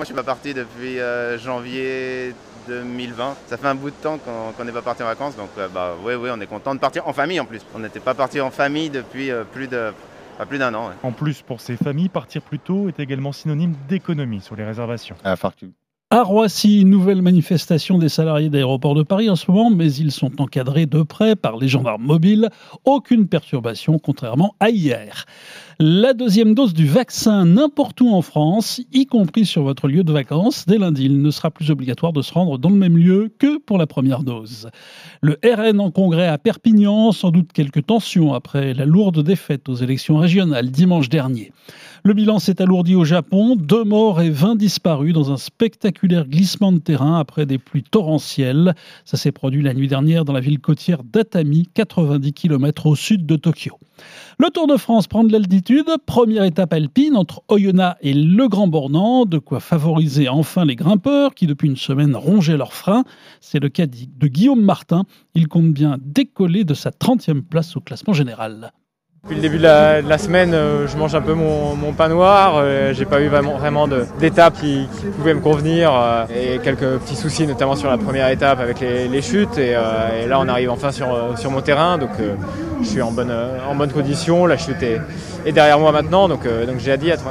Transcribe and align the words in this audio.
Moi, 0.00 0.04
je 0.04 0.12
suis 0.12 0.14
pas 0.14 0.22
parti 0.22 0.54
depuis 0.54 1.00
euh, 1.00 1.36
janvier 1.40 2.32
2020. 2.68 3.36
Ça 3.48 3.56
fait 3.56 3.66
un 3.66 3.74
bout 3.74 3.90
de 3.90 3.96
temps 3.96 4.16
qu'on 4.18 4.64
n'est 4.64 4.70
pas 4.70 4.80
parti 4.80 5.02
en 5.02 5.06
vacances, 5.06 5.34
donc 5.34 5.48
euh, 5.58 5.66
bah 5.66 5.96
oui, 6.04 6.14
oui, 6.14 6.30
on 6.32 6.40
est 6.40 6.46
content 6.46 6.72
de 6.72 6.78
partir 6.78 7.08
en 7.08 7.12
famille 7.12 7.40
en 7.40 7.44
plus. 7.44 7.66
On 7.74 7.80
n'était 7.80 7.98
pas 7.98 8.14
parti 8.14 8.40
en 8.40 8.52
famille 8.52 8.90
depuis 8.90 9.32
euh, 9.32 9.42
plus 9.42 9.66
de 9.66 9.92
plus 10.48 10.58
d'un 10.58 10.72
an. 10.74 10.92
En 11.02 11.10
plus, 11.10 11.42
pour 11.42 11.60
ces 11.60 11.76
familles, 11.76 12.10
partir 12.10 12.42
plus 12.42 12.60
tôt 12.60 12.86
est 12.86 13.00
également 13.00 13.32
synonyme 13.32 13.74
d'économie 13.88 14.40
sur 14.40 14.54
les 14.54 14.64
réservations. 14.64 15.16
À 15.24 15.34
à 16.10 16.22
Roissy, 16.22 16.86
nouvelle 16.86 17.20
manifestation 17.20 17.98
des 17.98 18.08
salariés 18.08 18.48
d'aéroports 18.48 18.94
de 18.94 19.02
Paris 19.02 19.28
en 19.28 19.36
ce 19.36 19.50
moment, 19.50 19.68
mais 19.68 19.92
ils 19.92 20.10
sont 20.10 20.40
encadrés 20.40 20.86
de 20.86 21.02
près 21.02 21.36
par 21.36 21.58
les 21.58 21.68
gendarmes 21.68 22.02
mobiles. 22.02 22.48
Aucune 22.86 23.28
perturbation, 23.28 23.98
contrairement 23.98 24.54
à 24.58 24.70
hier. 24.70 25.26
La 25.78 26.14
deuxième 26.14 26.54
dose 26.54 26.72
du 26.72 26.86
vaccin 26.86 27.44
n'importe 27.44 28.00
où 28.00 28.08
en 28.08 28.22
France, 28.22 28.80
y 28.90 29.04
compris 29.04 29.44
sur 29.44 29.62
votre 29.64 29.86
lieu 29.86 30.02
de 30.02 30.10
vacances, 30.10 30.64
dès 30.66 30.78
lundi, 30.78 31.04
il 31.04 31.20
ne 31.20 31.30
sera 31.30 31.50
plus 31.50 31.70
obligatoire 31.70 32.14
de 32.14 32.22
se 32.22 32.32
rendre 32.32 32.56
dans 32.56 32.70
le 32.70 32.76
même 32.76 32.96
lieu 32.96 33.30
que 33.38 33.58
pour 33.58 33.76
la 33.76 33.86
première 33.86 34.22
dose. 34.22 34.70
Le 35.20 35.38
RN 35.44 35.78
en 35.78 35.90
congrès 35.90 36.26
à 36.26 36.38
Perpignan, 36.38 37.12
sans 37.12 37.30
doute 37.30 37.52
quelques 37.52 37.84
tensions 37.84 38.32
après 38.32 38.72
la 38.72 38.86
lourde 38.86 39.22
défaite 39.22 39.68
aux 39.68 39.74
élections 39.74 40.16
régionales 40.16 40.70
dimanche 40.70 41.10
dernier. 41.10 41.52
Le 42.04 42.14
bilan 42.14 42.38
s'est 42.38 42.62
alourdi 42.62 42.94
au 42.94 43.04
Japon, 43.04 43.56
deux 43.56 43.82
morts 43.82 44.20
et 44.20 44.30
20 44.30 44.54
disparus 44.54 45.12
dans 45.12 45.32
un 45.32 45.36
spectaculaire 45.36 46.26
glissement 46.26 46.70
de 46.70 46.78
terrain 46.78 47.18
après 47.18 47.44
des 47.44 47.58
pluies 47.58 47.82
torrentielles. 47.82 48.74
Ça 49.04 49.16
s'est 49.16 49.32
produit 49.32 49.62
la 49.62 49.74
nuit 49.74 49.88
dernière 49.88 50.24
dans 50.24 50.32
la 50.32 50.40
ville 50.40 50.60
côtière 50.60 51.02
d'Atami, 51.02 51.68
90 51.74 52.32
km 52.32 52.86
au 52.86 52.94
sud 52.94 53.26
de 53.26 53.36
Tokyo. 53.36 53.78
Le 54.38 54.48
Tour 54.50 54.68
de 54.68 54.76
France 54.76 55.08
prend 55.08 55.24
de 55.24 55.32
l'altitude, 55.32 55.88
première 56.06 56.44
étape 56.44 56.72
alpine 56.72 57.16
entre 57.16 57.42
Oyonnax 57.48 57.98
et 58.00 58.14
le 58.14 58.46
Grand 58.46 58.68
Bornand, 58.68 59.26
de 59.26 59.38
quoi 59.38 59.58
favoriser 59.58 60.28
enfin 60.28 60.64
les 60.64 60.76
grimpeurs 60.76 61.34
qui 61.34 61.48
depuis 61.48 61.68
une 61.68 61.76
semaine 61.76 62.14
rongeaient 62.14 62.56
leurs 62.56 62.74
freins. 62.74 63.02
C'est 63.40 63.58
le 63.58 63.68
cas 63.68 63.86
de 63.86 64.26
Guillaume 64.28 64.62
Martin, 64.62 65.04
il 65.34 65.48
compte 65.48 65.72
bien 65.72 65.98
décoller 66.00 66.62
de 66.62 66.74
sa 66.74 66.90
30e 66.90 67.42
place 67.42 67.76
au 67.76 67.80
classement 67.80 68.12
général. 68.12 68.72
Depuis 69.24 69.36
le 69.36 69.42
début 69.42 69.58
de 69.58 69.62
la, 69.62 70.18
semaine, 70.18 70.54
euh, 70.54 70.86
je 70.86 70.96
mange 70.96 71.14
un 71.14 71.20
peu 71.20 71.34
mon, 71.34 71.92
pain 71.92 72.08
noir. 72.08 72.54
Euh, 72.56 72.94
j'ai 72.94 73.04
pas 73.04 73.20
eu 73.20 73.26
vraiment, 73.26 73.58
vraiment 73.58 73.86
d'étapes 74.18 74.54
qui, 74.54 74.86
pouvaient 75.16 75.34
me 75.34 75.40
convenir 75.40 75.92
euh, 75.92 76.24
et 76.34 76.58
quelques 76.60 76.98
petits 76.98 77.16
soucis, 77.16 77.46
notamment 77.46 77.74
sur 77.74 77.90
la 77.90 77.98
première 77.98 78.28
étape 78.28 78.60
avec 78.60 78.80
les, 78.80 79.22
chutes. 79.22 79.58
Et, 79.58 79.72
là, 79.72 80.38
on 80.40 80.48
arrive 80.48 80.70
enfin 80.70 80.92
sur, 80.92 81.36
sur 81.36 81.50
mon 81.50 81.60
terrain, 81.60 81.98
donc 81.98 82.10
je 82.80 82.86
suis 82.86 83.02
en 83.02 83.10
bonne, 83.10 83.34
en 83.68 83.74
bonne 83.74 83.92
condition. 83.92 84.46
La 84.46 84.56
chute 84.56 84.82
est, 84.82 85.52
derrière 85.52 85.78
moi 85.78 85.92
maintenant, 85.92 86.28
donc, 86.28 86.44
donc 86.44 86.78
j'ai 86.78 86.92
hâte 86.92 87.00
d'y 87.00 87.10
être. 87.10 87.24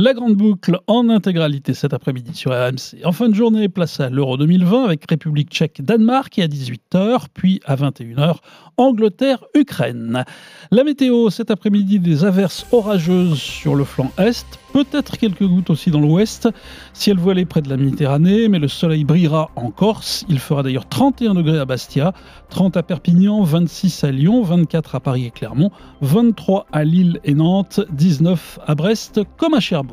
La 0.00 0.14
grande 0.14 0.36
boucle 0.36 0.78
en 0.86 1.08
intégralité 1.08 1.74
cet 1.74 1.92
après-midi 1.92 2.32
sur 2.32 2.52
RMC. 2.52 3.04
En 3.04 3.10
fin 3.10 3.28
de 3.28 3.34
journée, 3.34 3.68
place 3.68 3.98
à 3.98 4.08
l'Euro 4.08 4.36
2020 4.36 4.84
avec 4.84 5.04
République 5.10 5.50
tchèque 5.50 5.82
Danemark 5.82 6.38
et 6.38 6.44
à 6.44 6.46
18h, 6.46 7.24
puis 7.34 7.58
à 7.64 7.74
21h 7.74 8.36
Angleterre 8.76 9.44
Ukraine. 9.56 10.24
La 10.70 10.84
météo 10.84 11.30
cet 11.30 11.50
après-midi 11.50 11.98
des 11.98 12.24
averses 12.24 12.64
orageuses 12.70 13.40
sur 13.40 13.74
le 13.74 13.82
flanc 13.82 14.12
est, 14.18 14.46
peut-être 14.72 15.18
quelques 15.18 15.42
gouttes 15.42 15.70
aussi 15.70 15.90
dans 15.90 15.98
l'ouest. 15.98 16.48
Ciel 16.92 17.16
voilé 17.16 17.44
près 17.44 17.60
de 17.60 17.68
la 17.68 17.76
Méditerranée, 17.76 18.46
mais 18.46 18.60
le 18.60 18.68
soleil 18.68 19.02
brillera 19.02 19.50
en 19.56 19.72
Corse. 19.72 20.24
Il 20.28 20.38
fera 20.38 20.62
d'ailleurs 20.62 20.88
31 20.88 21.34
degrés 21.34 21.58
à 21.58 21.64
Bastia, 21.64 22.12
30 22.50 22.76
à 22.76 22.84
Perpignan, 22.84 23.42
26 23.42 24.04
à 24.04 24.12
Lyon, 24.12 24.42
24 24.42 24.94
à 24.94 25.00
Paris 25.00 25.26
et 25.26 25.32
Clermont, 25.32 25.72
23 26.02 26.66
à 26.70 26.84
Lille 26.84 27.18
et 27.24 27.34
Nantes, 27.34 27.80
19 27.90 28.60
à 28.64 28.76
Brest 28.76 29.22
comme 29.36 29.54
à 29.54 29.60
Cherbourg. 29.60 29.87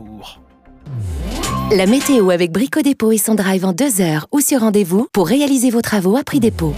La 1.76 1.88
météo 1.88 2.30
avec 2.30 2.52
Brico 2.52 2.82
Dépôt 2.82 3.12
et 3.12 3.18
son 3.18 3.36
drive 3.36 3.66
en 3.66 3.74
deux 3.74 4.02
heures. 4.02 4.28
Ou 4.32 4.40
sur 4.40 4.60
rendez-vous 4.60 5.08
pour 5.12 5.28
réaliser 5.28 5.70
vos 5.70 5.82
travaux 5.82 6.16
à 6.16 6.24
prix 6.24 6.40
dépôt. 6.40 6.74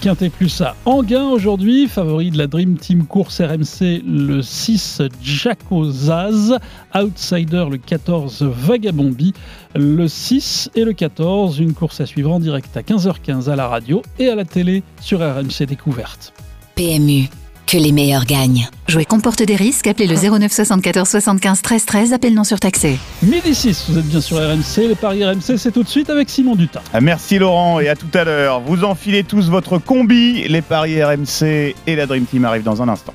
Quintet 0.00 0.28
plus 0.28 0.60
à 0.60 0.76
Anguin 0.84 1.28
aujourd'hui, 1.28 1.88
favori 1.88 2.30
de 2.30 2.38
la 2.38 2.46
Dream 2.46 2.78
Team 2.78 3.04
course 3.04 3.40
RMC 3.40 4.00
le 4.06 4.42
6 4.42 5.02
Jaco 5.20 5.90
Zaz, 5.90 6.56
outsider 6.94 7.66
le 7.68 7.78
14 7.78 8.42
Vagabombi, 8.42 9.34
le 9.74 10.06
6 10.06 10.70
et 10.76 10.84
le 10.84 10.92
14, 10.92 11.58
une 11.58 11.74
course 11.74 12.00
à 12.00 12.06
suivre 12.06 12.30
en 12.30 12.38
direct 12.38 12.76
à 12.76 12.82
15h15 12.82 13.50
à 13.50 13.56
la 13.56 13.66
radio 13.66 14.02
et 14.20 14.28
à 14.28 14.36
la 14.36 14.44
télé 14.44 14.84
sur 15.00 15.18
RMC 15.18 15.66
Découverte. 15.66 16.32
PMU 16.76 17.28
que 17.68 17.76
les 17.76 17.92
meilleurs 17.92 18.24
gagnent. 18.24 18.68
Jouer 18.88 19.04
comporte 19.04 19.42
des 19.42 19.54
risques. 19.54 19.86
Appelez 19.86 20.06
le 20.06 20.16
09 20.16 20.50
74 20.50 21.06
75 21.08 21.62
13 21.62 21.84
13. 21.84 22.12
Appel 22.14 22.32
non 22.32 22.44
surtaxé. 22.44 22.98
Midi 23.22 23.54
6, 23.54 23.84
vous 23.90 23.98
êtes 23.98 24.06
bien 24.06 24.20
sur 24.20 24.38
RMC. 24.38 24.88
Les 24.88 24.94
paris 24.94 25.24
RMC, 25.24 25.58
c'est 25.58 25.70
tout 25.70 25.82
de 25.82 25.88
suite 25.88 26.08
avec 26.08 26.30
Simon 26.30 26.56
Dutin. 26.56 26.80
Ah, 26.94 27.00
merci 27.00 27.38
Laurent 27.38 27.78
et 27.80 27.88
à 27.88 27.94
tout 27.94 28.10
à 28.14 28.24
l'heure. 28.24 28.60
Vous 28.60 28.84
enfilez 28.84 29.22
tous 29.22 29.50
votre 29.50 29.78
combi. 29.78 30.48
Les 30.48 30.62
paris 30.62 31.02
RMC 31.02 31.74
et 31.86 31.96
la 31.96 32.06
Dream 32.06 32.24
Team 32.24 32.46
arrivent 32.46 32.62
dans 32.62 32.80
un 32.80 32.88
instant. 32.88 33.12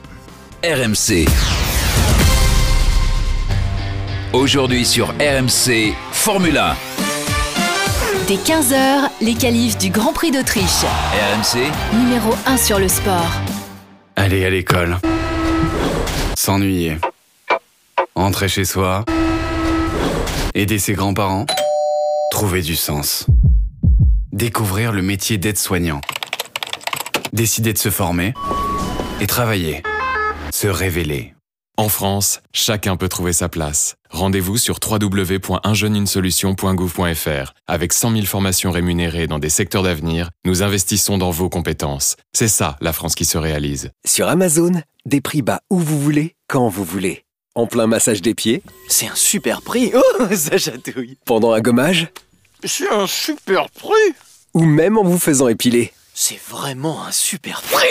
RMC. 0.64 1.26
Aujourd'hui 4.34 4.86
sur 4.86 5.08
RMC, 5.20 5.94
Formule 6.12 6.58
1. 6.58 6.76
Dès 8.28 8.36
15h, 8.36 9.10
les 9.22 9.34
qualifs 9.34 9.78
du 9.78 9.90
Grand 9.90 10.14
Prix 10.14 10.32
d'Autriche. 10.32 10.86
RMC. 10.86 11.60
Numéro 11.98 12.34
1 12.46 12.58
sur 12.58 12.80
le 12.80 12.88
sport. 12.88 13.32
Aller 14.16 14.46
à 14.46 14.50
l'école. 14.50 14.98
S'ennuyer. 16.36 16.98
Rentrer 18.16 18.48
chez 18.48 18.66
soi. 18.66 19.06
Aider 20.54 20.78
ses 20.78 20.94
grands-parents. 20.94 21.46
Trouver 22.32 22.62
du 22.62 22.76
sens. 22.76 23.26
Découvrir 24.32 24.92
le 24.92 25.02
métier 25.02 25.38
d'aide-soignant. 25.38 26.02
Décider 27.34 27.74
de 27.74 27.78
se 27.78 27.90
former. 27.90 28.34
Et 29.20 29.28
travailler. 29.28 29.82
Se 30.52 30.68
révéler. 30.68 31.33
En 31.76 31.90
France, 31.90 32.42
chacun 32.52 32.98
peut 32.98 33.10
trouver 33.10 33.34
sa 33.34 33.50
place. 33.50 33.96
Rendez-vous 34.12 34.58
sur 34.58 34.78
www.unjeunesolution.gouv.fr. 34.80 37.54
Avec 37.68 37.94
100 37.94 38.12
000 38.12 38.26
formations 38.26 38.70
rémunérées 38.70 39.26
dans 39.26 39.40
des 39.40 39.50
secteurs 39.50 39.82
d'avenir, 39.82 40.30
nous 40.46 40.62
investissons 40.62 41.18
dans 41.18 41.32
vos 41.32 41.50
compétences. 41.50 42.16
C'est 42.32 42.48
ça, 42.48 42.78
la 42.80 42.94
France 42.94 43.16
qui 43.16 43.26
se 43.26 43.40
réalise. 43.40 43.90
Sur 44.06 44.28
Amazon, 44.28 44.84
des 45.08 45.20
prix 45.20 45.42
bas 45.42 45.62
où 45.72 45.80
vous 45.80 46.00
voulez, 46.00 46.36
quand 46.48 46.68
vous 46.68 46.84
voulez. 46.84 47.26
En 47.56 47.66
plein 47.66 47.88
massage 47.88 48.22
des 48.22 48.36
pieds, 48.36 48.62
c'est 48.88 49.08
un 49.08 49.16
super 49.16 49.64
prix. 49.64 49.92
Oh, 50.20 50.28
ça 50.36 50.60
chatouille. 50.60 51.18
Pendant 51.26 51.54
un 51.54 51.62
gommage, 51.62 52.08
c'est 52.64 52.88
un 52.92 53.08
super 53.08 53.72
prix. 53.72 54.14
Ou 54.54 54.64
même 54.64 55.00
en 55.00 55.04
vous 55.04 55.18
faisant 55.18 55.48
épiler. 55.48 55.92
C'est 56.16 56.40
vraiment 56.40 57.04
un 57.04 57.12
super 57.12 57.64
prix. 57.64 57.88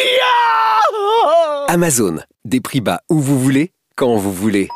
Amazon, 1.66 2.19
des 2.44 2.60
prix 2.60 2.81
bas 2.81 3.03
où 3.10 3.19
vous 3.19 3.41
voulez, 3.41 3.72
quand 3.97 4.15
vous 4.16 4.33
voulez. 4.33 4.69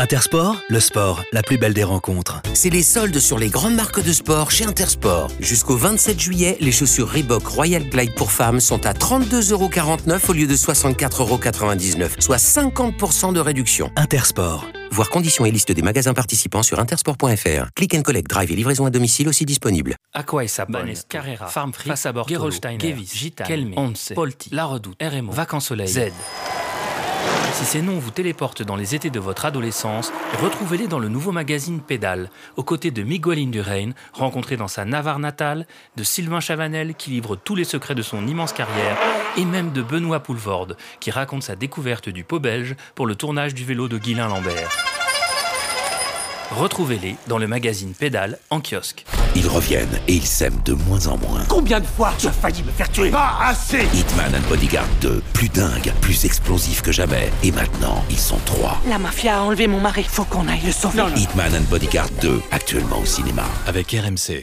Intersport, 0.00 0.56
le 0.70 0.80
sport, 0.80 1.22
la 1.30 1.42
plus 1.42 1.58
belle 1.58 1.74
des 1.74 1.84
rencontres. 1.84 2.40
C'est 2.54 2.70
les 2.70 2.82
soldes 2.82 3.18
sur 3.18 3.38
les 3.38 3.50
grandes 3.50 3.74
marques 3.74 4.02
de 4.02 4.14
sport 4.14 4.50
chez 4.50 4.64
Intersport. 4.64 5.28
Jusqu'au 5.40 5.76
27 5.76 6.18
juillet, 6.18 6.56
les 6.58 6.72
chaussures 6.72 7.10
Reebok 7.10 7.46
Royal 7.46 7.86
Glide 7.86 8.14
pour 8.14 8.32
femmes 8.32 8.60
sont 8.60 8.86
à 8.86 8.94
32,49€ 8.94 10.30
au 10.30 10.32
lieu 10.32 10.46
de 10.46 10.56
64,99€, 10.56 12.18
soit 12.18 12.38
50% 12.38 13.34
de 13.34 13.40
réduction. 13.40 13.92
Intersport. 13.94 14.64
Voir 14.90 15.10
conditions 15.10 15.44
et 15.44 15.50
liste 15.50 15.70
des 15.70 15.82
magasins 15.82 16.14
participants 16.14 16.62
sur 16.62 16.80
intersport.fr. 16.80 17.66
Click 17.76 17.94
and 17.94 18.00
collect, 18.00 18.30
drive 18.30 18.50
et 18.52 18.56
livraison 18.56 18.86
à 18.86 18.90
domicile 18.90 19.28
aussi 19.28 19.44
disponible. 19.44 19.96
Aqua 20.14 20.44
et 20.44 20.48
Carrera, 21.10 21.46
Farm 21.48 21.74
Free, 21.74 21.92
Gerolsteiner, 22.26 22.78
Kevis, 22.78 23.10
Gita, 23.14 23.44
Kelme, 23.44 23.74
Once, 23.76 24.12
Polti, 24.14 24.48
La 24.50 24.64
Redoute, 24.64 24.96
RMO, 25.02 25.30
Vacances 25.30 25.66
Soleil, 25.66 25.88
Z. 25.88 26.10
Si 27.52 27.64
ces 27.64 27.82
noms 27.82 27.98
vous 27.98 28.10
téléportent 28.10 28.62
dans 28.62 28.76
les 28.76 28.94
étés 28.94 29.10
de 29.10 29.20
votre 29.20 29.44
adolescence, 29.44 30.12
retrouvez-les 30.40 30.86
dans 30.86 30.98
le 30.98 31.08
nouveau 31.08 31.32
magazine 31.32 31.80
Pédale, 31.80 32.30
aux 32.56 32.62
côtés 32.62 32.90
de 32.90 33.02
Miguel 33.02 33.38
Indurain, 33.38 33.90
rencontré 34.12 34.56
dans 34.56 34.68
sa 34.68 34.84
Navarre 34.84 35.18
natale, 35.18 35.66
de 35.96 36.04
Sylvain 36.04 36.40
Chavanel, 36.40 36.94
qui 36.94 37.10
livre 37.10 37.36
tous 37.36 37.56
les 37.56 37.64
secrets 37.64 37.94
de 37.94 38.02
son 38.02 38.26
immense 38.26 38.52
carrière, 38.52 38.96
et 39.36 39.44
même 39.44 39.72
de 39.72 39.82
Benoît 39.82 40.20
Poulvorde, 40.20 40.76
qui 41.00 41.10
raconte 41.10 41.42
sa 41.42 41.56
découverte 41.56 42.08
du 42.08 42.24
pot 42.24 42.40
belge 42.40 42.76
pour 42.94 43.06
le 43.06 43.14
tournage 43.14 43.54
du 43.54 43.64
vélo 43.64 43.88
de 43.88 43.98
Guylain 43.98 44.28
Lambert. 44.28 44.99
Retrouvez-les 46.50 47.14
dans 47.28 47.38
le 47.38 47.46
magazine 47.46 47.92
Pédale 47.94 48.38
en 48.50 48.60
kiosque. 48.60 49.04
Ils 49.36 49.46
reviennent 49.46 50.00
et 50.08 50.14
ils 50.14 50.26
s'aiment 50.26 50.60
de 50.64 50.72
moins 50.72 51.06
en 51.06 51.16
moins. 51.16 51.44
Combien 51.48 51.78
de 51.78 51.86
fois 51.86 52.12
tu 52.18 52.26
as 52.26 52.32
failli 52.32 52.64
me 52.64 52.72
faire 52.72 52.90
tuer? 52.90 53.10
Pas 53.10 53.36
assez 53.40 53.86
Hitman 53.94 54.34
and 54.34 54.48
Bodyguard 54.48 54.88
2, 55.00 55.22
plus 55.32 55.48
dingue, 55.48 55.92
plus 56.00 56.24
explosif 56.24 56.82
que 56.82 56.90
jamais. 56.90 57.30
Et 57.44 57.52
maintenant, 57.52 58.04
ils 58.10 58.18
sont 58.18 58.38
trois. 58.46 58.80
La 58.88 58.98
mafia 58.98 59.38
a 59.38 59.42
enlevé 59.42 59.68
mon 59.68 59.80
mari, 59.80 60.02
faut 60.02 60.24
qu'on 60.24 60.48
aille 60.48 60.62
le 60.66 60.72
sauver. 60.72 61.04
Hitman 61.14 61.54
and 61.54 61.70
Bodyguard 61.70 62.10
2, 62.20 62.42
actuellement 62.50 62.98
au 62.98 63.06
cinéma. 63.06 63.44
Avec 63.68 63.92
RMC. 63.92 64.42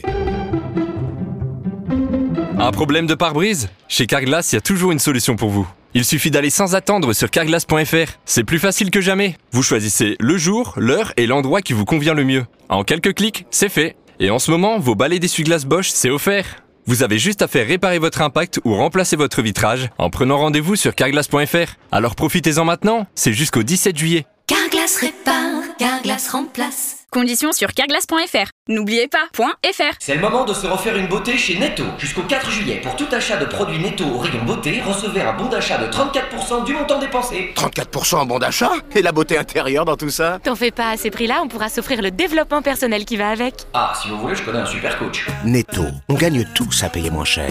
Un 2.60 2.72
problème 2.72 3.06
de 3.06 3.14
pare-brise? 3.14 3.68
Chez 3.86 4.06
Carglass, 4.06 4.52
il 4.52 4.56
y 4.56 4.58
a 4.58 4.60
toujours 4.60 4.90
une 4.90 4.98
solution 4.98 5.36
pour 5.36 5.50
vous. 5.50 5.68
Il 5.94 6.04
suffit 6.04 6.30
d'aller 6.30 6.50
sans 6.50 6.74
attendre 6.74 7.12
sur 7.12 7.30
carglass.fr. 7.30 8.18
C'est 8.24 8.44
plus 8.44 8.58
facile 8.58 8.90
que 8.90 9.00
jamais. 9.00 9.36
Vous 9.52 9.62
choisissez 9.62 10.16
le 10.18 10.36
jour, 10.36 10.74
l'heure 10.76 11.12
et 11.16 11.26
l'endroit 11.26 11.62
qui 11.62 11.72
vous 11.72 11.84
convient 11.84 12.14
le 12.14 12.24
mieux. 12.24 12.44
En 12.68 12.82
quelques 12.82 13.14
clics, 13.14 13.46
c'est 13.50 13.68
fait. 13.68 13.96
Et 14.18 14.30
en 14.30 14.40
ce 14.40 14.50
moment, 14.50 14.78
vos 14.80 14.96
balais 14.96 15.20
d'essuie-glace 15.20 15.66
Bosch, 15.66 15.90
c'est 15.90 16.10
offert. 16.10 16.64
Vous 16.86 17.02
avez 17.02 17.18
juste 17.18 17.42
à 17.42 17.48
faire 17.48 17.66
réparer 17.66 17.98
votre 17.98 18.22
impact 18.22 18.60
ou 18.64 18.74
remplacer 18.74 19.14
votre 19.14 19.40
vitrage 19.40 19.90
en 19.98 20.10
prenant 20.10 20.38
rendez-vous 20.38 20.74
sur 20.74 20.94
carglass.fr. 20.94 21.76
Alors 21.92 22.16
profitez-en 22.16 22.64
maintenant, 22.64 23.06
c'est 23.14 23.32
jusqu'au 23.32 23.62
17 23.62 23.96
juillet. 23.96 24.26
Carglass 24.46 24.96
répare, 24.96 25.76
Carglass 25.78 26.28
remplace. 26.30 26.97
Conditions 27.10 27.52
sur 27.52 27.72
carglass.fr. 27.72 28.50
N'oubliez 28.68 29.08
pas, 29.08 29.28
.fr. 29.34 29.94
C'est 29.98 30.14
le 30.14 30.20
moment 30.20 30.44
de 30.44 30.52
se 30.52 30.66
refaire 30.66 30.94
une 30.94 31.06
beauté 31.06 31.38
chez 31.38 31.58
Netto. 31.58 31.84
Jusqu'au 31.96 32.20
4 32.22 32.50
juillet, 32.50 32.80
pour 32.82 32.96
tout 32.96 33.06
achat 33.12 33.38
de 33.38 33.46
produits 33.46 33.78
Netto 33.78 34.04
au 34.04 34.18
rayon 34.18 34.44
beauté, 34.44 34.82
recevez 34.86 35.22
un 35.22 35.32
bon 35.32 35.46
d'achat 35.46 35.78
de 35.78 35.86
34% 35.86 36.66
du 36.66 36.74
montant 36.74 36.98
dépensé. 36.98 37.54
34% 37.56 38.16
en 38.16 38.26
bon 38.26 38.38
d'achat 38.38 38.72
Et 38.94 39.00
la 39.00 39.12
beauté 39.12 39.38
intérieure 39.38 39.86
dans 39.86 39.96
tout 39.96 40.10
ça 40.10 40.38
T'en 40.44 40.54
fais 40.54 40.70
pas, 40.70 40.90
à 40.90 40.96
ces 40.98 41.10
prix-là, 41.10 41.40
on 41.42 41.48
pourra 41.48 41.70
s'offrir 41.70 42.02
le 42.02 42.10
développement 42.10 42.60
personnel 42.60 43.06
qui 43.06 43.16
va 43.16 43.30
avec. 43.30 43.54
Ah, 43.72 43.94
si 44.02 44.10
vous 44.10 44.18
voulez, 44.18 44.34
je 44.34 44.42
connais 44.42 44.58
un 44.58 44.66
super 44.66 44.98
coach. 44.98 45.26
Netto, 45.44 45.84
on 46.10 46.14
gagne 46.14 46.44
tous 46.54 46.82
à 46.84 46.90
payer 46.90 47.10
moins 47.10 47.24
cher. 47.24 47.50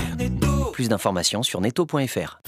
Plus 0.71 0.87
d'informations 0.87 1.41
sur 1.41 1.61
netto.fr. 1.61 2.39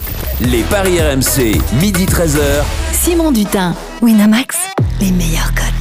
Les 0.41 0.61
paris 0.63 1.01
RMC, 1.01 1.59
midi 1.81 2.05
13h. 2.05 2.63
Simon 2.93 3.31
Dutin, 3.31 3.75
Winamax, 4.03 4.57
les 5.01 5.11
meilleurs 5.11 5.53
cotes. 5.55 5.78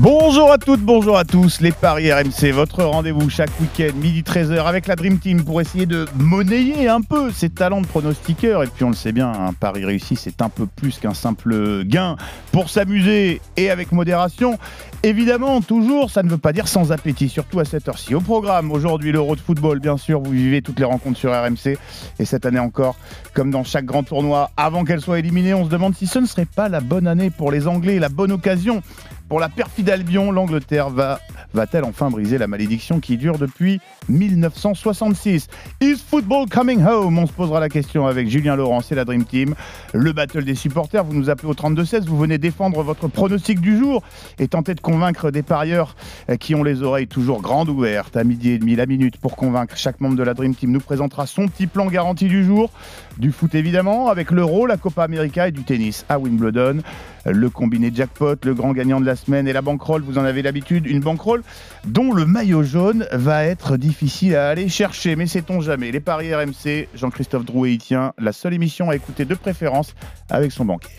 Bonjour 0.00 0.52
à 0.52 0.58
toutes, 0.58 0.80
bonjour 0.80 1.18
à 1.18 1.24
tous, 1.24 1.60
les 1.60 1.72
Paris 1.72 2.12
RMC, 2.12 2.52
votre 2.52 2.84
rendez-vous 2.84 3.28
chaque 3.28 3.50
week-end, 3.60 3.92
midi 3.96 4.22
13h 4.22 4.64
avec 4.64 4.86
la 4.86 4.94
Dream 4.94 5.18
Team 5.18 5.42
pour 5.42 5.60
essayer 5.60 5.86
de 5.86 6.06
monnayer 6.16 6.86
un 6.88 7.00
peu 7.00 7.32
ses 7.32 7.50
talents 7.50 7.80
de 7.80 7.86
pronostiqueur. 7.88 8.62
Et 8.62 8.68
puis 8.68 8.84
on 8.84 8.90
le 8.90 8.94
sait 8.94 9.10
bien, 9.10 9.28
un 9.28 9.52
pari 9.52 9.84
réussi 9.84 10.14
c'est 10.14 10.40
un 10.40 10.50
peu 10.50 10.66
plus 10.66 11.00
qu'un 11.00 11.14
simple 11.14 11.82
gain 11.82 12.14
pour 12.52 12.70
s'amuser 12.70 13.40
et 13.56 13.70
avec 13.70 13.90
modération. 13.90 14.56
Évidemment, 15.02 15.60
toujours, 15.62 16.10
ça 16.10 16.22
ne 16.22 16.28
veut 16.28 16.38
pas 16.38 16.52
dire 16.52 16.68
sans 16.68 16.92
appétit, 16.92 17.28
surtout 17.28 17.58
à 17.58 17.64
cette 17.64 17.88
heure-ci. 17.88 18.14
Au 18.14 18.20
programme, 18.20 18.70
aujourd'hui, 18.70 19.12
l'Euro 19.12 19.34
de 19.34 19.40
football, 19.40 19.78
bien 19.78 19.96
sûr, 19.96 20.20
vous 20.20 20.32
vivez 20.32 20.60
toutes 20.60 20.78
les 20.78 20.84
rencontres 20.84 21.18
sur 21.18 21.32
RMC. 21.32 21.76
Et 22.18 22.24
cette 22.24 22.46
année 22.46 22.58
encore, 22.58 22.96
comme 23.32 23.52
dans 23.52 23.62
chaque 23.62 23.84
grand 23.84 24.02
tournoi, 24.02 24.50
avant 24.56 24.84
qu'elle 24.84 25.00
soit 25.00 25.20
éliminée, 25.20 25.54
on 25.54 25.64
se 25.64 25.70
demande 25.70 25.94
si 25.94 26.08
ce 26.08 26.18
ne 26.18 26.26
serait 26.26 26.46
pas 26.46 26.68
la 26.68 26.80
bonne 26.80 27.06
année 27.06 27.30
pour 27.30 27.52
les 27.52 27.68
Anglais, 27.68 28.00
la 28.00 28.08
bonne 28.08 28.32
occasion 28.32 28.82
pour 29.28 29.40
la 29.40 29.48
perfide 29.48 29.90
Albion, 29.90 30.32
l'Angleterre 30.32 30.88
va, 30.88 31.20
va-t-elle 31.52 31.84
enfin 31.84 32.08
briser 32.08 32.38
la 32.38 32.46
malédiction 32.46 32.98
qui 32.98 33.16
dure 33.16 33.38
depuis 33.38 33.80
1966 34.08 35.48
Is 35.82 35.96
football 35.96 36.48
coming 36.48 36.82
home? 36.82 37.18
On 37.18 37.26
se 37.26 37.32
posera 37.32 37.60
la 37.60 37.68
question 37.68 38.06
avec 38.06 38.28
Julien 38.28 38.56
Laurent 38.56 38.80
et 38.90 38.94
la 38.94 39.04
Dream 39.04 39.24
Team. 39.24 39.54
Le 39.92 40.12
battle 40.12 40.44
des 40.44 40.54
supporters, 40.54 41.04
vous 41.04 41.14
nous 41.14 41.28
appelez 41.28 41.48
au 41.48 41.54
32-16, 41.54 42.06
vous 42.06 42.16
venez 42.16 42.38
défendre 42.38 42.82
votre 42.82 43.08
pronostic 43.08 43.60
du 43.60 43.76
jour 43.76 44.02
et 44.38 44.48
tenter 44.48 44.74
de 44.74 44.80
convaincre 44.80 45.30
des 45.30 45.42
parieurs 45.42 45.94
qui 46.40 46.54
ont 46.54 46.62
les 46.62 46.82
oreilles 46.82 47.08
toujours 47.08 47.42
grandes 47.42 47.68
ouvertes. 47.68 48.16
À 48.16 48.24
midi 48.24 48.50
et 48.50 48.58
demi, 48.58 48.76
la 48.76 48.86
minute 48.86 49.18
pour 49.18 49.36
convaincre 49.36 49.76
chaque 49.76 50.00
membre 50.00 50.16
de 50.16 50.22
la 50.22 50.34
Dream 50.34 50.54
Team 50.54 50.70
nous 50.70 50.80
présentera 50.80 51.26
son 51.26 51.48
petit 51.48 51.66
plan 51.66 51.86
garanti 51.86 52.28
du 52.28 52.44
jour. 52.44 52.70
Du 53.18 53.32
foot 53.32 53.54
évidemment, 53.54 54.08
avec 54.08 54.30
l'Euro, 54.30 54.66
la 54.66 54.76
Copa 54.76 55.02
América 55.02 55.48
et 55.48 55.52
du 55.52 55.64
tennis 55.64 56.06
à 56.08 56.18
Wimbledon. 56.18 56.82
Le 57.30 57.50
combiné 57.50 57.90
jackpot, 57.94 58.36
le 58.44 58.54
grand 58.54 58.72
gagnant 58.72 59.00
de 59.00 59.06
la 59.06 59.16
semaine 59.16 59.48
et 59.48 59.52
la 59.52 59.62
bankroll, 59.62 60.02
vous 60.02 60.18
en 60.18 60.24
avez 60.24 60.42
l'habitude, 60.42 60.86
une 60.86 61.00
bankroll 61.00 61.42
dont 61.84 62.12
le 62.12 62.26
maillot 62.26 62.62
jaune 62.62 63.06
va 63.12 63.44
être 63.44 63.76
difficile 63.76 64.36
à 64.36 64.48
aller 64.48 64.68
chercher. 64.68 65.16
Mais 65.16 65.26
sait-on 65.26 65.60
jamais 65.60 65.90
Les 65.90 66.00
paris 66.00 66.34
RMC, 66.34 66.88
Jean-Christophe 66.94 67.44
Drouet 67.44 67.74
y 67.74 67.78
tient, 67.78 68.12
la 68.18 68.32
seule 68.32 68.54
émission 68.54 68.90
à 68.90 68.96
écouter 68.96 69.24
de 69.24 69.34
préférence 69.34 69.94
avec 70.30 70.52
son 70.52 70.64
banquier. 70.64 70.94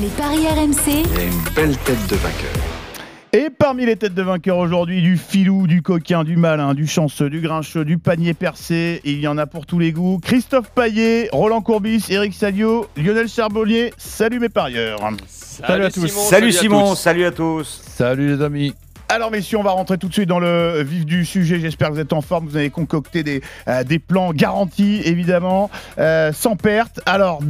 Les 0.00 0.08
paris 0.08 0.46
RMC. 0.46 1.04
Il 1.12 1.18
a 1.18 1.24
une 1.24 1.54
belle 1.54 1.76
tête 1.78 2.06
de 2.08 2.16
vainqueur. 2.16 2.69
Et 3.32 3.48
parmi 3.48 3.86
les 3.86 3.94
têtes 3.94 4.14
de 4.14 4.22
vainqueurs 4.22 4.58
aujourd'hui, 4.58 5.02
du 5.02 5.16
filou, 5.16 5.68
du 5.68 5.82
coquin, 5.82 6.24
du 6.24 6.36
malin, 6.36 6.74
du 6.74 6.88
chanceux, 6.88 7.30
du 7.30 7.40
grincheux, 7.40 7.84
du 7.84 7.96
panier 7.96 8.34
percé, 8.34 9.00
il 9.04 9.20
y 9.20 9.28
en 9.28 9.38
a 9.38 9.46
pour 9.46 9.66
tous 9.66 9.78
les 9.78 9.92
goûts. 9.92 10.18
Christophe 10.20 10.72
Paillet, 10.72 11.28
Roland 11.30 11.60
Courbis, 11.60 12.06
Eric 12.08 12.34
Salio, 12.34 12.88
Lionel 12.96 13.28
Charbonnier, 13.28 13.94
salut 13.98 14.40
mes 14.40 14.48
parieurs. 14.48 14.98
Salut, 15.28 15.84
à 15.84 15.90
tous. 15.92 16.08
Salut, 16.08 16.50
Simon, 16.50 16.96
salut 16.96 17.24
à 17.24 17.30
tous. 17.30 17.80
Salut 17.86 18.34
les 18.34 18.42
amis. 18.42 18.74
Alors 19.12 19.32
messieurs, 19.32 19.58
on 19.58 19.64
va 19.64 19.72
rentrer 19.72 19.98
tout 19.98 20.06
de 20.06 20.12
suite 20.12 20.28
dans 20.28 20.38
le 20.38 20.84
vif 20.84 21.04
du 21.04 21.24
sujet. 21.24 21.58
J'espère 21.58 21.88
que 21.88 21.94
vous 21.94 22.00
êtes 22.00 22.12
en 22.12 22.20
forme. 22.20 22.46
Vous 22.46 22.56
avez 22.56 22.70
concocté 22.70 23.24
des, 23.24 23.42
euh, 23.66 23.82
plans 24.06 24.32
garantis, 24.32 25.02
évidemment, 25.04 25.68
euh, 25.98 26.32
sans 26.32 26.54
perte. 26.54 27.00
Alors, 27.06 27.40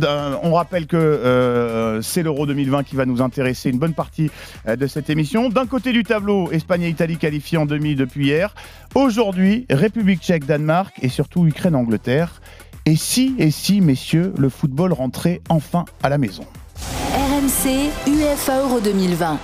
on 0.42 0.54
rappelle 0.54 0.86
que 0.86 0.96
euh, 0.96 2.00
c'est 2.00 2.22
l'Euro 2.22 2.46
2020 2.46 2.84
qui 2.84 2.96
va 2.96 3.04
nous 3.04 3.20
intéresser 3.20 3.68
une 3.68 3.78
bonne 3.78 3.92
partie 3.92 4.30
de 4.66 4.86
cette 4.86 5.10
émission. 5.10 5.50
D'un 5.50 5.66
côté 5.66 5.92
du 5.92 6.02
tableau, 6.02 6.50
Espagne 6.50 6.84
et 6.84 6.88
Italie 6.88 7.18
qualifiés 7.18 7.58
en 7.58 7.66
demi 7.66 7.94
depuis 7.94 8.28
hier. 8.28 8.54
Aujourd'hui, 8.94 9.66
République 9.68 10.22
tchèque, 10.22 10.46
Danemark 10.46 10.94
et 11.02 11.10
surtout 11.10 11.46
Ukraine-Angleterre. 11.46 12.40
Et 12.86 12.96
si, 12.96 13.34
et 13.38 13.50
si, 13.50 13.82
messieurs, 13.82 14.32
le 14.38 14.48
football 14.48 14.94
rentrait 14.94 15.42
enfin 15.50 15.84
à 16.02 16.08
la 16.08 16.16
maison? 16.16 16.44
RMC 17.14 17.90
UEFA 18.06 18.60
Euro 18.60 18.80
2020. 18.80 19.38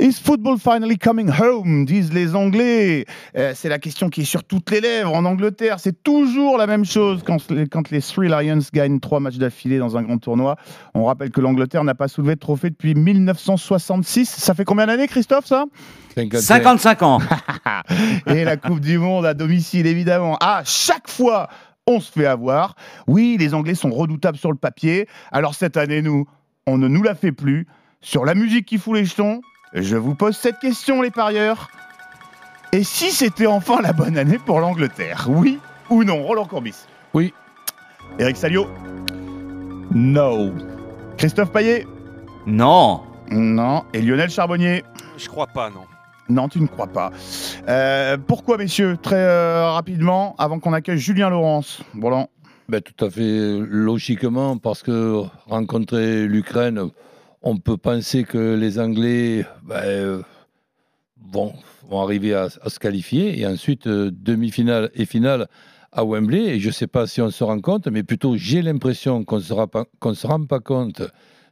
Is 0.00 0.20
football 0.22 0.58
finally 0.58 0.96
coming 0.96 1.28
home? 1.28 1.84
disent 1.84 2.12
les 2.12 2.36
Anglais. 2.36 3.04
Euh, 3.36 3.52
c'est 3.56 3.68
la 3.68 3.80
question 3.80 4.10
qui 4.10 4.20
est 4.20 4.24
sur 4.24 4.44
toutes 4.44 4.70
les 4.70 4.80
lèvres 4.80 5.12
en 5.12 5.24
Angleterre. 5.24 5.80
C'est 5.80 6.04
toujours 6.04 6.56
la 6.56 6.68
même 6.68 6.84
chose 6.84 7.24
quand 7.26 7.50
les, 7.50 7.66
quand 7.66 7.90
les 7.90 8.00
Three 8.00 8.28
Lions 8.28 8.60
gagnent 8.72 9.00
trois 9.00 9.18
matchs 9.18 9.38
d'affilée 9.38 9.78
dans 9.78 9.96
un 9.96 10.02
grand 10.02 10.18
tournoi. 10.18 10.54
On 10.94 11.06
rappelle 11.06 11.32
que 11.32 11.40
l'Angleterre 11.40 11.82
n'a 11.82 11.96
pas 11.96 12.06
soulevé 12.06 12.36
de 12.36 12.38
trophée 12.38 12.70
depuis 12.70 12.94
1966. 12.94 14.28
Ça 14.28 14.54
fait 14.54 14.64
combien 14.64 14.86
d'années, 14.86 15.08
Christophe, 15.08 15.46
ça? 15.46 15.64
55 16.14 17.02
ans. 17.02 17.18
Et 18.28 18.44
la 18.44 18.56
Coupe 18.56 18.78
du 18.78 18.98
Monde 18.98 19.26
à 19.26 19.34
domicile, 19.34 19.88
évidemment. 19.88 20.36
À 20.40 20.62
chaque 20.64 21.08
fois, 21.08 21.48
on 21.88 21.98
se 21.98 22.12
fait 22.12 22.26
avoir. 22.26 22.76
Oui, 23.08 23.36
les 23.36 23.52
Anglais 23.52 23.74
sont 23.74 23.90
redoutables 23.90 24.38
sur 24.38 24.52
le 24.52 24.58
papier. 24.58 25.08
Alors 25.32 25.56
cette 25.56 25.76
année, 25.76 26.02
nous, 26.02 26.28
on 26.68 26.78
ne 26.78 26.86
nous 26.86 27.02
la 27.02 27.16
fait 27.16 27.32
plus. 27.32 27.66
Sur 28.00 28.24
la 28.24 28.36
musique 28.36 28.66
qui 28.66 28.78
fout 28.78 28.94
les 28.94 29.04
jetons, 29.04 29.40
je 29.72 29.96
vous 29.96 30.14
pose 30.14 30.36
cette 30.36 30.58
question, 30.58 31.02
les 31.02 31.10
parieurs. 31.10 31.70
Et 32.72 32.84
si 32.84 33.10
c'était 33.10 33.46
enfin 33.46 33.80
la 33.80 33.92
bonne 33.92 34.18
année 34.18 34.38
pour 34.38 34.60
l'Angleterre? 34.60 35.26
Oui 35.28 35.58
ou 35.90 36.04
non? 36.04 36.22
Roland 36.22 36.44
Courbis 36.44 36.74
Oui. 37.14 37.32
Eric 38.18 38.36
Salio 38.36 38.66
No. 39.90 40.52
Christophe 41.16 41.50
Paillet 41.50 41.86
Non. 42.46 43.02
Non. 43.30 43.84
Et 43.94 44.02
Lionel 44.02 44.30
Charbonnier 44.30 44.84
Je 45.16 45.28
crois 45.28 45.46
pas, 45.46 45.70
non. 45.70 45.84
Non, 46.28 46.48
tu 46.48 46.60
ne 46.60 46.66
crois 46.66 46.88
pas. 46.88 47.10
Euh, 47.68 48.18
pourquoi, 48.18 48.58
messieurs 48.58 48.98
Très 49.00 49.16
euh, 49.16 49.70
rapidement, 49.70 50.34
avant 50.38 50.58
qu'on 50.60 50.74
accueille 50.74 50.98
Julien 50.98 51.30
Laurence? 51.30 51.82
Roland 52.00 52.28
ben, 52.68 52.82
Tout 52.82 53.02
à 53.02 53.08
fait 53.08 53.58
logiquement, 53.58 54.58
parce 54.58 54.82
que 54.82 55.22
rencontrer 55.46 56.26
l'Ukraine 56.26 56.90
on 57.42 57.56
peut 57.58 57.76
penser 57.76 58.24
que 58.24 58.54
les 58.54 58.78
Anglais 58.78 59.46
ben, 59.62 60.22
vont, 61.32 61.52
arriver 61.90 62.34
à, 62.34 62.48
à, 62.62 62.70
se 62.70 62.78
qualifier 62.78 63.38
et 63.38 63.46
ensuite 63.46 63.86
euh, 63.86 64.10
demi-finale 64.12 64.90
et 64.94 65.04
finale 65.04 65.48
à 65.92 66.04
Wembley. 66.04 66.56
Et 66.56 66.60
je 66.60 66.68
ne 66.68 66.72
sais 66.72 66.86
pas 66.86 67.06
si 67.06 67.20
on 67.20 67.30
se 67.30 67.44
rend 67.44 67.60
compte, 67.60 67.86
mais 67.88 68.02
plutôt 68.02 68.36
j'ai 68.36 68.62
l'impression 68.62 69.24
qu'on 69.24 69.36
ne 69.38 69.42
se 69.42 70.26
rend 70.26 70.46
pas 70.46 70.60
compte 70.60 71.02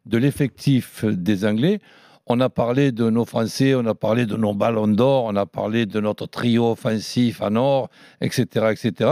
de 0.07 0.19
l'effectif 0.19 1.05
des 1.05 1.45
Anglais. 1.45 1.81
On 2.28 2.40
a 2.40 2.49
parlé 2.49 2.90
de 2.90 3.09
nos 3.09 3.25
Français, 3.25 3.76
on 3.76 3.87
a 3.87 3.95
parlé 3.95 4.26
de 4.26 4.37
nos 4.37 4.52
ballons 4.52 4.88
d'or, 4.88 5.26
on 5.26 5.37
a 5.37 5.47
parlé 5.47 5.87
de 5.87 6.00
notre 6.00 6.26
trio 6.26 6.73
offensif 6.73 7.40
en 7.40 7.55
or, 7.55 7.88
etc., 8.21 8.73
etc. 8.73 9.11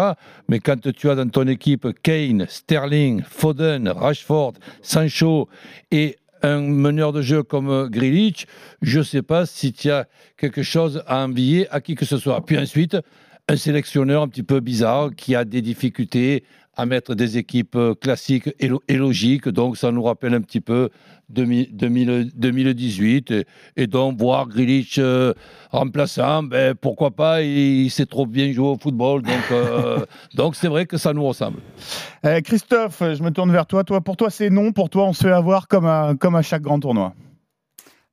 Mais 0.49 0.59
quand 0.59 0.91
tu 0.93 1.09
as 1.09 1.15
dans 1.15 1.29
ton 1.29 1.47
équipe 1.47 1.87
Kane, 2.03 2.47
Sterling, 2.49 3.23
Foden, 3.23 3.89
Rashford, 3.89 4.55
Sancho 4.83 5.49
et 5.93 6.17
un 6.45 6.61
meneur 6.61 7.13
de 7.13 7.23
jeu 7.23 7.43
comme 7.43 7.89
Grilich, 7.89 8.47
je 8.83 8.99
ne 8.99 9.05
sais 9.05 9.23
pas 9.23 9.47
si 9.47 9.73
tu 9.73 9.91
as 9.91 10.07
quelque 10.37 10.63
chose 10.63 11.03
à 11.07 11.25
envier 11.25 11.69
à 11.71 11.81
qui 11.81 11.95
que 11.95 12.05
ce 12.05 12.19
soit. 12.19 12.45
Puis 12.45 12.59
ensuite, 12.59 12.97
un 13.49 13.57
sélectionneur 13.57 14.23
un 14.23 14.29
petit 14.29 14.43
peu 14.43 14.61
bizarre 14.61 15.11
qui 15.17 15.35
a 15.35 15.45
des 15.45 15.63
difficultés 15.63 16.45
à 16.77 16.87
mettre 16.87 17.15
des 17.15 17.39
équipes 17.39 17.79
classiques 18.01 18.51
et, 18.59 18.97
logiques. 18.97 19.49
Donc, 19.49 19.77
ça 19.77 19.93
nous 19.93 20.03
rappelle 20.03 20.35
un 20.35 20.41
petit 20.41 20.61
peu 20.61 20.91
2000, 21.31 22.31
2018. 22.35 23.31
Et, 23.31 23.47
et, 23.77 23.87
donc, 23.87 24.19
voir 24.19 24.49
Grilich 24.49 24.99
euh, 24.99 25.33
remplaçant, 25.71 26.43
ben, 26.43 26.75
pourquoi 26.75 27.11
pas, 27.11 27.43
il, 27.43 27.85
il 27.85 27.91
sait 27.91 28.07
trop 28.07 28.27
bien 28.27 28.53
jouer 28.53 28.69
au 28.69 28.77
football. 28.77 29.23
Donc, 29.23 29.35
euh, 29.51 30.05
donc 30.35 30.57
c'est 30.57 30.69
vrai 30.69 30.87
que 30.87 30.97
ça 30.97 31.13
nous 31.13 31.25
ressemble. 31.25 31.59
Euh, 32.25 32.41
Christophe, 32.41 33.01
je 33.01 33.23
me 33.23 33.31
tourne 33.31 33.53
vers 33.53 33.67
toi. 33.67 33.85
toi 33.85 34.01
pour 34.01 34.17
toi, 34.17 34.31
c'est 34.31 34.51
non. 34.51 34.73
Pour 34.73 34.91
toi, 34.91 35.05
on 35.05 35.13
se 35.13 35.25
fait 35.25 35.33
avoir 35.33 35.69
comme 35.69 35.87
à, 35.87 36.15
comme 36.19 36.35
à 36.35 36.43
chaque 36.43 36.63
grand 36.63 36.81
tournoi. 36.81 37.15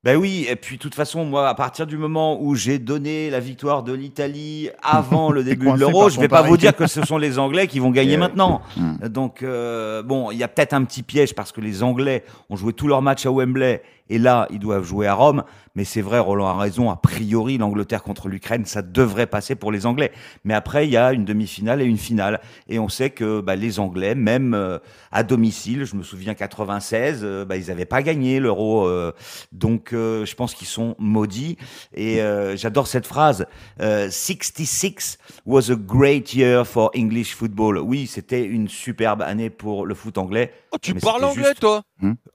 Ben 0.04 0.18
oui, 0.18 0.48
et 0.50 0.56
puis 0.56 0.78
de 0.78 0.82
toute 0.82 0.96
façon, 0.96 1.26
moi, 1.26 1.48
à 1.48 1.54
partir 1.54 1.86
du 1.86 1.96
moment 1.96 2.42
où 2.42 2.56
j'ai 2.56 2.80
donné 2.80 3.30
la 3.30 3.40
victoire 3.40 3.84
de 3.84 3.94
l'Italie 3.94 4.72
avant 4.82 5.30
le 5.32 5.44
début 5.44 5.72
de 5.72 5.78
l'Euro, 5.78 6.10
je 6.10 6.16
ton 6.16 6.22
vais 6.22 6.28
pas 6.28 6.42
vous 6.42 6.58
dire 6.58 6.76
que 6.76 6.88
ce 6.88 7.06
sont 7.06 7.20
les 7.20 7.38
Anglais 7.38 7.68
qui 7.68 7.78
vont 7.78 7.92
gagner 7.92 8.14
ouais. 8.14 8.18
maintenant. 8.18 8.64
Hmm. 8.76 8.96
Donc, 9.10 9.44
euh, 9.44 10.02
bon, 10.02 10.32
il 10.32 10.40
y 10.40 10.44
a 10.44 10.48
peut-être 10.48 10.74
un 10.74 10.84
petit 10.86 11.04
piège 11.04 11.36
parce 11.36 11.52
que 11.52 11.62
les 11.62 11.84
Anglais 11.84 12.24
ont 12.50 12.56
joué 12.56 12.74
tous 12.74 12.88
leurs 12.88 13.04
matchs 13.04 13.28
à 13.28 13.32
Wembley 13.32 13.84
et 14.10 14.18
là, 14.18 14.48
ils 14.50 14.58
doivent 14.58 14.84
jouer 14.84 15.06
à 15.06 15.14
Rome. 15.14 15.44
Mais 15.76 15.86
c'est 15.86 16.02
vrai, 16.02 16.20
Roland 16.20 16.48
a 16.48 16.58
raison, 16.58 16.90
a 16.90 16.98
priori, 16.98 17.58
l'Angleterre 17.58 18.04
contre 18.04 18.28
l'Ukraine, 18.28 18.66
ça 18.66 18.82
devrait 18.82 19.28
passer 19.28 19.56
pour 19.56 19.72
les 19.72 19.86
Anglais. 19.86 20.12
Mais 20.44 20.54
après, 20.54 20.86
il 20.88 20.92
y 20.92 20.98
a 20.98 21.14
une 21.14 21.24
demi-finale 21.26 21.82
et 21.82 21.86
une 21.86 21.98
finale. 21.98 22.42
Et 22.68 22.78
on 22.80 22.90
sait 22.90 23.10
que 23.10 23.40
bah, 23.42 23.56
les 23.56 23.80
Anglais, 23.80 24.14
même 24.16 24.54
euh, 24.54 24.80
à 25.12 25.24
domicile, 25.24 25.86
je 25.86 25.96
me 25.96 26.04
souviens 26.04 26.34
96, 26.34 27.22
euh, 27.24 27.46
bah, 27.46 27.56
ils 27.58 27.68
n'avaient 27.68 27.86
pas 27.86 28.02
gagné 28.04 28.40
l'Euro. 28.40 28.86
euh, 28.88 29.14
donc, 29.54 29.94
euh, 29.94 30.26
je 30.26 30.36
pense 30.36 30.54
qu'ils 30.56 30.68
sont 30.68 30.96
maudits. 31.00 31.58
Et 31.94 32.22
euh, 32.22 32.56
j'adore 32.58 32.88
cette 32.88 33.08
phrase. 33.08 33.46
Euh, 33.82 34.10
66 34.10 35.18
was 35.46 35.72
a 35.72 35.76
great 35.76 36.34
year 36.34 36.66
for 36.68 36.92
English 36.96 37.34
football. 37.36 37.78
Oui, 37.80 38.08
c'était 38.08 38.44
une 38.44 38.68
superbe 38.68 39.22
année 39.22 39.50
pour 39.50 39.86
le 39.86 39.96
foot 39.96 40.18
anglais. 40.18 40.52
Oh, 40.72 40.78
tu 40.82 40.94
parles 40.96 41.24
anglais, 41.24 41.44
juste- 41.50 41.60
toi? 41.62 41.84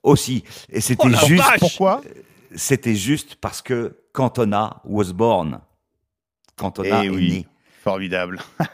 Aussi. 0.03 0.45
Et 0.71 0.81
c'était 0.81 1.09
Oh 1.13 1.27
juste. 1.27 1.43
vache 1.45 1.61
Pourquoi? 1.61 2.01
C'était 2.57 2.95
juste 2.95 3.37
parce 3.37 3.63
que 3.63 3.97
Cantona 4.13 4.79
was 4.85 5.13
born. 5.13 5.61
Cantona 6.57 7.03
Eh 7.05 7.07
est 7.07 7.11
oui. 7.11 7.31
né. 7.31 7.47
Formidable. 7.85 8.41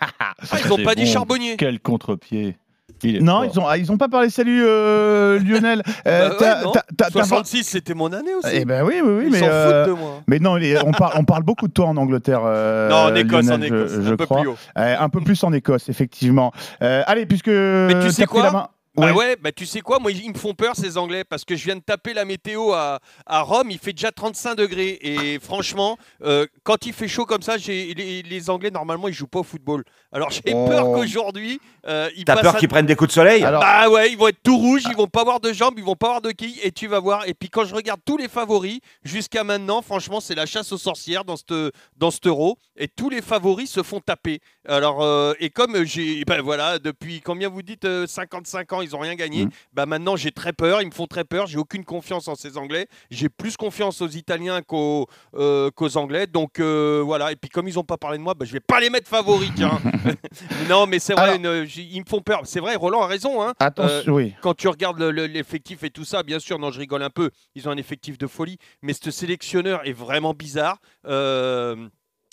Ah, 0.54 0.58
ils 0.64 0.72
ont 0.72 0.76
C'est 0.76 0.82
pas 0.84 0.94
dit 0.94 1.04
bon. 1.04 1.10
charbonnier. 1.10 1.56
Quel 1.58 1.78
contre-pied. 1.80 2.56
Il 3.04 3.24
non, 3.24 3.42
fort. 3.42 3.44
ils 3.52 3.60
ont, 3.60 3.66
ah, 3.66 3.76
ils 3.78 3.90
ont 3.92 3.98
pas 3.98 4.08
parlé. 4.08 4.30
Salut 4.30 4.62
euh, 4.64 5.38
Lionel. 5.40 5.82
Euh, 6.06 6.28
Bah 6.28 6.34
ouais, 6.34 6.36
t'as- 6.38 6.62
non. 6.62 6.72
t'as- 6.72 6.84
t'as- 6.96 7.04
t'as- 7.10 7.10
66, 7.10 7.64
c'était 7.64 7.94
mon 7.94 8.12
année 8.12 8.34
aussi. 8.34 8.48
Eh 8.52 8.64
ben 8.64 8.84
oui, 8.84 9.00
oui, 9.04 9.10
oui, 9.18 9.22
Ils 9.26 9.32
mais 9.32 9.40
s'en 9.40 9.46
euh, 9.48 9.84
foutent 9.84 9.94
de 9.96 10.00
moi. 10.00 10.22
Mais 10.28 10.38
non, 10.38 10.54
les- 10.56 10.78
on, 10.84 10.92
parle, 10.92 11.12
on 11.16 11.24
parle 11.24 11.42
beaucoup 11.42 11.66
de 11.68 11.72
toi 11.72 11.86
en 11.86 11.96
Angleterre. 11.96 12.42
euh, 12.44 12.88
Non, 12.88 12.96
en 13.12 13.14
Écosse, 13.14 13.46
Lionel, 13.46 13.72
en 13.72 13.76
Écosse, 13.76 13.92
je, 14.00 14.12
un 14.12 14.16
peu 14.16 14.26
plus 14.26 14.46
haut. 14.48 14.56
Euh, 14.78 14.96
un 14.98 15.08
peu 15.08 15.20
plus 15.20 15.42
en 15.44 15.52
Écosse, 15.52 15.88
effectivement. 15.88 16.52
Euh, 16.82 17.02
allez, 17.06 17.26
puisque. 17.26 17.48
Mais 17.48 18.00
tu 18.00 18.10
sais 18.12 18.26
quoi 18.26 18.70
Bah 18.94 19.06
Ouais. 19.06 19.12
ouais, 19.12 19.36
bah 19.40 19.52
tu 19.52 19.64
sais 19.64 19.80
quoi, 19.80 19.98
moi 19.98 20.12
ils 20.12 20.28
me 20.30 20.36
font 20.36 20.52
peur 20.52 20.76
ces 20.76 20.98
Anglais 20.98 21.24
parce 21.24 21.46
que 21.46 21.56
je 21.56 21.64
viens 21.64 21.76
de 21.76 21.80
taper 21.80 22.12
la 22.12 22.26
météo 22.26 22.72
à, 22.72 23.00
à 23.24 23.40
Rome, 23.40 23.70
il 23.70 23.78
fait 23.78 23.94
déjà 23.94 24.12
35 24.12 24.54
degrés 24.54 24.98
et 25.00 25.38
franchement, 25.38 25.96
euh, 26.22 26.46
quand 26.62 26.84
il 26.84 26.92
fait 26.92 27.08
chaud 27.08 27.24
comme 27.24 27.40
ça, 27.40 27.56
les, 27.56 27.94
les 28.22 28.50
Anglais 28.50 28.70
normalement 28.70 29.08
ils 29.08 29.14
jouent 29.14 29.26
pas 29.26 29.38
au 29.38 29.44
football. 29.44 29.84
Alors 30.12 30.30
j'ai 30.30 30.42
Oh. 30.52 30.66
peur 30.68 30.84
qu'aujourd'hui 30.92 31.58
euh, 31.86 32.10
ils 32.16 32.24
T'as 32.26 32.36
peur 32.36 32.54
à- 32.56 32.58
qu'ils 32.58 32.68
prennent 32.68 32.84
des 32.84 32.94
coups 32.94 33.08
de 33.08 33.14
soleil 33.14 33.40
Bah 33.40 33.88
ouais, 33.88 34.12
ils 34.12 34.18
vont 34.18 34.28
être 34.28 34.42
tout 34.42 34.58
rouges, 34.58 34.82
ils 34.86 34.94
vont 34.96 35.06
pas 35.06 35.22
avoir 35.22 35.40
de 35.40 35.54
jambes, 35.54 35.74
ils 35.78 35.84
vont 35.84 35.96
pas 35.96 36.08
avoir 36.08 36.20
de 36.22 36.30
quilles 36.32 36.60
et 36.62 36.70
tu 36.70 36.86
vas 36.86 37.00
voir. 37.00 37.26
Et 37.26 37.32
puis 37.32 37.48
quand 37.48 37.64
je 37.64 37.74
regarde 37.74 38.00
tous 38.04 38.18
les 38.18 38.28
favoris 38.28 38.80
jusqu'à 39.04 39.42
maintenant, 39.42 39.80
franchement, 39.80 40.20
c'est 40.20 40.34
la 40.34 40.44
chasse 40.44 40.70
aux 40.70 40.78
sorcières 40.78 41.24
dans 41.24 41.36
ce 41.36 41.72
dans 41.96 42.10
cet 42.10 42.26
euro 42.26 42.58
et 42.76 42.88
tous 42.88 43.08
les 43.08 43.22
favoris 43.22 43.70
se 43.70 43.82
font 43.82 44.00
taper. 44.00 44.40
Alors 44.68 45.02
euh, 45.02 45.32
et 45.40 45.48
comme 45.48 45.82
j'ai 45.84 46.24
ben 46.26 46.42
voilà, 46.42 46.78
depuis 46.78 47.22
combien 47.22 47.48
vous 47.48 47.62
dites 47.62 47.86
euh, 47.86 48.06
55 48.06 48.70
ans, 48.74 48.81
ils 48.82 48.94
ont 48.94 48.98
rien 48.98 49.14
gagné. 49.14 49.46
Bah 49.72 49.86
maintenant, 49.86 50.16
j'ai 50.16 50.32
très 50.32 50.52
peur, 50.52 50.82
ils 50.82 50.86
me 50.86 50.92
font 50.92 51.06
très 51.06 51.24
peur, 51.24 51.46
j'ai 51.46 51.58
aucune 51.58 51.84
confiance 51.84 52.28
en 52.28 52.34
ces 52.34 52.56
Anglais. 52.56 52.86
J'ai 53.10 53.28
plus 53.28 53.56
confiance 53.56 54.00
aux 54.02 54.08
Italiens 54.08 54.62
qu'aux 54.62 55.06
euh, 55.34 55.70
Anglais. 55.94 56.26
Donc 56.26 56.60
euh, 56.60 57.02
voilà, 57.04 57.32
et 57.32 57.36
puis 57.36 57.48
comme 57.50 57.68
ils 57.68 57.78
ont 57.78 57.84
pas 57.84 57.96
parlé 57.96 58.18
de 58.18 58.22
moi, 58.22 58.34
bah, 58.34 58.44
je 58.44 58.52
vais 58.52 58.60
pas 58.60 58.80
les 58.80 58.90
mettre 58.90 59.08
favoris 59.08 59.50
non, 60.68 60.86
mais 60.86 60.98
c'est 60.98 61.14
vrai, 61.14 61.36
une- 61.36 61.64
j'ai- 61.64 61.82
ils 61.82 62.00
me 62.00 62.06
font 62.08 62.20
peur. 62.20 62.42
C'est 62.44 62.60
vrai, 62.60 62.74
Roland 62.76 63.02
a 63.02 63.06
raison. 63.06 63.42
Hein. 63.42 63.54
Attention, 63.58 64.12
oui. 64.14 64.34
Quand 64.40 64.54
tu 64.54 64.68
regardes 64.68 64.98
le- 64.98 65.10
le- 65.10 65.26
l'effectif 65.26 65.82
et 65.84 65.90
tout 65.90 66.04
ça, 66.04 66.22
bien 66.22 66.38
sûr, 66.38 66.58
non, 66.58 66.70
je 66.70 66.78
rigole 66.80 67.02
un 67.02 67.10
peu. 67.10 67.30
Ils 67.54 67.68
ont 67.68 67.72
un 67.72 67.76
effectif 67.76 68.18
de 68.18 68.26
folie, 68.26 68.58
mais 68.82 68.92
ce 68.92 69.10
sélectionneur 69.10 69.86
est 69.86 69.92
vraiment 69.92 70.34
bizarre. 70.34 70.78
Euh, 71.06 71.88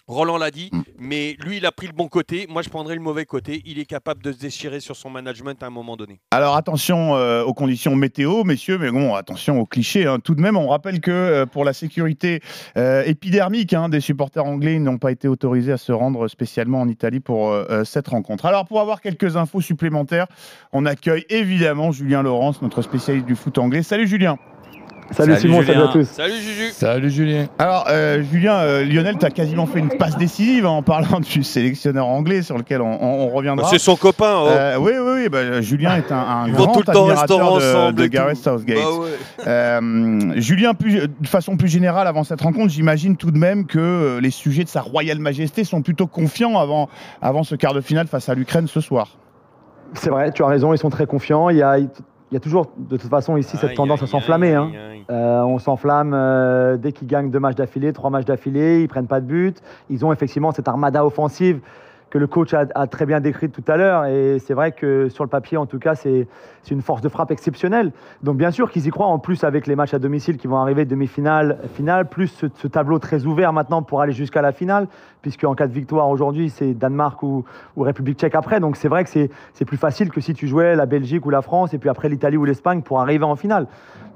Roland 0.09 0.37
l'a 0.39 0.49
dit, 0.49 0.71
mais 0.97 1.37
lui, 1.39 1.57
il 1.57 1.67
a 1.67 1.71
pris 1.71 1.85
le 1.85 1.93
bon 1.93 2.07
côté. 2.07 2.47
Moi, 2.49 2.63
je 2.63 2.69
prendrais 2.69 2.95
le 2.95 3.01
mauvais 3.01 3.25
côté. 3.25 3.61
Il 3.67 3.77
est 3.77 3.85
capable 3.85 4.23
de 4.23 4.31
se 4.31 4.39
déchirer 4.39 4.79
sur 4.79 4.95
son 4.95 5.11
management 5.11 5.61
à 5.61 5.67
un 5.67 5.69
moment 5.69 5.95
donné. 5.95 6.19
Alors 6.31 6.55
attention 6.55 7.15
euh, 7.15 7.43
aux 7.43 7.53
conditions 7.53 7.95
météo, 7.95 8.43
messieurs, 8.43 8.79
mais 8.79 8.89
bon, 8.89 9.13
attention 9.13 9.59
aux 9.59 9.67
clichés. 9.67 10.07
hein. 10.07 10.17
Tout 10.19 10.33
de 10.33 10.41
même, 10.41 10.57
on 10.57 10.69
rappelle 10.69 10.99
que 10.99 11.11
euh, 11.11 11.45
pour 11.45 11.63
la 11.63 11.73
sécurité 11.73 12.41
euh, 12.75 13.03
épidermique 13.05 13.73
hein, 13.73 13.87
des 13.87 13.99
supporters 13.99 14.45
anglais, 14.45 14.75
ils 14.75 14.83
n'ont 14.83 14.97
pas 14.97 15.11
été 15.11 15.27
autorisés 15.27 15.73
à 15.73 15.77
se 15.77 15.91
rendre 15.91 16.27
spécialement 16.27 16.81
en 16.81 16.87
Italie 16.87 17.19
pour 17.19 17.51
euh, 17.51 17.83
cette 17.83 18.07
rencontre. 18.07 18.47
Alors 18.47 18.65
pour 18.65 18.81
avoir 18.81 19.01
quelques 19.01 19.37
infos 19.37 19.61
supplémentaires, 19.61 20.25
on 20.73 20.87
accueille 20.87 21.25
évidemment 21.29 21.91
Julien 21.91 22.23
Laurence, 22.23 22.63
notre 22.63 22.81
spécialiste 22.81 23.27
du 23.27 23.35
foot 23.35 23.59
anglais. 23.59 23.83
Salut 23.83 24.07
Julien 24.07 24.37
Salut, 25.11 25.35
Simon, 25.37 25.63
salut 25.63 25.81
à 25.81 25.87
tous. 25.87 26.05
Salut 26.07 26.35
Juju. 26.39 26.69
Salut 26.71 27.09
Julien. 27.09 27.45
Alors, 27.57 27.85
euh, 27.89 28.21
Julien, 28.31 28.53
euh, 28.57 28.85
Lionel, 28.85 29.17
tu 29.17 29.25
as 29.25 29.31
quasiment 29.31 29.65
fait 29.65 29.79
une 29.79 29.89
passe 29.89 30.17
décisive 30.17 30.65
en 30.67 30.83
parlant 30.83 31.19
du 31.19 31.43
sélectionneur 31.43 32.07
anglais 32.07 32.41
sur 32.43 32.57
lequel 32.57 32.81
on, 32.81 32.91
on- 33.01 33.25
on 33.25 33.29
reviendra. 33.29 33.67
C'est 33.69 33.79
son 33.79 33.95
copain. 33.95 34.33
oh. 34.43 34.47
Euh, 34.49 34.77
oui, 34.79 34.91
oui, 34.99 35.11
oui. 35.23 35.29
bah, 35.29 35.61
Julien 35.61 35.95
est 35.97 36.11
un, 36.11 36.17
un 36.17 36.47
Ils 36.47 36.53
vont 36.53 36.65
grand 36.65 36.73
tout 36.73 36.79
le 36.79 36.85
temps 36.85 37.05
au 37.05 37.09
admirateur 37.09 37.37
restaurant 37.37 37.57
de, 37.57 37.63
ensemble 37.63 37.95
de 37.95 38.03
et 38.03 38.09
Gareth. 38.09 38.37
Southgate. 38.37 38.77
Bah 38.77 38.99
ouais. 38.99 39.47
Euh, 39.47 40.33
Julien, 40.39 40.73
plus- 40.75 41.07
de 41.07 41.27
façon 41.27 41.57
plus 41.57 41.67
générale, 41.69 42.05
avant 42.07 42.23
cette 42.23 42.41
rencontre, 42.41 42.69
j'imagine 42.71 43.17
tout 43.17 43.31
de 43.31 43.37
même 43.39 43.65
que 43.65 44.19
les 44.21 44.31
sujets 44.31 44.63
de 44.63 44.69
sa 44.69 44.81
royale 44.81 45.19
majesté 45.19 45.63
sont 45.63 45.81
plutôt 45.81 46.07
confiants 46.07 46.59
avant, 46.59 46.87
avant 47.21 47.43
ce 47.43 47.55
quart 47.55 47.73
de 47.73 47.81
finale 47.81 48.07
face 48.07 48.29
à 48.29 48.35
l'Ukraine 48.35 48.67
ce 48.67 48.79
soir. 48.79 49.17
C'est 49.95 50.11
vrai, 50.11 50.31
tu 50.31 50.43
as 50.43 50.47
raison, 50.47 50.71
ils 50.71 50.77
sont 50.77 50.91
très 50.91 51.07
confiants. 51.07 51.49
Il 51.49 51.57
y 51.57 51.63
a, 51.63 51.77
il 52.31 52.35
y 52.35 52.37
a 52.37 52.39
toujours, 52.39 52.67
de 52.77 52.97
toute 52.97 53.09
façon, 53.09 53.37
ici, 53.37 53.57
cette 53.57 53.71
Aïe, 53.71 53.75
tendance 53.75 54.03
à 54.03 54.07
s'enflammer. 54.07 54.53
hein. 54.53 54.71
Euh, 55.09 55.41
on 55.41 55.57
s'enflamme 55.57 56.13
euh, 56.13 56.77
dès 56.77 56.91
qu'ils 56.91 57.07
gagnent 57.07 57.31
deux 57.31 57.39
matchs 57.39 57.55
d'affilée, 57.55 57.91
trois 57.93 58.11
matchs 58.11 58.25
d'affilée, 58.25 58.81
ils 58.83 58.87
prennent 58.87 59.07
pas 59.07 59.19
de 59.21 59.25
but. 59.25 59.61
Ils 59.89 60.05
ont 60.05 60.13
effectivement 60.13 60.51
cette 60.51 60.67
armada 60.67 61.03
offensive 61.03 61.59
que 62.11 62.17
le 62.19 62.27
coach 62.27 62.53
a, 62.53 62.65
a 62.75 62.87
très 62.87 63.05
bien 63.07 63.19
décrite 63.19 63.51
tout 63.51 63.63
à 63.71 63.77
l'heure. 63.77 64.05
Et 64.05 64.37
c'est 64.39 64.53
vrai 64.53 64.71
que 64.71 65.09
sur 65.09 65.23
le 65.23 65.29
papier, 65.29 65.57
en 65.57 65.65
tout 65.65 65.79
cas, 65.79 65.95
c'est 65.95 66.27
c'est 66.63 66.73
une 66.73 66.81
force 66.81 67.01
de 67.01 67.09
frappe 67.09 67.31
exceptionnelle. 67.31 67.91
Donc 68.23 68.37
bien 68.37 68.51
sûr 68.51 68.71
qu'ils 68.71 68.87
y 68.87 68.89
croient, 68.89 69.07
en 69.07 69.19
plus 69.19 69.43
avec 69.43 69.67
les 69.67 69.75
matchs 69.75 69.93
à 69.93 69.99
domicile 69.99 70.37
qui 70.37 70.47
vont 70.47 70.57
arriver, 70.57 70.85
demi-finale, 70.85 71.57
finale, 71.73 72.07
plus 72.07 72.27
ce, 72.27 72.67
tableau 72.67 72.99
très 72.99 73.25
ouvert 73.25 73.53
maintenant 73.53 73.81
pour 73.81 74.01
aller 74.01 74.13
jusqu'à 74.13 74.41
la 74.41 74.51
finale, 74.51 74.87
puisque 75.21 75.43
en 75.43 75.55
cas 75.55 75.67
de 75.67 75.73
victoire 75.73 76.09
aujourd'hui, 76.09 76.49
c'est 76.49 76.73
Danemark 76.73 77.21
ou, 77.23 77.43
République 77.77 78.19
tchèque 78.19 78.35
après. 78.35 78.59
Donc 78.59 78.75
c'est 78.75 78.87
vrai 78.87 79.03
que 79.03 79.09
c'est 79.09 79.29
c'est 79.53 79.65
plus 79.65 79.77
facile 79.77 80.09
que 80.09 80.21
si 80.21 80.33
tu 80.33 80.47
jouais 80.47 80.75
la 80.75 80.85
Belgique 80.85 81.25
ou 81.25 81.29
la 81.29 81.41
France, 81.41 81.73
et 81.73 81.77
puis 81.77 81.89
après 81.89 82.09
l'Italie 82.09 82.37
ou 82.37 82.45
l'Espagne 82.45 82.81
pour 82.81 82.99
arriver 82.99 83.25
en 83.25 83.35
finale. 83.35 83.67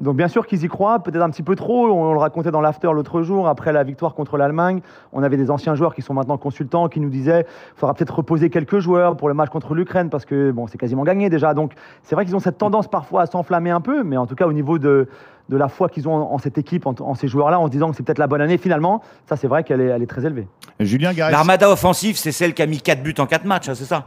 Donc 0.02 0.18
bien 0.18 0.28
sûr 0.28 0.48
qu'ils 0.48 0.64
y 0.64 0.68
croient, 0.68 1.00
peut-être 1.00 1.22
un 1.22 1.30
petit 1.30 1.44
peu 1.44 1.56
trop. 1.56 1.88
On, 1.88 2.14
le 2.14 2.20
racontait 2.20 2.52
dans 2.52 2.62
l'after 2.62 2.92
l'autre 2.94 3.22
jour, 3.22 3.48
après 3.48 3.72
la 3.72 3.84
victoire 3.84 4.16
contre 4.16 4.38
l'Allemagne. 4.38 4.82
On 5.14 5.24
avait 5.24 5.38
des 5.38 5.50
anciens 5.50 5.76
joueurs 5.76 5.96
qui 5.96 6.02
sont 6.02 6.14
maintenant 6.14 6.38
consultants 6.38 6.90
qui 6.90 7.00
nous 7.00 7.10
disaient 7.10 7.46
il 7.76 7.80
faudra 7.80 7.94
peut-être 7.94 8.16
reposer 8.16 8.50
quelques 8.50 8.80
joueurs 8.80 9.16
pour 9.16 9.28
le 9.28 9.34
match 9.34 9.50
contre 9.50 9.74
l'Ukraine 9.74 10.10
parce 10.10 10.26
que 10.26 10.52
bon, 10.52 10.68
c'est 10.68 10.78
quasiment 10.78 11.04
gagné 11.04 11.30
déjà. 11.30 11.54
Donc 11.54 11.74
c'est 12.04 12.16
vrai 12.16 12.26
qu'ils 12.26 12.33
ont 12.36 12.40
cette 12.40 12.58
tendance 12.58 12.88
parfois 12.88 13.22
à 13.24 13.25
s'enflammer 13.25 13.70
un 13.72 13.82
peu, 13.82 14.04
mais 14.04 14.18
en 14.18 14.25
tout 14.25 14.36
cas 14.36 14.46
au 14.48 14.54
niveau 14.54 14.78
de, 14.80 15.08
de 15.50 15.58
la 15.58 15.68
foi 15.68 15.90
qu'ils 15.90 16.08
ont 16.08 16.13
en, 16.16 16.34
en 16.34 16.38
cette 16.38 16.58
équipe, 16.58 16.86
en, 16.88 16.94
en 17.00 17.16
ces 17.16 17.28
joueurs-là, 17.28 17.60
en 17.60 17.66
se 17.68 17.72
disant 17.72 17.90
que 17.92 17.96
c'est 17.96 18.04
peut-être 18.04 18.20
la 18.20 18.28
bonne 18.28 18.42
année 18.42 18.58
finalement, 18.58 19.02
ça 19.28 19.36
c'est 19.36 19.48
vrai 19.48 19.63
qu'elle 19.63 19.82
est, 19.82 19.88
elle 19.88 20.02
est 20.04 20.08
très 20.08 20.25
élevée. 20.25 20.48
Julien 20.80 21.13
Gareth. 21.13 21.32
L'armada 21.34 21.70
offensive, 21.70 22.18
c'est 22.18 22.32
celle 22.32 22.54
qui 22.54 22.62
a 22.62 22.66
mis 22.66 22.82
4 22.82 23.02
buts 23.04 23.13
en 23.20 23.25
4 23.25 23.46
matchs, 23.46 23.70
hein, 23.70 23.75
c'est 23.75 23.86
ça? 23.86 24.06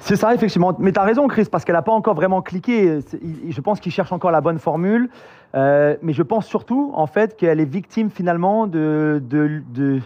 C'est 0.00 0.16
ça, 0.16 0.32
effectivement. 0.32 0.74
Mais 0.78 0.92
tu 0.92 1.00
as 1.00 1.02
raison, 1.02 1.26
Chris, 1.26 1.46
parce 1.50 1.64
qu'elle 1.64 1.74
n'a 1.74 1.82
pas 1.82 1.92
encore 1.92 2.14
vraiment 2.14 2.40
cliqué. 2.40 3.00
Je 3.48 3.60
pense 3.60 3.80
qu'il 3.80 3.90
cherche 3.92 4.12
encore 4.12 4.30
la 4.30 4.40
bonne 4.40 4.58
formule. 4.60 5.10
Euh, 5.54 5.96
mais 6.02 6.12
je 6.12 6.22
pense 6.22 6.46
surtout, 6.46 6.92
en 6.94 7.06
fait, 7.06 7.36
qu'elle 7.36 7.58
est 7.58 7.64
victime 7.70 8.08
finalement 8.08 8.66
de, 8.68 9.20
de- 9.28 9.60
de- 9.70 10.00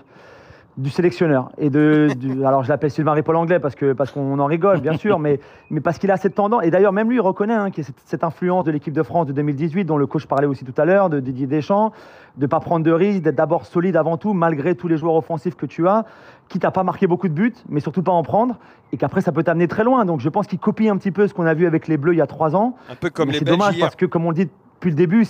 du 0.78 0.88
sélectionneur. 0.90 1.50
Et 1.58 1.68
de, 1.70 2.08
du- 2.16 2.44
alors, 2.46 2.62
je 2.62 2.68
l'appelle 2.68 2.90
Sylvain 2.90 3.12
Ripoll 3.12 3.36
anglais 3.36 3.58
parce 3.60 3.74
qu'on 3.74 3.94
parce 3.94 4.10
qu'on 4.10 4.38
en 4.38 4.46
rigole, 4.46 4.80
bien 4.80 4.96
sûr, 4.96 5.18
mais, 5.18 5.38
mais 5.70 5.80
parce 5.80 5.98
qu'il 5.98 6.10
a 6.10 6.16
cette 6.16 6.34
tendance. 6.34 6.62
Et 6.64 6.70
d'ailleurs, 6.70 6.92
même 6.92 7.08
lui, 7.08 7.16
il 7.16 7.20
reconnaît 7.20 7.54
hein, 7.54 7.70
qu'il 7.70 7.82
y 7.82 7.84
a 7.84 7.88
cette, 7.88 8.00
cette 8.04 8.24
influence 8.24 8.64
de 8.64 8.70
l'équipe 8.70 8.94
de 8.94 9.02
France 9.02 9.26
de 9.26 9.32
2018, 9.32 9.84
dont 9.84 9.96
le 9.98 10.06
coach 10.06 10.26
parlait 10.26 10.46
aussi 10.46 10.64
tout 10.64 10.74
à 10.80 10.84
l'heure, 10.84 11.10
de 11.10 11.20
Didier 11.20 11.46
Deschamps, 11.46 11.92
de 12.36 12.42
ne 12.42 12.46
pas 12.46 12.60
prendre 12.60 12.84
de 12.84 12.92
risques, 12.92 13.22
d'être 13.22 13.34
d'abord 13.34 13.66
solide 13.66 13.96
avant 13.96 14.16
tout, 14.16 14.32
malgré 14.32 14.74
tous 14.74 14.88
les 14.88 14.96
joueurs 14.96 15.14
offensifs 15.16 15.54
que 15.56 15.66
tu 15.66 15.86
as, 15.86 16.04
quitte 16.48 16.64
à 16.64 16.70
pas 16.70 16.82
marquer 16.84 17.06
beaucoup 17.06 17.28
de 17.28 17.34
buts, 17.34 17.54
mais 17.68 17.80
surtout 17.80 18.02
pas 18.02 18.12
en 18.12 18.22
prendre, 18.22 18.56
et 18.92 18.96
qu'après, 18.96 19.20
ça 19.20 19.32
peut 19.32 19.42
t'amener 19.42 19.68
très 19.68 19.84
loin. 19.84 20.04
Donc, 20.06 20.20
je 20.20 20.28
pense 20.30 20.46
qu'il 20.46 20.58
copie 20.58 20.88
un 20.88 20.96
petit 20.96 21.10
peu 21.10 21.26
ce 21.28 21.34
qu'on 21.34 21.44
a 21.46 21.54
vu 21.54 21.66
avec 21.66 21.86
les 21.88 21.96
Bleus 21.98 22.14
il 22.14 22.18
y 22.18 22.22
a 22.22 22.26
trois 22.26 22.56
ans. 22.56 22.76
Un 22.90 22.94
peu 22.94 23.10
comme 23.10 23.26
Mais 23.26 23.32
les 23.34 23.38
C'est 23.40 23.44
dommage 23.44 23.76
hier. 23.76 23.84
parce 23.86 23.96
que, 23.96 24.06
comme 24.06 24.24
on 24.26 24.32
dit 24.32 24.48
depuis 24.82 24.90
le 24.90 24.96
début, 24.96 25.24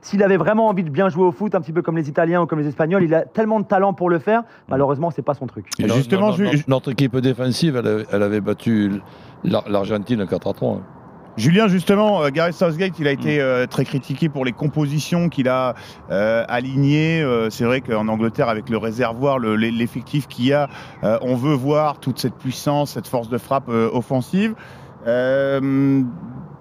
s'il 0.00 0.22
avait 0.22 0.36
vraiment 0.36 0.68
envie 0.68 0.84
de 0.84 0.88
bien 0.90 1.08
jouer 1.08 1.24
au 1.24 1.32
foot, 1.32 1.52
un 1.56 1.60
petit 1.60 1.72
peu 1.72 1.82
comme 1.82 1.96
les 1.96 2.08
Italiens 2.08 2.42
ou 2.42 2.46
comme 2.46 2.60
les 2.60 2.68
Espagnols, 2.68 3.02
il 3.02 3.12
a 3.12 3.22
tellement 3.22 3.58
de 3.58 3.64
talent 3.64 3.92
pour 3.92 4.08
le 4.08 4.20
faire. 4.20 4.42
Malheureusement, 4.68 5.10
c'est 5.10 5.22
pas 5.22 5.34
son 5.34 5.48
truc. 5.48 5.66
Alors, 5.82 5.96
justement, 5.96 6.26
non, 6.26 6.28
non, 6.30 6.36
je- 6.36 6.44
non, 6.44 6.50
je- 6.52 6.62
notre 6.68 6.92
équipe 6.92 7.16
défensive, 7.16 7.74
elle, 7.76 7.86
avait- 7.88 8.06
elle 8.12 8.22
avait 8.22 8.40
battu 8.40 8.92
l'Ar- 9.42 9.68
l'Argentine 9.68 10.24
4 10.28 10.46
à 10.46 10.52
3. 10.52 10.74
hein. 10.76 10.82
Julien, 11.36 11.66
justement, 11.66 12.22
euh, 12.22 12.28
Gareth 12.32 12.54
Southgate, 12.54 12.98
il 13.00 13.08
a 13.08 13.12
été 13.12 13.40
euh, 13.40 13.66
très 13.66 13.84
critiqué 13.84 14.28
pour 14.28 14.44
les 14.44 14.52
compositions 14.52 15.28
qu'il 15.28 15.48
a 15.48 15.74
euh, 16.12 16.44
alignées. 16.48 17.20
Euh, 17.22 17.50
c'est 17.50 17.64
vrai 17.64 17.80
qu'en 17.80 18.06
Angleterre, 18.06 18.48
avec 18.48 18.68
le 18.70 18.76
réservoir, 18.78 19.38
le- 19.40 19.56
l'e- 19.56 19.70
l'effectif 19.70 20.28
qu'il 20.28 20.46
y 20.46 20.52
a, 20.52 20.68
euh, 21.02 21.18
on 21.22 21.34
veut 21.34 21.54
voir 21.54 21.98
toute 21.98 22.18
cette 22.20 22.34
puissance, 22.34 22.92
cette 22.92 23.08
force 23.08 23.28
de 23.28 23.38
frappe 23.38 23.68
euh, 23.68 23.88
offensive. 23.92 24.54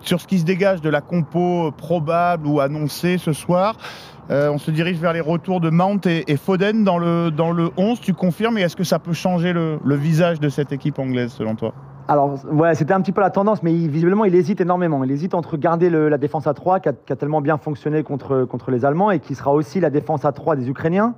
Sur 0.02 0.22
ce 0.22 0.28
qui 0.28 0.40
se 0.40 0.46
dégage 0.46 0.82
de 0.82 0.90
la 0.90 1.02
compo 1.02 1.72
probable 1.72 2.48
ou 2.48 2.60
annoncée 2.60 3.18
ce 3.18 3.34
soir, 3.34 3.76
Euh, 4.30 4.52
on 4.52 4.58
se 4.58 4.72
dirige 4.72 4.98
vers 4.98 5.14
les 5.14 5.22
retours 5.22 5.62
de 5.62 5.70
Mount 5.70 6.02
et, 6.06 6.36
Foden 6.36 6.84
dans 6.84 6.98
le, 6.98 7.32
dans 7.32 7.54
le 7.54 7.70
11. 7.78 8.02
Tu 8.02 8.14
confirmes 8.14 8.58
et 8.58 8.62
est-ce 8.62 8.76
que 8.76 8.84
ça 8.84 9.00
peut 9.00 9.14
changer 9.14 9.54
le, 9.54 9.80
visage 9.96 10.42
de 10.42 10.50
cette 10.50 10.74
équipe 10.74 11.00
anglaise 11.00 11.32
selon 11.32 11.56
toi? 11.56 11.74
Alors, 12.10 12.38
ouais, 12.52 12.76
c'était 12.76 12.92
un 12.94 13.00
petit 13.00 13.14
peu 13.14 13.22
la 13.22 13.30
tendance, 13.30 13.64
mais 13.64 13.74
il- 13.74 13.90
visiblement, 13.90 14.26
il 14.26 14.36
hésite 14.36 14.60
énormément. 14.60 15.02
Il 15.06 15.12
hésite 15.12 15.34
entre 15.34 15.56
garder 15.56 15.90
la 15.90 16.18
défense 16.18 16.46
à 16.46 16.54
3, 16.54 16.82
qui 16.82 16.90
a, 16.90 16.92
qui 16.92 17.14
a 17.14 17.16
tellement 17.16 17.40
bien 17.40 17.58
fonctionné 17.58 18.04
contre, 18.04 18.44
contre 18.44 18.70
les 18.70 18.84
Allemands, 18.84 19.12
et 19.12 19.20
qui 19.20 19.34
sera 19.34 19.54
aussi 19.54 19.80
la 19.80 19.90
défense 19.90 20.26
à 20.26 20.34
3 20.34 20.58
des 20.58 20.68
Ukrainiens. 20.70 21.16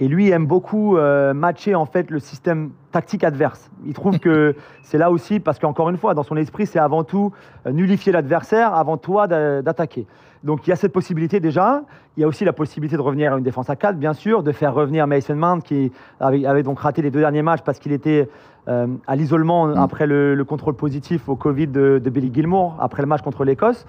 Et 0.00 0.08
lui 0.08 0.30
aime 0.30 0.46
beaucoup 0.46 0.96
euh, 0.96 1.34
matcher 1.34 1.74
en 1.74 1.84
fait 1.84 2.10
le 2.10 2.18
système 2.18 2.70
tactique 2.90 3.22
adverse. 3.22 3.70
Il 3.84 3.92
trouve 3.92 4.18
que 4.18 4.56
c'est 4.82 4.98
là 4.98 5.10
aussi 5.10 5.40
parce 5.40 5.58
qu'encore 5.58 5.90
une 5.90 5.98
fois, 5.98 6.14
dans 6.14 6.22
son 6.22 6.36
esprit, 6.36 6.66
c'est 6.66 6.78
avant 6.78 7.04
tout 7.04 7.32
euh, 7.66 7.72
nullifier 7.72 8.10
l'adversaire 8.10 8.74
avant 8.74 8.96
toi 8.96 9.26
d'a- 9.26 9.60
d'attaquer. 9.62 10.06
Donc 10.42 10.66
il 10.66 10.70
y 10.70 10.72
a 10.72 10.76
cette 10.76 10.92
possibilité 10.92 11.38
déjà. 11.40 11.82
Il 12.16 12.20
y 12.20 12.24
a 12.24 12.26
aussi 12.28 12.44
la 12.44 12.52
possibilité 12.52 12.96
de 12.96 13.02
revenir 13.02 13.32
à 13.32 13.38
une 13.38 13.44
défense 13.44 13.68
à 13.70 13.76
4, 13.76 13.96
bien 13.96 14.14
sûr, 14.14 14.42
de 14.42 14.52
faire 14.52 14.74
revenir 14.74 15.06
Mason 15.06 15.36
Mount 15.36 15.60
qui 15.60 15.92
avait, 16.18 16.46
avait 16.46 16.62
donc 16.62 16.80
raté 16.80 17.02
les 17.02 17.10
deux 17.10 17.20
derniers 17.20 17.42
matchs 17.42 17.60
parce 17.64 17.78
qu'il 17.78 17.92
était 17.92 18.28
euh, 18.68 18.86
à 19.06 19.16
l'isolement 19.16 19.74
après 19.74 20.06
le, 20.06 20.34
le 20.34 20.44
contrôle 20.44 20.74
positif 20.74 21.28
au 21.28 21.36
Covid 21.36 21.68
de, 21.68 22.00
de 22.02 22.10
Billy 22.10 22.30
Gilmour, 22.32 22.76
après 22.80 23.02
le 23.02 23.06
match 23.06 23.22
contre 23.22 23.44
l'Écosse. 23.44 23.86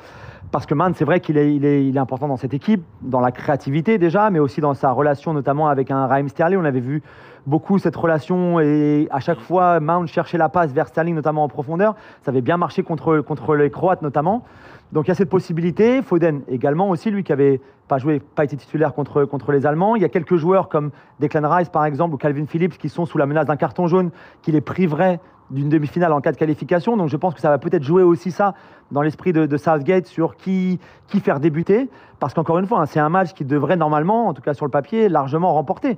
Parce 0.52 0.66
que 0.66 0.74
Mount, 0.74 0.94
c'est 0.96 1.06
vrai 1.06 1.22
qu'il 1.22 1.38
est, 1.38 1.56
il 1.56 1.64
est, 1.64 1.86
il 1.86 1.96
est 1.96 2.00
important 2.00 2.28
dans 2.28 2.36
cette 2.36 2.54
équipe, 2.54 2.84
dans 3.02 3.22
la 3.22 3.32
créativité 3.32 3.98
déjà, 3.98 4.30
mais 4.30 4.40
aussi 4.40 4.60
dans 4.60 4.74
sa 4.74 4.92
relation 4.92 5.34
notamment 5.34 5.70
avec 5.70 5.92
un 5.92 6.08
Raheem 6.08 6.28
Sterling. 6.28 6.60
On 6.60 6.66
avait 6.66 6.82
vu 6.82 7.02
beaucoup 7.48 7.80
cette 7.80 7.96
relation 7.96 8.60
et 8.60 9.08
à 9.12 9.20
chaque 9.20 9.40
fois, 9.40 9.80
Mount 9.80 10.08
cherchait 10.08 10.38
la 10.38 10.50
passe 10.50 10.74
vers 10.74 10.88
Sterling, 10.88 11.16
notamment 11.16 11.46
en 11.46 11.48
profondeur. 11.48 11.96
Ça 12.24 12.32
avait 12.32 12.42
bien 12.42 12.58
marché 12.58 12.84
contre, 12.84 13.22
contre 13.22 13.56
les 13.56 13.70
Croates 13.70 14.02
notamment. 14.02 14.44
Donc 14.92 15.08
il 15.08 15.10
y 15.10 15.12
a 15.12 15.16
cette 15.16 15.30
possibilité. 15.30 16.02
Foden 16.02 16.42
également 16.48 16.90
aussi, 16.90 17.12
lui 17.12 17.24
qui 17.24 17.32
avait 17.32 17.62
pas 17.88 17.98
joué, 17.98 18.20
pas 18.20 18.44
été 18.44 18.58
titulaire 18.58 18.94
contre, 18.94 19.26
contre 19.26 19.52
les 19.52 19.66
Allemands. 19.66 19.96
Il 19.96 20.02
y 20.02 20.06
a 20.06 20.10
quelques 20.10 20.36
joueurs 20.36 20.70
comme 20.70 20.92
Declan 21.20 21.50
Rice 21.50 21.70
par 21.70 21.86
exemple 21.86 22.16
ou 22.16 22.18
Calvin 22.18 22.46
Phillips 22.46 22.78
qui 22.78 22.90
sont 22.90 23.06
sous 23.06 23.18
la 23.18 23.26
menace 23.26 23.46
d'un 23.46 23.58
carton 23.58 23.88
jaune 23.88 24.12
qui 24.42 24.52
les 24.52 24.62
priverait 24.62 25.20
d'une 25.50 25.70
demi-finale 25.70 26.14
en 26.14 26.22
cas 26.22 26.32
de 26.32 26.38
qualification. 26.38 26.98
Donc 26.98 27.10
je 27.10 27.18
pense 27.18 27.34
que 27.34 27.42
ça 27.42 27.50
va 27.50 27.58
peut-être 27.58 27.84
jouer 27.84 28.04
aussi 28.04 28.32
ça 28.32 28.54
dans 28.92 29.02
l'esprit 29.02 29.34
de, 29.34 29.58
Southgate 29.58 30.08
sur 30.08 30.36
qui, 30.36 30.80
qui 31.08 31.20
faire 31.20 31.40
débuter. 31.40 31.90
Parce 32.20 32.34
qu'encore 32.34 32.60
une 32.60 32.68
fois, 32.68 32.82
hein, 32.82 32.86
c'est 32.86 33.00
un 33.00 33.10
match 33.10 33.34
qui 33.34 33.46
devrait 33.46 33.78
normalement, 33.78 34.28
en 34.28 34.34
tout 34.34 34.42
cas 34.42 34.54
sur 34.54 34.66
le 34.66 34.72
papier, 34.72 35.10
largement 35.10 35.54
remporter. 35.54 35.98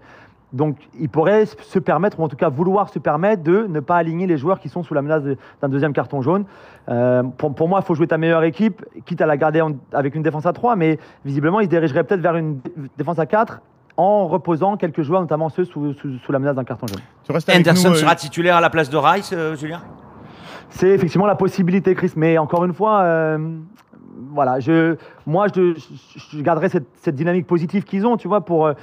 Donc 0.53 0.77
il 0.99 1.09
pourrait 1.09 1.45
se 1.45 1.79
permettre, 1.79 2.19
ou 2.19 2.23
en 2.23 2.27
tout 2.29 2.35
cas 2.35 2.49
vouloir 2.49 2.89
se 2.89 2.99
permettre, 2.99 3.41
de 3.43 3.65
ne 3.67 3.79
pas 3.79 3.95
aligner 3.97 4.27
les 4.27 4.37
joueurs 4.37 4.59
qui 4.59 4.69
sont 4.69 4.83
sous 4.83 4.93
la 4.93 5.01
menace 5.01 5.23
d'un 5.61 5.67
deuxième 5.69 5.93
carton 5.93 6.21
jaune. 6.21 6.45
Euh, 6.89 7.23
pour, 7.23 7.53
pour 7.55 7.67
moi, 7.67 7.79
il 7.81 7.85
faut 7.85 7.95
jouer 7.95 8.07
ta 8.07 8.17
meilleure 8.19 8.43
équipe, 8.43 8.85
quitte 9.05 9.21
à 9.21 9.25
la 9.25 9.35
garder 9.35 9.61
en- 9.61 9.71
avec 9.91 10.13
une 10.15 10.21
défense 10.23 10.45
à 10.45 10.53
3, 10.53 10.75
mais 10.75 10.99
visiblement, 11.25 11.59
il 11.59 11.65
se 11.65 11.69
dirigerait 11.69 12.03
peut-être 12.03 12.21
vers 12.21 12.35
une 12.35 12.59
dé- 12.59 12.71
défense 12.97 13.17
à 13.19 13.25
4 13.25 13.61
en 13.97 14.27
reposant 14.27 14.77
quelques 14.77 15.01
joueurs, 15.01 15.21
notamment 15.21 15.49
ceux 15.49 15.65
sous, 15.65 15.93
sous- 15.93 16.17
sous 16.19 16.31
la 16.31 16.39
menace 16.39 16.55
d'un 16.55 16.63
carton 16.63 16.85
jaune. 16.87 17.01
Anderson 17.69 17.89
euh, 17.91 17.95
sera 17.95 18.15
titulaire 18.15 18.55
à 18.57 18.61
la 18.61 18.69
place 18.69 18.89
de 18.89 18.97
Rice, 18.97 19.31
euh, 19.33 19.55
Julien? 19.55 19.81
C'est 20.69 20.89
effectivement 20.89 21.27
la 21.27 21.35
possibilité, 21.35 21.93
Chris. 21.95 22.13
Mais 22.15 22.37
encore 22.37 22.65
une 22.65 22.73
fois, 22.73 23.01
euh, 23.01 23.37
voilà, 24.31 24.59
je, 24.59 24.95
moi, 25.25 25.47
je, 25.55 25.73
je, 25.75 26.37
je 26.37 26.41
garderai 26.41 26.69
cette, 26.69 26.87
cette 26.95 27.15
dynamique 27.15 27.47
positive 27.47 27.83
qu'ils 27.83 28.05
ont, 28.05 28.17
tu 28.17 28.27
vois, 28.27 28.41
pour 28.45 28.65
euh, 28.67 28.73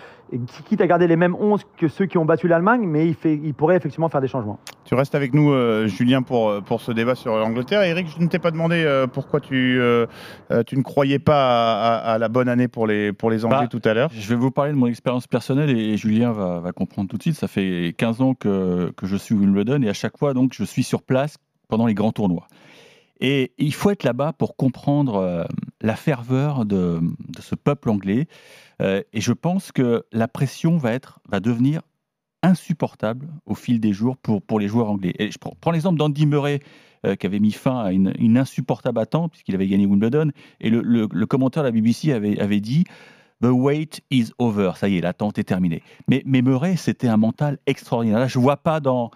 quitte 0.66 0.80
à 0.80 0.86
garder 0.86 1.06
les 1.06 1.16
mêmes 1.16 1.34
11 1.38 1.62
que 1.76 1.88
ceux 1.88 2.06
qui 2.06 2.18
ont 2.18 2.24
battu 2.24 2.48
l'Allemagne, 2.48 2.82
mais 2.86 3.06
il, 3.06 3.14
fait, 3.14 3.34
il 3.34 3.54
pourrait 3.54 3.76
effectivement 3.76 4.08
faire 4.08 4.20
des 4.20 4.28
changements. 4.28 4.58
Tu 4.84 4.94
restes 4.94 5.14
avec 5.14 5.34
nous, 5.34 5.50
euh, 5.52 5.86
Julien, 5.86 6.22
pour, 6.22 6.48
euh, 6.48 6.60
pour 6.60 6.80
ce 6.80 6.92
débat 6.92 7.14
sur 7.14 7.36
l'Angleterre. 7.36 7.82
Eric, 7.82 8.06
je 8.16 8.22
ne 8.22 8.28
t'ai 8.28 8.38
pas 8.38 8.50
demandé 8.50 8.82
euh, 8.84 9.06
pourquoi 9.06 9.40
tu, 9.40 9.80
tu 10.66 10.76
ne 10.76 10.82
croyais 10.82 11.18
pas 11.18 11.48
à, 11.48 11.94
à- 11.96 12.12
à 12.14 12.18
la 12.18 12.28
bonne 12.28 12.48
année 12.48 12.68
pour 12.68 12.86
les, 12.86 13.12
pour 13.12 13.30
les 13.30 13.44
Anglais 13.44 13.58
Bah, 13.60 13.66
tout 13.68 13.82
à 13.84 13.94
l'heure. 13.94 14.10
Je 14.12 14.28
vais 14.28 14.34
vous 14.36 14.50
parler 14.50 14.72
de 14.72 14.76
mon 14.76 14.86
expérience 14.86 15.26
personnelle 15.26 15.70
et 15.70 15.96
Julien 15.96 16.32
va, 16.32 16.60
va 16.60 16.72
comprendre 16.72 17.08
tout 17.08 17.16
de 17.16 17.22
suite. 17.22 17.36
Ça 17.36 17.48
fait 17.48 17.94
15 17.96 18.20
ans 18.20 18.34
que, 18.34 18.92
que 18.96 19.06
je 19.06 19.16
suis 19.16 19.34
Wimbledon 19.34 19.82
et 19.82 19.88
à 19.88 19.92
chaque 19.94 20.16
fois, 20.18 20.34
donc, 20.34 20.52
je 20.54 20.64
suis 20.64 20.82
sur 20.82 21.02
place 21.02 21.36
pendant 21.68 21.86
les 21.86 21.94
grands 21.94 22.10
tournois. 22.12 22.46
Et 23.20 23.52
il 23.58 23.74
faut 23.74 23.90
être 23.90 24.04
là-bas 24.04 24.32
pour 24.32 24.56
comprendre 24.56 25.16
euh, 25.16 25.44
la 25.80 25.94
ferveur 25.94 26.64
de, 26.64 27.00
ce 27.38 27.54
peuple 27.54 27.90
anglais. 27.90 28.26
Euh, 28.80 29.02
et 29.12 29.20
je 29.20 29.32
pense 29.32 29.72
que 29.72 30.04
la 30.12 30.26
pression 30.26 30.78
va, 30.78 30.92
être, 30.92 31.20
va 31.28 31.40
devenir 31.40 31.82
insupportable 32.42 33.28
au 33.44 33.54
fil 33.54 33.80
des 33.80 33.92
jours 33.92 34.16
pour, 34.16 34.40
pour 34.40 34.58
les 34.58 34.68
joueurs 34.68 34.90
anglais. 34.90 35.12
Et 35.18 35.30
je 35.30 35.38
prends, 35.38 35.70
l'exemple 35.70 35.98
d'Andy 35.98 36.24
Murray, 36.24 36.60
euh, 37.06 37.14
qui 37.14 37.26
avait 37.26 37.40
mis 37.40 37.52
fin 37.52 37.80
à 37.80 37.92
une, 37.92 38.38
insupportable 38.38 38.98
attente, 38.98 39.32
puisqu'il 39.32 39.54
avait 39.54 39.66
gagné 39.66 39.84
Wimbledon. 39.84 40.30
Et 40.60 40.70
le, 40.70 40.80
le- 40.82 41.26
commentaire 41.26 41.62
de 41.62 41.68
la 41.68 41.72
BBC 41.72 42.12
avait, 42.12 42.38
avait 42.40 42.60
dit 42.60 42.84
The 43.42 43.48
wait 43.48 44.00
is 44.10 44.30
over. 44.38 44.72
Ça 44.76 44.88
y 44.88 44.96
est, 44.96 45.00
l'attente 45.02 45.38
est 45.38 45.44
terminée. 45.44 45.82
Mais, 46.08 46.22
mais 46.24 46.40
Murray, 46.40 46.76
c'était 46.76 47.08
un 47.08 47.16
mental 47.18 47.58
extraordinaire. 47.66 48.18
Là, 48.18 48.28
je 48.28 48.38
ne 48.38 48.42
vois 48.42 48.58
pas 48.58 48.80
dans, 48.80 49.10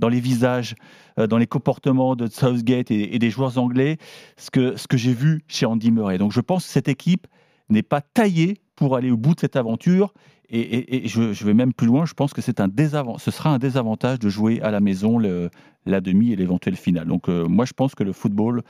dans 0.00 0.08
les 0.08 0.20
visages, 0.20 0.74
euh, 1.18 1.26
dans 1.26 1.38
les 1.38 1.46
comportements 1.46 2.16
de 2.16 2.26
Southgate 2.26 2.90
et, 2.90 3.18
des 3.18 3.30
joueurs 3.30 3.58
anglais 3.58 3.98
ce 4.36 4.50
que, 4.50 4.76
ce 4.76 4.88
que 4.88 4.96
j'ai 4.96 5.12
vu 5.12 5.44
chez 5.46 5.66
Andy 5.66 5.92
Murray. 5.92 6.18
Donc 6.18 6.32
je 6.32 6.40
pense 6.40 6.66
que 6.66 6.72
cette 6.72 6.88
équipe 6.88 7.26
n'est 7.68 7.82
pas 7.82 8.00
taillée 8.00 8.58
pour 8.74 8.96
aller 8.96 9.10
au 9.10 9.16
bout 9.16 9.34
de 9.34 9.40
cette 9.40 9.56
aventure. 9.56 10.12
Et, 10.52 11.06
je, 11.06 11.44
vais 11.44 11.54
même 11.54 11.72
plus 11.72 11.86
loin, 11.86 12.06
je 12.06 12.14
pense 12.14 12.32
que 12.32 12.40
c'est 12.40 12.58
un 12.58 12.66
ce 13.18 13.30
sera 13.30 13.50
un 13.50 13.58
désavantage 13.58 14.18
de 14.18 14.28
jouer 14.28 14.60
à 14.62 14.72
la 14.72 14.80
maison 14.80 15.20
la 15.86 16.00
demi 16.00 16.32
et 16.32 16.36
l'éventuelle 16.36 16.74
finale. 16.74 17.06
Donc 17.06 17.28
euh, 17.28 17.46
moi, 17.46 17.66
je 17.66 17.72
pense 17.72 17.94
que 17.94 18.02
le 18.02 18.12
football 18.12 18.62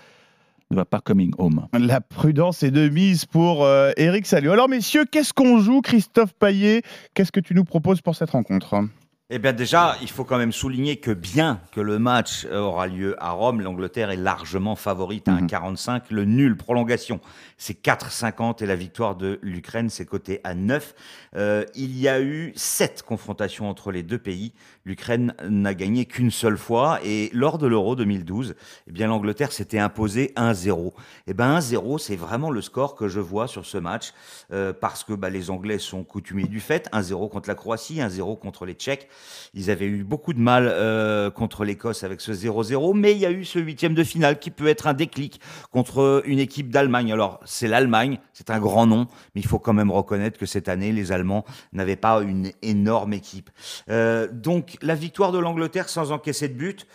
ne 0.71 0.77
va 0.77 0.85
pas 0.85 1.01
coming 1.01 1.33
home. 1.39 1.67
La 1.73 2.03
prudence 2.03 2.63
est 2.63 2.71
de 2.71 2.89
mise 2.89 3.25
pour 3.25 3.65
euh, 3.65 3.93
Eric 3.97 4.27
Salio. 4.27 4.53
Alors, 4.53 4.69
messieurs, 4.69 5.05
qu'est-ce 5.11 5.33
qu'on 5.33 5.59
joue, 5.59 5.81
Christophe 5.81 6.35
Paillet 6.35 6.83
Qu'est-ce 7.15 7.33
que 7.33 7.41
tu 7.41 7.55
nous 7.55 7.65
proposes 7.65 8.03
pour 8.03 8.15
cette 8.15 8.31
rencontre? 8.31 8.85
Eh 9.33 9.39
bien 9.39 9.53
déjà, 9.53 9.97
il 10.03 10.11
faut 10.11 10.25
quand 10.25 10.39
même 10.39 10.51
souligner 10.51 10.97
que 10.97 11.13
bien 11.13 11.61
que 11.71 11.81
le 11.81 12.01
match 12.01 12.47
euh, 12.47 12.59
aura 12.59 12.89
lieu 12.89 13.15
à 13.23 13.31
Rome, 13.31 13.61
l'Angleterre 13.61 14.11
est 14.11 14.17
largement 14.17 14.75
favorite 14.75 15.29
à 15.29 15.37
1,45. 15.37 16.03
Le 16.11 16.25
nul 16.25 16.57
prolongation, 16.57 17.21
c'est 17.57 17.81
4,50 17.81 18.61
et 18.61 18.67
la 18.67 18.75
victoire 18.75 19.15
de 19.15 19.39
l'Ukraine, 19.41 19.89
c'est 19.89 20.05
coté 20.05 20.41
à 20.43 20.57
9. 20.57 20.97
Euh, 21.37 21.65
il 21.77 21.97
y 21.97 22.09
a 22.09 22.21
eu 22.21 22.53
sept 22.57 23.05
confrontations 23.05 23.71
entre 23.71 23.93
les 23.93 24.03
deux 24.03 24.19
pays. 24.19 24.53
L'Ukraine 24.85 25.33
n'a 25.49 25.75
gagné 25.75 26.07
qu'une 26.07 26.33
seule 26.33 26.59
fois 26.59 26.99
et 27.05 27.31
lors 27.33 27.59
de 27.59 27.69
l'Euro 27.69 27.95
2012, 27.95 28.57
eh 28.89 28.91
bien 28.91 29.07
l'Angleterre 29.07 29.53
s'était 29.53 29.79
imposée 29.79 30.33
1-0. 30.37 30.93
Eh 31.29 31.35
ben 31.35 31.57
1-0, 31.57 31.99
c'est 31.99 32.17
vraiment 32.17 32.51
le 32.51 32.63
score 32.63 32.97
que 32.97 33.07
je 33.07 33.21
vois 33.21 33.47
sur 33.47 33.65
ce 33.65 33.79
match 33.79 34.13
euh, 34.53 34.73
parce 34.73 35.05
que 35.05 35.13
bah, 35.13 35.31
les 35.31 35.51
Anglais 35.51 35.79
sont 35.79 36.03
coutumiers 36.03 36.49
du 36.49 36.59
fait. 36.59 36.89
1-0 36.93 37.31
contre 37.31 37.49
la 37.49 37.55
Croatie, 37.55 38.01
1-0 38.01 38.41
contre 38.41 38.67
les 38.67 38.75
Tchèques. 38.75 39.09
Ils 39.55 39.71
avaient 39.71 39.87
eu 39.87 40.05
beaucoup 40.05 40.33
de 40.33 40.41
mal 40.41 40.69
euh, 40.71 41.31
contre 41.31 41.65
l'Écosse 41.65 42.05
avec 42.05 42.21
ce 42.21 42.33
0-0, 42.33 42.97
mais 42.97 43.13
il 43.13 43.19
y 43.19 43.27
a 43.27 43.31
eu 43.31 43.45
ce 43.45 43.59
huitième 43.59 43.95
de 43.95 44.05
finale 44.05 44.39
qui 44.39 44.51
peut 44.51 44.69
être 44.69 44.87
un 44.87 44.95
déclic 44.95 45.41
contre 45.71 46.23
une 46.27 46.39
équipe 46.39 46.71
d'Allemagne. 46.71 47.13
Alors 47.13 47.41
c'est 47.45 47.69
l'Allemagne, 47.69 48.19
c'est 48.33 48.51
un 48.51 48.61
grand 48.61 48.87
nom, 48.87 49.07
mais 49.35 49.41
il 49.41 49.47
faut 49.47 49.59
quand 49.59 49.73
même 49.73 49.91
reconnaître 49.91 50.39
que 50.39 50.47
cette 50.47 50.69
année 50.69 50.93
les 50.93 51.13
Allemands 51.13 51.45
n'avaient 51.73 51.97
pas 51.97 52.21
une 52.21 52.53
énorme 52.63 53.13
équipe. 53.13 53.51
Euh, 53.89 54.29
donc 54.33 54.77
la 54.83 54.95
victoire 54.95 55.33
de 55.33 55.39
l'Angleterre 55.39 55.89
sans 55.89 56.13
encaisser 56.13 56.49
de 56.49 56.55
but. 56.55 56.87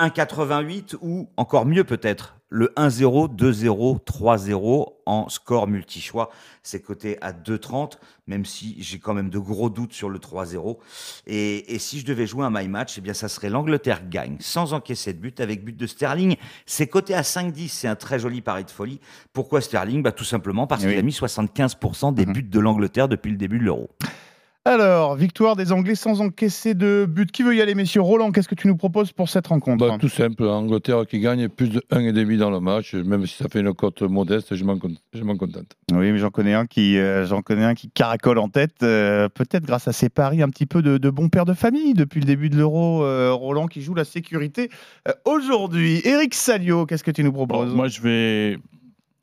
1,88 0.00 0.96
ou 1.02 1.28
encore 1.36 1.66
mieux 1.66 1.84
peut-être 1.84 2.34
le 2.54 2.72
1-0, 2.76 3.34
2-0, 3.34 4.04
3-0 4.04 4.86
en 5.06 5.28
score 5.28 5.66
multi-choix. 5.66 6.30
C'est 6.62 6.80
coté 6.80 7.18
à 7.20 7.32
2,30, 7.32 7.94
même 8.28 8.44
si 8.44 8.76
j'ai 8.78 9.00
quand 9.00 9.12
même 9.12 9.28
de 9.28 9.40
gros 9.40 9.70
doutes 9.70 9.92
sur 9.92 10.08
le 10.08 10.20
3-0. 10.20 10.76
Et, 11.26 11.74
et 11.74 11.80
si 11.80 11.98
je 11.98 12.06
devais 12.06 12.28
jouer 12.28 12.44
un 12.44 12.50
my 12.50 12.68
match, 12.68 12.94
eh 12.96 13.00
bien 13.00 13.12
ça 13.12 13.28
serait 13.28 13.50
l'Angleterre 13.50 14.08
gagne 14.08 14.36
sans 14.38 14.72
encaisser 14.72 15.12
de 15.12 15.18
but 15.18 15.40
avec 15.40 15.64
but 15.64 15.76
de 15.76 15.86
Sterling. 15.88 16.36
C'est 16.64 16.86
coté 16.86 17.14
à 17.14 17.22
5-10, 17.22 17.68
c'est 17.70 17.88
un 17.88 17.96
très 17.96 18.20
joli 18.20 18.40
pari 18.40 18.62
de 18.62 18.70
folie. 18.70 19.00
Pourquoi 19.32 19.60
Sterling? 19.60 20.04
Bah, 20.04 20.12
Tout 20.12 20.22
simplement 20.22 20.68
parce 20.68 20.82
qu'il 20.82 20.96
a 20.96 21.02
mis 21.02 21.10
75% 21.10 22.14
des 22.14 22.24
buts 22.24 22.44
de 22.44 22.60
l'Angleterre 22.60 23.08
depuis 23.08 23.32
le 23.32 23.36
début 23.36 23.58
de 23.58 23.64
l'Euro. 23.64 23.90
Alors, 24.66 25.14
victoire 25.14 25.56
des 25.56 25.72
Anglais 25.72 25.94
sans 25.94 26.22
encaisser 26.22 26.72
de 26.72 27.04
but. 27.06 27.30
Qui 27.30 27.42
veut 27.42 27.54
y 27.54 27.60
aller, 27.60 27.74
messieurs? 27.74 28.00
Roland, 28.00 28.32
qu'est-ce 28.32 28.48
que 28.48 28.54
tu 28.54 28.66
nous 28.66 28.76
proposes 28.76 29.12
pour 29.12 29.28
cette 29.28 29.46
rencontre? 29.48 29.86
Bah, 29.86 29.98
tout 30.00 30.08
simple, 30.08 30.42
Angleterre 30.44 31.04
qui 31.06 31.20
gagne 31.20 31.50
plus 31.50 31.68
de 31.68 31.82
1,5 31.90 32.38
dans 32.38 32.48
le 32.48 32.60
match, 32.60 32.94
même 32.94 33.26
si 33.26 33.36
ça 33.36 33.46
fait 33.50 33.60
une 33.60 33.74
cote 33.74 34.00
modeste, 34.00 34.54
je 34.54 34.64
m'en 34.64 34.78
contente. 34.78 35.76
Oui, 35.92 36.12
mais 36.12 36.16
j'en 36.16 36.30
connais 36.30 36.54
un 36.54 36.64
qui, 36.64 36.96
euh, 36.96 37.26
j'en 37.26 37.42
connais 37.42 37.64
un 37.64 37.74
qui 37.74 37.90
caracole 37.90 38.38
en 38.38 38.48
tête, 38.48 38.82
euh, 38.82 39.28
peut-être 39.28 39.66
grâce 39.66 39.86
à 39.86 39.92
ses 39.92 40.08
paris 40.08 40.40
un 40.40 40.48
petit 40.48 40.64
peu 40.64 40.80
de, 40.80 40.96
de 40.96 41.10
bon 41.10 41.28
père 41.28 41.44
de 41.44 41.52
famille 41.52 41.92
depuis 41.92 42.20
le 42.20 42.26
début 42.26 42.48
de 42.48 42.56
l'Euro. 42.56 43.04
euh, 43.04 43.34
Roland 43.34 43.66
qui 43.66 43.82
joue 43.82 43.92
la 43.94 44.04
sécurité 44.04 44.70
euh, 45.06 45.12
aujourd'hui. 45.26 46.00
Eric 46.04 46.32
Salio, 46.32 46.86
qu'est-ce 46.86 47.04
que 47.04 47.10
tu 47.10 47.22
nous 47.22 47.32
proposes? 47.32 47.74
Moi, 47.74 47.88
je 47.88 48.00
vais, 48.00 48.58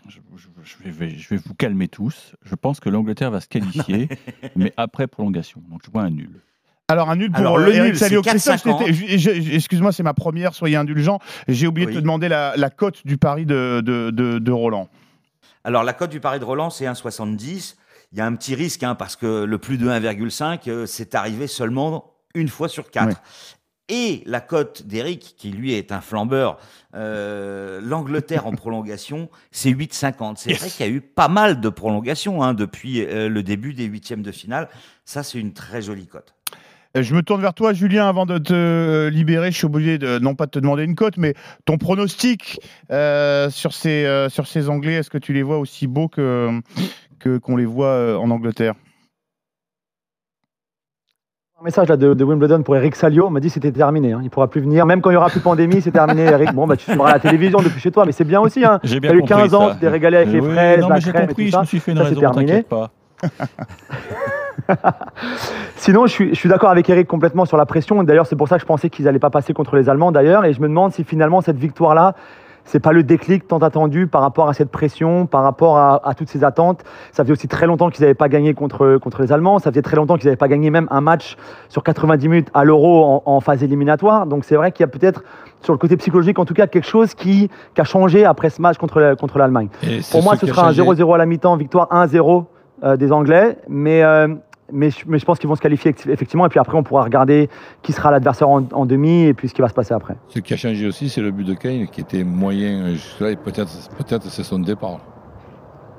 je, 0.07 0.17
je- 0.35 0.47
je 0.83 0.89
vais, 0.91 1.09
je 1.17 1.29
vais 1.29 1.37
vous 1.45 1.53
calmer 1.53 1.87
tous. 1.87 2.35
Je 2.43 2.55
pense 2.55 2.79
que 2.79 2.89
l'Angleterre 2.89 3.31
va 3.31 3.39
se 3.41 3.47
qualifier, 3.47 4.09
mais 4.55 4.73
après 4.77 5.07
prolongation. 5.07 5.61
Donc, 5.69 5.81
je 5.85 5.91
vois 5.91 6.03
un 6.03 6.09
nul. 6.09 6.41
Alors 6.87 7.09
un 7.09 7.15
nul 7.15 7.29
pour 7.31 7.39
Alors, 7.39 7.57
euh, 7.57 7.65
le 7.67 7.75
Eric 7.75 7.93
nul, 7.93 8.21
Christophe, 8.21 8.25
4,50. 8.65 8.85
je 8.87 8.93
t'étais- 8.93 9.17
je- 9.17 9.41
je- 9.41 9.51
excuse-moi, 9.55 9.91
c'est 9.93 10.03
ma 10.03 10.13
première, 10.13 10.53
soyez 10.53 10.75
indulgent. 10.75 11.19
J'ai 11.47 11.65
oublié 11.67 11.87
de 11.87 11.93
te 11.93 11.99
demander 11.99 12.27
la, 12.27 12.53
la 12.57 12.69
cote 12.69 13.05
du 13.07 13.17
pari 13.17 13.45
de, 13.45 13.81
de, 13.85 14.09
de- 14.11 14.39
de 14.39 14.51
Roland. 14.51 14.89
Alors 15.63 15.83
la 15.83 15.93
cote 15.93 16.09
du 16.09 16.19
pari 16.19 16.39
de 16.39 16.43
Roland, 16.43 16.69
c'est 16.69 16.85
1,70. 16.85 17.75
il 18.11 18.17
y 18.17 18.21
a 18.21 18.25
un 18.25 18.35
petit 18.35 18.55
risque, 18.55 18.83
hein, 18.83 18.95
parce 18.95 19.15
que 19.15 19.43
le 19.45 19.57
plus 19.57 19.77
de 19.77 19.87
1,5, 19.87 20.67
euh, 20.67 20.85
c'est 20.85 21.15
arrivé 21.15 21.47
seulement 21.47 22.11
une 22.35 22.49
fois 22.49 22.67
sur 22.67 22.89
quatre. 22.91 23.21
Et 23.89 24.23
la 24.25 24.39
cote 24.39 24.83
d'Eric, 24.87 25.35
qui 25.37 25.49
lui 25.51 25.73
est 25.73 25.91
un 25.91 25.99
flambeur, 25.99 26.57
euh, 26.95 27.81
l'Angleterre 27.83 28.47
en 28.47 28.51
prolongation, 28.55 29.29
c'est 29.51 29.71
8,50. 29.71 30.35
C'est 30.37 30.53
vrai 30.53 30.69
qu'il 30.69 30.85
y 30.85 30.89
a 30.89 30.91
eu 30.91 31.01
pas 31.01 31.27
mal 31.27 31.59
de 31.59 31.69
prolongations 31.69 32.41
hein, 32.41 32.53
depuis 32.53 33.01
euh, 33.03 33.27
le 33.27 33.43
début 33.43 33.73
des 33.73 33.85
huitièmes 33.85 34.21
de 34.21 34.31
finale. 34.31 34.69
Ça, 35.03 35.23
c'est 35.23 35.39
une 35.39 35.51
très 35.53 35.81
jolie 35.81 36.07
cote. 36.07 36.33
Euh, 36.95 37.03
Je 37.03 37.13
me 37.15 37.21
tourne 37.21 37.41
vers 37.41 37.53
toi, 37.53 37.73
Julien, 37.73 38.07
avant 38.07 38.25
de 38.25 38.37
te 38.37 39.07
libérer. 39.09 39.51
Je 39.51 39.57
suis 39.57 39.65
obligé 39.65 39.97
de, 39.97 40.19
non 40.19 40.35
pas 40.35 40.45
de 40.45 40.51
te 40.51 40.59
demander 40.59 40.83
une 40.83 40.95
cote, 40.95 41.17
mais 41.17 41.33
ton 41.65 41.77
pronostic 41.77 42.59
euh, 42.91 43.49
sur, 43.49 43.73
ces, 43.73 44.27
sur 44.29 44.47
ces 44.47 44.69
Anglais, 44.69 44.93
est-ce 44.93 45.09
que 45.09 45.17
tu 45.17 45.33
les 45.33 45.43
vois 45.43 45.57
aussi 45.57 45.87
beaux 45.87 46.07
que 46.07 46.49
que- 47.19 47.37
qu'on 47.37 47.55
les 47.55 47.65
voit 47.65 48.17
en 48.19 48.31
Angleterre? 48.31 48.73
Un 51.61 51.63
message 51.65 51.89
là, 51.89 51.95
de, 51.95 52.15
de 52.15 52.23
Wimbledon 52.23 52.63
pour 52.63 52.75
Eric 52.75 52.95
Salio, 52.95 53.27
on 53.27 53.29
m'a 53.29 53.39
dit 53.39 53.49
que 53.49 53.53
c'était 53.53 53.71
terminé. 53.71 54.13
Hein. 54.13 54.21
Il 54.23 54.31
pourra 54.31 54.47
plus 54.47 54.61
venir. 54.61 54.83
Même 54.87 54.99
quand 54.99 55.11
il 55.11 55.13
y 55.13 55.17
aura 55.17 55.29
plus 55.29 55.37
de 55.41 55.43
pandémie, 55.43 55.79
c'est 55.79 55.91
terminé, 55.91 56.23
Eric. 56.23 56.53
Bon, 56.55 56.65
bah, 56.65 56.75
tu 56.75 56.85
suivras 56.85 57.11
la 57.11 57.19
télévision 57.19 57.59
depuis 57.59 57.79
chez 57.79 57.91
toi, 57.91 58.03
mais 58.03 58.11
c'est 58.13 58.23
bien 58.23 58.39
aussi. 58.41 58.65
Hein. 58.65 58.79
J'ai 58.83 58.95
Tu 58.95 58.99
bien 59.01 59.11
as 59.11 59.13
eu 59.13 59.19
compris 59.19 59.35
15 59.35 59.53
ans, 59.53 59.69
tu 59.69 59.77
t'es 59.77 59.87
régalé 59.87 60.17
avec 60.17 60.29
les 60.31 60.39
Oui, 60.39 60.51
fraises, 60.53 60.79
non, 60.81 60.89
la 60.89 60.95
mais 60.95 61.01
j'ai 61.01 61.11
crème 61.11 61.23
et 61.25 61.27
compris, 61.27 61.43
tout 61.43 61.47
je 61.49 61.51
ça. 61.51 61.61
me 61.61 61.65
suis 61.65 61.79
fait 61.79 61.91
une 61.91 61.97
Ça, 61.99 62.03
raison, 62.05 62.19
terminé. 62.19 62.63
t'inquiète 62.63 62.67
pas. 62.67 62.89
Sinon, 65.75 66.07
je 66.07 66.11
suis, 66.11 66.29
je 66.29 66.39
suis 66.39 66.49
d'accord 66.49 66.71
avec 66.71 66.89
Eric 66.89 67.07
complètement 67.07 67.45
sur 67.45 67.57
la 67.57 67.67
pression. 67.67 68.01
D'ailleurs, 68.01 68.25
c'est 68.25 68.35
pour 68.35 68.47
ça 68.47 68.55
que 68.55 68.61
je 68.61 68.65
pensais 68.65 68.89
qu'ils 68.89 69.05
n'allaient 69.05 69.19
pas 69.19 69.29
passer 69.29 69.53
contre 69.53 69.75
les 69.75 69.87
Allemands, 69.87 70.11
d'ailleurs. 70.11 70.45
Et 70.45 70.53
je 70.53 70.61
me 70.61 70.67
demande 70.67 70.93
si 70.93 71.03
finalement 71.03 71.41
cette 71.41 71.57
victoire-là, 71.57 72.15
c'est 72.65 72.79
pas 72.79 72.91
le 72.91 73.03
déclic 73.03 73.47
tant 73.47 73.57
attendu 73.59 74.07
par 74.07 74.21
rapport 74.21 74.49
à 74.49 74.53
cette 74.53 74.69
pression, 74.69 75.25
par 75.25 75.43
rapport 75.43 75.77
à, 75.77 76.07
à 76.07 76.13
toutes 76.13 76.29
ces 76.29 76.43
attentes. 76.43 76.83
Ça 77.11 77.23
faisait 77.23 77.33
aussi 77.33 77.47
très 77.47 77.65
longtemps 77.67 77.89
qu'ils 77.89 78.01
n'avaient 78.03 78.13
pas 78.13 78.29
gagné 78.29 78.53
contre, 78.53 78.97
contre 78.97 79.21
les 79.21 79.31
Allemands. 79.31 79.59
Ça 79.59 79.71
faisait 79.71 79.81
très 79.81 79.95
longtemps 79.95 80.17
qu'ils 80.17 80.25
n'avaient 80.27 80.35
pas 80.37 80.47
gagné 80.47 80.69
même 80.69 80.87
un 80.91 81.01
match 81.01 81.37
sur 81.69 81.83
90 81.83 82.27
minutes 82.27 82.49
à 82.53 82.63
l'Euro 82.63 83.03
en, 83.03 83.23
en 83.25 83.39
phase 83.39 83.63
éliminatoire. 83.63 84.25
Donc 84.25 84.45
c'est 84.45 84.55
vrai 84.55 84.71
qu'il 84.71 84.83
y 84.83 84.85
a 84.85 84.87
peut-être, 84.87 85.23
sur 85.61 85.73
le 85.73 85.79
côté 85.79 85.97
psychologique 85.97 86.39
en 86.39 86.45
tout 86.45 86.53
cas, 86.53 86.67
quelque 86.67 86.87
chose 86.87 87.13
qui, 87.13 87.49
qui 87.73 87.81
a 87.81 87.83
changé 87.83 88.25
après 88.25 88.49
ce 88.49 88.61
match 88.61 88.77
contre, 88.77 89.15
contre 89.19 89.37
l'Allemagne. 89.37 89.69
Pour 90.11 90.23
moi, 90.23 90.35
ce 90.35 90.45
sera 90.45 90.67
un 90.67 90.73
changé. 90.73 91.03
0-0 91.03 91.15
à 91.15 91.17
la 91.17 91.25
mi-temps, 91.25 91.55
victoire 91.57 91.87
1-0 91.91 92.45
euh, 92.83 92.97
des 92.97 93.11
Anglais. 93.11 93.57
Mais, 93.67 94.03
euh, 94.03 94.27
mais, 94.71 94.89
je, 94.91 94.99
mais 95.07 95.19
je 95.19 95.25
pense 95.25 95.39
qu'ils 95.39 95.49
vont 95.49 95.55
se 95.55 95.61
qualifier 95.61 95.93
effectivement. 96.07 96.45
Et 96.45 96.49
puis 96.49 96.59
après, 96.59 96.77
on 96.77 96.83
pourra 96.83 97.03
regarder 97.03 97.49
qui 97.81 97.91
sera 97.91 98.11
l'adversaire 98.11 98.49
en, 98.49 98.63
en 98.71 98.85
demi 98.85 99.23
et 99.23 99.33
puis 99.33 99.47
ce 99.49 99.53
qui 99.53 99.61
va 99.61 99.67
se 99.69 99.73
passer 99.73 99.93
après. 99.93 100.15
Ce 100.29 100.39
qui 100.39 100.53
a 100.53 100.57
changé 100.57 100.85
aussi, 100.87 101.09
c'est 101.09 101.21
le 101.21 101.31
but 101.31 101.43
de 101.45 101.53
Kane 101.53 101.87
qui 101.87 102.01
était 102.01 102.23
moyen 102.23 102.91
jusque-là 102.91 103.31
et 103.31 103.35
peut-être 103.35 103.69
c'est 104.23 104.43
son 104.43 104.59
départ. 104.59 104.99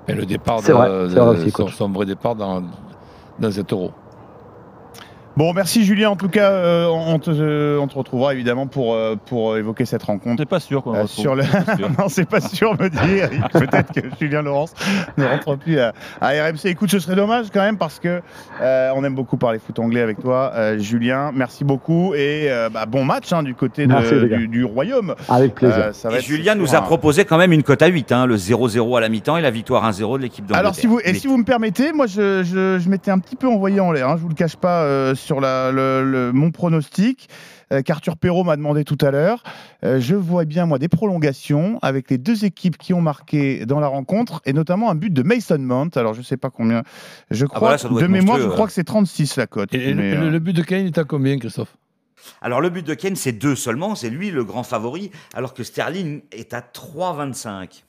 Et 0.09 0.15
le 0.15 0.27
départ, 0.27 0.61
de- 0.61 0.73
vrai, 0.73 0.89
c'est 1.09 1.19
vrai 1.21 1.35
de- 1.37 1.41
aussi, 1.41 1.51
son, 1.51 1.65
coach. 1.65 1.75
son 1.75 1.89
vrai 1.91 2.07
départ 2.07 2.35
dans, 2.35 2.63
dans 3.39 3.51
cet 3.51 3.73
euro. 3.73 3.93
Bon, 5.37 5.55
merci 5.55 5.85
Julien. 5.85 6.11
En 6.11 6.17
tout 6.17 6.29
cas, 6.29 6.51
euh, 6.51 6.87
on, 6.89 7.19
te, 7.19 7.31
euh, 7.31 7.79
on 7.81 7.87
te 7.89 7.95
retrouvera 7.97 8.35
évidemment 8.35 8.67
pour, 8.67 8.95
euh, 8.95 9.17
pour 9.27 9.57
évoquer 9.57 9.87
cette 9.87 10.03
rencontre. 10.03 10.37
C'est 10.43 10.49
pas 10.49 10.61
sûr 10.61 10.83
qu'on 10.83 10.95
Euh, 10.95 11.07
sur 11.07 11.35
le... 11.35 11.43
Non, 11.99 12.09
c'est 12.09 12.29
pas 12.29 12.41
sûr, 12.43 12.75
me 12.79 12.91
Eric. 13.17 13.41
Peut-être 13.53 13.93
que 13.95 14.01
Julien 14.21 14.43
Laurence 14.43 14.75
ne 15.17 15.25
rentre 15.25 15.57
plus 15.57 15.79
à, 15.79 15.95
à 16.21 16.29
RMC. 16.29 16.67
Écoute, 16.67 16.91
ce 16.91 16.99
serait 16.99 17.17
dommage 17.17 17.47
quand 17.53 17.63
même 17.63 17.79
parce 17.79 17.99
que 17.99 18.21
euh, 18.61 18.91
on 18.95 19.05
aime 19.05 19.15
beaucoup 19.15 19.39
parler 19.39 19.59
foot 19.59 19.79
anglais 19.79 20.03
avec 20.03 20.21
toi, 20.21 20.53
euh, 20.55 20.79
Julien. 20.79 21.31
Merci 21.35 21.65
beaucoup 21.65 22.15
et 22.15 22.51
euh, 22.51 22.69
bah, 22.69 22.85
bon 22.87 23.05
match 23.05 23.33
hein, 23.33 23.43
du 23.43 23.55
côté 23.55 23.87
de- 23.87 23.93
Merci, 23.93 24.15
du, 24.37 24.49
du 24.49 24.65
Royaume. 24.65 25.15
Avec 25.31 25.55
plaisir. 25.55 25.77
Euh, 25.79 25.93
ça 25.95 26.11
va 26.11 26.19
Et 26.19 26.21
Julien 26.21 26.55
nous 26.55 26.75
a 26.75 26.79
un- 26.79 26.83
proposé 26.83 27.25
quand 27.25 27.39
même 27.39 27.53
une 27.53 27.63
cote 27.63 27.81
à 27.81 27.87
8, 27.87 28.13
hein, 28.13 28.27
le 28.27 28.37
0-0 28.37 28.99
à 28.99 29.01
la 29.01 29.09
mi-temps 29.09 29.39
et 29.39 29.43
la 29.43 29.51
victoire 29.51 29.91
1-0 29.91 30.19
de 30.19 30.23
l'équipe 30.25 30.45
d'Angleterre. 30.45 30.59
Alors, 30.61 30.75
si 30.75 30.87
vous, 30.87 31.01
et 31.03 31.15
si 31.15 31.27
vous 31.27 31.39
me 31.39 31.45
permettez, 31.45 31.93
moi, 31.93 32.07
je, 32.07 32.43
je, 32.43 32.79
je 32.79 32.89
m'étais 32.91 33.11
un 33.11 33.19
petit 33.19 33.37
peu 33.37 33.49
envoyé 33.49 33.81
en 33.81 33.93
l'air, 33.93 34.11
hein, 34.11 34.17
je 34.19 34.23
vous 34.23 34.29
le 34.29 34.35
cache 34.35 34.57
pas, 34.57 34.83
euh, 34.83 35.15
sur 35.23 35.41
la, 35.41 35.71
le, 35.73 36.05
le- 36.05 36.33
mon 36.33 36.51
pronostic 36.51 37.29
euh, 37.73 37.81
qu'Arthur 37.83 38.17
Perrault 38.17 38.45
m'a 38.45 38.57
demandé 38.57 38.85
tout 38.85 38.99
à 39.01 39.11
l'heure. 39.11 39.43
Euh, 39.85 39.99
je 40.01 40.15
vois 40.15 40.45
bien, 40.45 40.67
moi, 40.67 40.79
des 40.79 40.89
prolongations 40.89 41.79
avec 41.83 42.11
les 42.11 42.19
deux 42.19 42.45
équipes 42.45 42.77
qui 42.77 42.93
ont 42.93 43.01
marqué 43.01 43.65
dans 43.65 43.81
la 43.81 43.87
rencontre, 43.89 44.43
et 44.45 44.53
notamment 44.53 44.91
un 44.91 44.95
but 44.95 45.13
de 45.13 45.23
Mason 45.23 45.59
Mount. 45.59 45.91
Alors, 45.97 46.13
je 46.15 46.23
sais 46.23 46.37
pas 46.37 46.51
combien. 46.51 46.83
Je 47.31 47.47
crois, 47.47 47.77
bah 47.77 47.77
là, 47.83 47.89
doit 47.89 48.03
de 48.03 48.07
mémoire, 48.09 48.37
je 48.37 48.43
monstrueux, 48.43 48.53
crois 48.53 48.65
hein. 48.65 48.67
que 48.69 48.73
c'est 48.75 48.85
36 48.85 49.37
la 49.37 49.47
cote. 49.47 49.73
Et, 49.75 49.95
mais, 49.95 50.15
le, 50.15 50.27
euh, 50.27 50.31
le 50.31 50.39
but 50.39 50.53
de 50.55 50.63
Kane 50.63 50.87
est 50.87 50.99
à 50.99 51.05
combien, 51.05 51.39
Christophe? 51.39 51.75
Alors 52.41 52.61
le 52.61 52.71
but 52.71 52.87
de 52.87 52.95
Kane, 52.95 53.17
c'est 53.17 53.33
2 53.33 53.57
seulement, 53.57 53.97
c'est 53.97 54.09
lui 54.11 54.31
le 54.31 54.45
grand 54.45 54.63
favori, 54.63 55.11
alors 55.35 55.55
que 55.55 55.65
Sterling 55.65 56.23
est 56.31 56.55
à 56.55 56.61
3,25. 56.61 57.83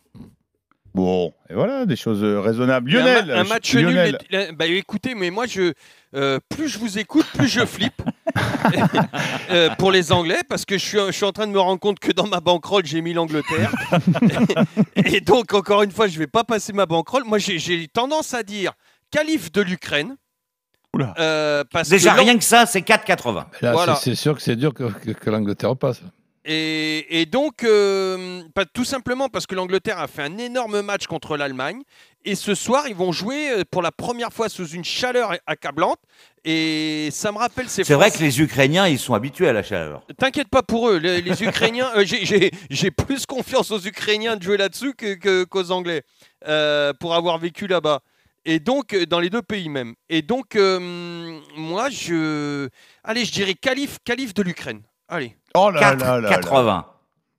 Bon, 0.96 1.34
et 1.50 1.56
voilà, 1.56 1.86
des 1.88 1.96
choses 1.96 2.24
euh, 2.24 2.40
raisonnables. 2.40 2.96
Un 2.96 3.00
ma- 3.04 3.14
Lionel, 3.16 3.32
un, 3.32 3.44
je- 3.44 3.50
match 3.50 3.74
Lionel, 3.74 4.20
nul. 4.30 4.40
est- 4.40 4.52
Bah, 4.52 4.68
écoutez, 4.68 5.16
mais 5.16 5.32
moi, 5.32 5.48
je, 5.48 5.74
euh, 6.16 6.40
plus 6.50 6.68
je 6.68 6.78
vous 6.78 7.00
écoute, 7.00 7.26
plus 7.36 7.48
je 7.48 7.66
flippe 7.66 8.02
Euh, 9.50 9.70
pour 9.78 9.92
les 9.92 10.12
Anglais, 10.12 10.42
parce 10.48 10.66
que 10.66 10.78
je 10.78 10.84
suis, 10.86 10.98
je 11.08 11.12
suis 11.12 11.26
en 11.26 11.32
train 11.32 11.48
de 11.48 11.52
me 11.52 11.60
rendre 11.60 11.80
compte 11.80 12.00
que 12.00 12.12
dans 12.12 12.28
ma 12.28 12.40
banquerolle, 12.40 12.86
j'ai 12.86 13.02
mis 13.02 13.14
l'Angleterre. 13.14 13.72
et 14.96 15.20
donc, 15.22 15.54
encore 15.54 15.84
une 15.84 15.92
fois, 15.92 16.08
je 16.08 16.18
vais 16.18 16.28
pas 16.28 16.44
passer 16.44 16.74
ma 16.74 16.86
banquerolle. 16.86 17.24
Moi, 17.26 17.38
j'ai- 17.40 17.60
j'ai 17.60 17.88
tendance 17.88 18.34
à 18.34 18.44
dire 18.44 18.74
calife 19.12 19.52
de 19.52 19.62
l'Ukraine. 19.62 20.16
Euh, 21.18 21.64
parce 21.72 21.90
Déjà 21.90 22.14
que 22.14 22.20
rien 22.20 22.38
que 22.38 22.44
ça, 22.44 22.66
c'est 22.68 22.82
4,80. 22.82 23.46
Là, 23.62 23.72
Voilà. 23.74 23.96
c'est 23.96 24.12
c'est 24.12 24.16
sûr 24.16 24.36
que 24.36 24.42
c'est 24.44 24.56
dur 24.56 24.74
que, 24.76 24.84
que- 24.92 25.12
que 25.12 25.30
l'Angleterre 25.32 25.76
passe. 25.76 26.02
Et, 26.46 27.22
et 27.22 27.26
donc, 27.26 27.64
euh, 27.64 28.44
pas, 28.54 28.66
tout 28.66 28.84
simplement 28.84 29.30
parce 29.30 29.48
que 29.48 29.56
l'Angleterre 29.56 30.00
a 30.00 30.08
fait 30.08 30.24
un 30.24 30.38
énorme 30.38 30.82
match 30.82 31.08
contre 31.08 31.38
l'Allemagne. 31.38 31.82
Et 32.26 32.36
ce 32.36 32.54
soir, 32.56 32.88
ils 32.88 32.96
vont 32.96 33.12
jouer 33.14 33.50
euh, 33.50 33.64
pour 33.70 33.82
la 33.82 33.92
première 33.92 34.32
fois 34.34 34.50
sous 34.50 34.68
une 34.68 34.84
chaleur 34.84 35.34
accablante. 35.48 36.00
Et 36.44 37.10
ça 37.12 37.32
me 37.32 37.38
rappelle 37.38 37.70
ces 37.70 37.84
C'est 37.86 37.94
vrai 37.94 38.12
que 38.12 38.18
les 38.20 38.42
Ukrainiens, 38.42 38.88
ils 38.88 39.00
sont 39.00 39.14
habitués 39.14 39.48
à 39.48 39.54
la 39.54 39.64
chaleur. 39.64 40.06
T'inquiète 40.18 40.50
pas 40.50 40.64
pour 40.64 40.90
eux, 40.90 40.98
les, 40.98 41.22
les 41.22 41.44
Ukrainiens, 41.48 41.90
euh, 41.96 42.04
j'ai- 42.06 42.92
plus 42.92 43.26
confiance 43.26 43.72
aux 43.72 43.80
Ukrainiens 43.80 44.36
de 44.36 44.44
jouer 44.44 44.58
là-dessus 44.58 44.94
que- 44.94 45.14
que- 45.16 45.44
qu'aux 45.46 45.72
Anglais 45.72 46.04
euh, 46.48 46.92
pour 47.00 47.16
avoir 47.16 47.38
vécu 47.38 47.68
là-bas. 47.68 48.02
Et 48.46 48.60
donc, 48.60 48.94
dans 48.94 49.22
les 49.22 49.30
deux 49.30 49.42
pays 49.42 49.70
même. 49.70 49.94
Et 50.10 50.22
donc, 50.22 50.58
euh, 50.58 51.40
moi, 51.56 51.90
je. 51.90 52.68
Allez, 53.06 53.24
je 53.24 53.32
dirais 53.32 53.54
calife, 53.54 54.00
calife 54.04 54.34
de 54.34 54.42
l'Ukraine. 54.44 54.82
Allez. 55.08 55.36
Oh 55.56 55.70
là 55.70 55.80
4, 55.80 56.00
là 56.00 56.20
là 56.20 56.30
là. 56.30 56.30
80. 56.30 56.86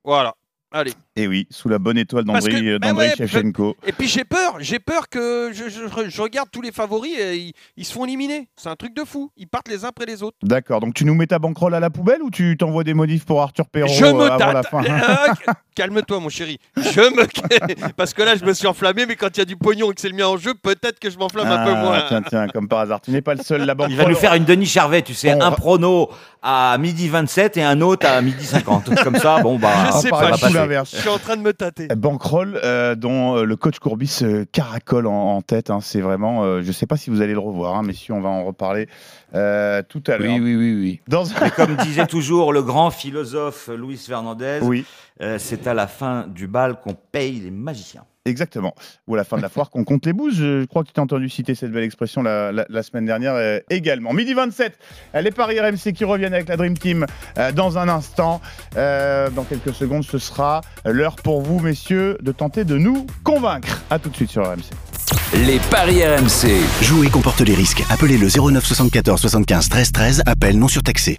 Voilà. 0.05 0.35
Allez. 0.71 0.95
Et 1.17 1.29
oui, 1.29 1.47
sous 1.51 1.69
la 1.69 1.79
bonne 1.79 1.97
étoile 1.97 2.25
d'Andrei 2.25 2.79
bah 2.79 2.93
ouais, 2.93 3.15
Shevchenko. 3.17 3.77
Et 3.87 3.93
puis 3.93 4.09
j'ai 4.09 4.25
peur, 4.25 4.57
j'ai 4.59 4.81
peur 4.81 5.09
que 5.09 5.53
je, 5.53 5.69
je- 5.69 6.09
je 6.11 6.23
regarde 6.23 6.49
tous 6.51 6.61
les 6.61 6.73
favoris 6.73 7.13
et 7.17 7.37
ils, 7.37 7.53
ils 7.77 7.85
se 7.85 7.93
font 7.93 8.05
éliminer. 8.05 8.49
C'est 8.57 8.69
un 8.69 8.75
truc 8.75 8.97
de 8.97 9.05
fou. 9.05 9.31
Ils 9.37 9.47
partent 9.47 9.69
les 9.69 9.85
uns 9.85 9.89
après 9.89 10.07
les 10.07 10.25
autres. 10.25 10.37
D'accord, 10.43 10.81
donc 10.81 10.95
tu 10.95 11.05
nous 11.05 11.15
mets 11.15 11.29
ta 11.29 11.39
banquerolle 11.39 11.75
à 11.75 11.81
la 11.81 11.91
poubelle 11.91 12.21
ou 12.21 12.31
tu 12.31 12.57
t'envoies 12.57 12.83
des 12.83 12.95
modifs 12.95 13.25
pour 13.27 13.41
Arthur 13.43 13.69
Perrault 13.69 13.93
Je 13.97 14.05
euh, 14.05 14.13
me 14.13 14.23
avant 14.31 14.53
la 14.53 14.63
fin 14.65 14.83
Euh, 14.85 15.53
Calme-toi, 15.77 16.21
mon 16.21 16.29
chéri. 16.29 16.59
Je 16.77 17.01
me. 17.01 17.93
Parce 17.97 18.15
que 18.15 18.23
là, 18.23 18.37
je 18.37 18.45
me 18.45 18.53
suis 18.53 18.67
enflammé, 18.69 19.07
mais 19.07 19.17
quand 19.17 19.29
il 19.37 19.39
y 19.39 19.43
a 19.43 19.45
du 19.45 19.57
pognon 19.57 19.91
et 19.91 19.95
que 19.95 20.01
c'est 20.01 20.09
le 20.09 20.15
mien 20.15 20.27
en 20.29 20.37
jeu, 20.37 20.55
peut-être 20.55 21.01
que 21.01 21.11
je 21.11 21.19
m'enflamme 21.19 21.49
un 21.49 21.65
peu 21.65 21.73
Ah, 21.75 21.83
moins. 21.83 22.05
Tiens, 22.09 22.23
tiens, 22.23 22.47
comme 22.49 22.69
par 22.69 22.81
hasard, 22.81 23.01
tu 23.01 23.11
n'es 23.11 23.23
pas 23.23 23.35
le 23.35 23.43
seul. 23.43 23.63
La 23.65 23.75
banquerolle. 23.75 23.93
Il 23.93 23.97
va 24.05 24.09
nous 24.09 24.15
faire 24.17 24.35
une 24.35 24.45
Denis 24.45 24.67
Charvet, 24.67 25.03
tu 25.03 25.15
sais, 25.15 25.35
Bon, 25.35 25.43
un 25.43 25.51
prono 25.51 26.11
à 26.43 26.77
midi 26.79 27.09
27 27.09 27.57
et 27.57 27.63
un 27.65 27.81
autre 27.81 28.07
à 28.07 28.21
midi 28.21 28.45
50. 28.45 29.03
Comme 29.03 29.17
ça, 29.17 29.41
bon, 29.43 29.59
bah, 29.59 29.71
Je 29.87 29.93
sais 29.93 30.01
ça 30.03 30.11
pas, 30.11 30.31
va 30.31 30.85
suis 31.09 31.15
en 31.15 31.19
train 31.19 31.37
de 31.37 31.43
me 31.43 31.53
tâter. 31.53 31.89
Banquerolle 31.89 32.61
euh, 32.65 32.95
dont 32.95 33.37
euh, 33.37 33.45
le 33.45 33.57
coach 33.57 33.79
Courbis 33.79 34.19
euh, 34.23 34.45
caracole 34.51 35.07
en, 35.07 35.37
en 35.37 35.43
tête. 35.43 35.71
hein. 35.71 35.81
c'est 35.81 36.01
vraiment. 36.01 36.45
euh, 36.45 36.63
je 36.63 36.69
ne 36.69 36.73
sais 36.73 36.87
pas 36.87 36.97
si 36.97 37.11
vous 37.11 37.21
allez 37.23 37.33
le 37.33 37.39
revoir, 37.39 37.77
hein, 37.77 37.83
messieurs, 37.83 38.15
on 38.15 38.21
va 38.21 38.29
en 38.31 38.45
reparler 38.45 38.89
euh, 39.35 39.83
tout 39.89 40.03
à 40.07 40.17
l'heure. 40.17 40.35
Oui, 40.35 40.41
oui, 40.41 40.57
oui, 40.57 40.75
oui. 40.81 41.01
Dans 41.09 41.31
un- 41.31 41.41
Mais 41.43 41.51
comme 41.51 41.77
disait 41.77 42.07
toujours 42.07 42.53
le 42.53 42.63
grand 42.63 42.91
philosophe 42.91 43.69
Luis 43.77 43.97
Fernandez, 43.99 44.61
Oui, 44.63 44.85
euh, 45.21 45.37
c'est 45.39 45.67
à 45.67 45.75
la 45.75 45.87
fin 45.87 46.27
du 46.27 46.47
bal 46.47 46.81
qu'on 46.81 46.95
paye 47.13 47.41
les 47.41 47.51
magiciens. 47.51 48.05
Exactement. 48.25 48.75
Ou 49.07 49.15
à 49.15 49.19
la 49.19 49.25
fin 49.25 49.37
de 49.37 49.43
la 49.43 49.49
foire 49.49 49.71
qu'on 49.71 49.85
compte 49.85 50.07
les 50.07 50.13
bouses. 50.13 50.37
Je, 50.37 50.65
crois 50.65 50.85
que 50.85 50.91
tu 50.93 51.01
entendu 51.01 51.29
citer 51.29 51.55
cette 51.55 51.73
belle 51.73 51.85
expression 51.85 52.23
la, 52.23 52.83
semaine 52.83 53.07
dernière 53.07 53.35
euh, 53.35 53.61
également. 53.71 54.13
Midi 54.13 54.35
27, 54.35 54.79
euh, 55.15 55.21
les 55.21 55.31
paris 55.31 55.61
RMC 55.61 55.93
qui 55.95 56.05
reviennent 56.05 56.35
avec 56.35 56.49
la 56.49 56.57
Dream 56.57 56.77
Team 56.77 57.07
euh, 57.39 57.53
dans 57.53 57.79
un 57.79 57.89
instant. 57.89 58.41
Dans 58.75 59.45
quelques 59.49 59.75
secondes, 59.75 60.05
ce 60.05 60.19
sera 60.19 60.61
l'heure 60.85 61.17
pour 61.17 61.41
vous, 61.41 61.61
messieurs, 61.61 62.19
de 62.21 62.33
tenter 62.33 62.65
de 62.65 62.77
nous 62.77 63.07
convaincre. 63.23 63.83
À 63.91 63.99
tout 63.99 64.09
de 64.09 64.17
suite 64.17 64.31
sur 64.31 64.45
RMC. 64.45 65.24
Les 65.35 65.59
paris 65.71 66.03
RMC. 66.05 66.61
Jouer 66.83 67.09
comporte 67.09 67.41
les 67.41 67.55
risques. 67.55 67.83
Appelez 67.91 68.17
le 68.19 68.29
09 68.29 68.65
74 68.65 69.21
75 69.21 69.69
13 69.69 69.93
13. 69.93 70.23
Appel 70.27 70.57
non 70.59 70.69
surtaxé. 70.69 71.17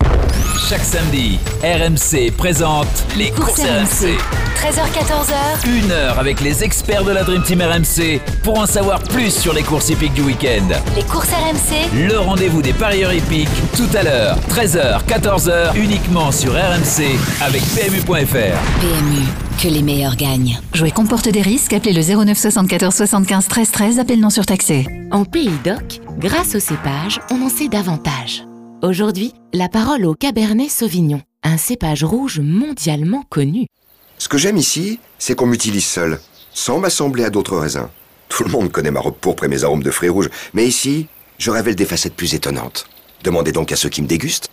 Chaque 0.70 0.84
samedi, 0.84 1.38
RMC 1.62 2.32
présente 2.38 2.88
les 3.18 3.30
courses 3.32 3.60
RMC. 3.60 4.16
13h14h, 4.56 5.68
Une 5.84 5.92
heure 5.92 6.18
avec 6.18 6.40
les 6.42 6.64
experts 6.64 7.04
de 7.04 7.12
la 7.12 7.24
Dream 7.24 7.44
Team 7.44 7.62
RMC 7.62 8.22
pour 8.42 8.58
en 8.58 8.66
savoir 8.66 9.04
plus 9.04 9.32
sur 9.32 9.54
les 9.54 9.62
courses 9.64 9.90
hippiques 9.90 10.14
du 10.14 10.22
week-end. 10.22 10.64
les 10.96 11.04
courses 11.04 11.28
RMC, 11.30 12.08
Le 12.08 12.18
rendez-vous 12.18 12.62
des 12.62 12.74
parieurs 12.74 13.14
hippiques 13.14 13.50
tout 13.76 13.90
à 13.96 14.04
l'heure, 14.04 14.38
13h, 14.50 15.04
14h, 15.08 15.76
uniquement 15.76 16.32
sur 16.32 16.54
RMC 16.54 17.04
avec 17.42 17.62
PMU.fr. 17.76 18.58
PMU, 18.80 19.22
que 19.62 19.68
les 19.68 19.84
meilleurs 19.84 20.16
gagnent. 20.16 20.58
Jouer 20.74 20.92
comporte 20.92 21.28
des 21.30 21.42
risques, 21.42 21.74
appelez 21.74 21.94
le 21.94 22.02
09 22.26 22.38
74 22.38 22.96
75 22.96 23.48
13 23.48 23.72
13, 23.72 24.00
appel 24.06 24.20
non 24.20 24.30
surtaxé. 24.30 24.86
En 25.10 25.26
Pays 25.26 25.50
d'Oc, 25.64 26.00
grâce 26.20 26.54
au 26.54 26.60
cépage, 26.60 27.20
on 27.32 27.42
en 27.42 27.50
sait 27.50 27.70
davantage. 27.70 28.44
Aujourd'hui, 28.84 29.34
la 29.52 29.68
parole 29.68 30.06
au 30.06 30.14
Cabernet 30.14 30.70
Sauvignon, 30.70 31.24
un 31.42 31.58
cépage 31.58 32.04
rouge 32.04 32.40
mondialement 32.40 33.24
connu. 33.32 33.66
Ce 34.20 34.30
que 34.30 34.38
j'aime 34.38 34.58
ici, 34.58 35.00
c'est 35.18 35.34
qu'on 35.34 35.48
m'utilise 35.48 35.86
seul, 35.86 36.20
sans 36.54 36.78
m'assembler 36.78 37.24
à 37.24 37.32
d'autres 37.32 37.58
raisins. 37.58 37.88
Tout 38.30 38.44
le 38.44 38.52
monde 38.52 38.72
connaît 38.72 38.92
ma 38.92 39.00
robe 39.00 39.16
pourpre 39.20 39.46
et 39.46 39.48
mes 39.48 39.64
arômes 39.64 39.82
de 39.82 39.90
fruits 39.90 40.10
rouges, 40.10 40.30
mais 40.54 40.68
ici, 40.68 41.08
je 41.40 41.50
révèle 41.50 41.76
des 41.76 41.86
facettes 41.86 42.16
plus 42.16 42.36
étonnantes. 42.36 42.88
Demandez 43.24 43.54
donc 43.54 43.72
à 43.72 43.76
ceux 43.76 43.90
qui 43.90 44.04
me 44.04 44.08
dégustent. 44.08 44.52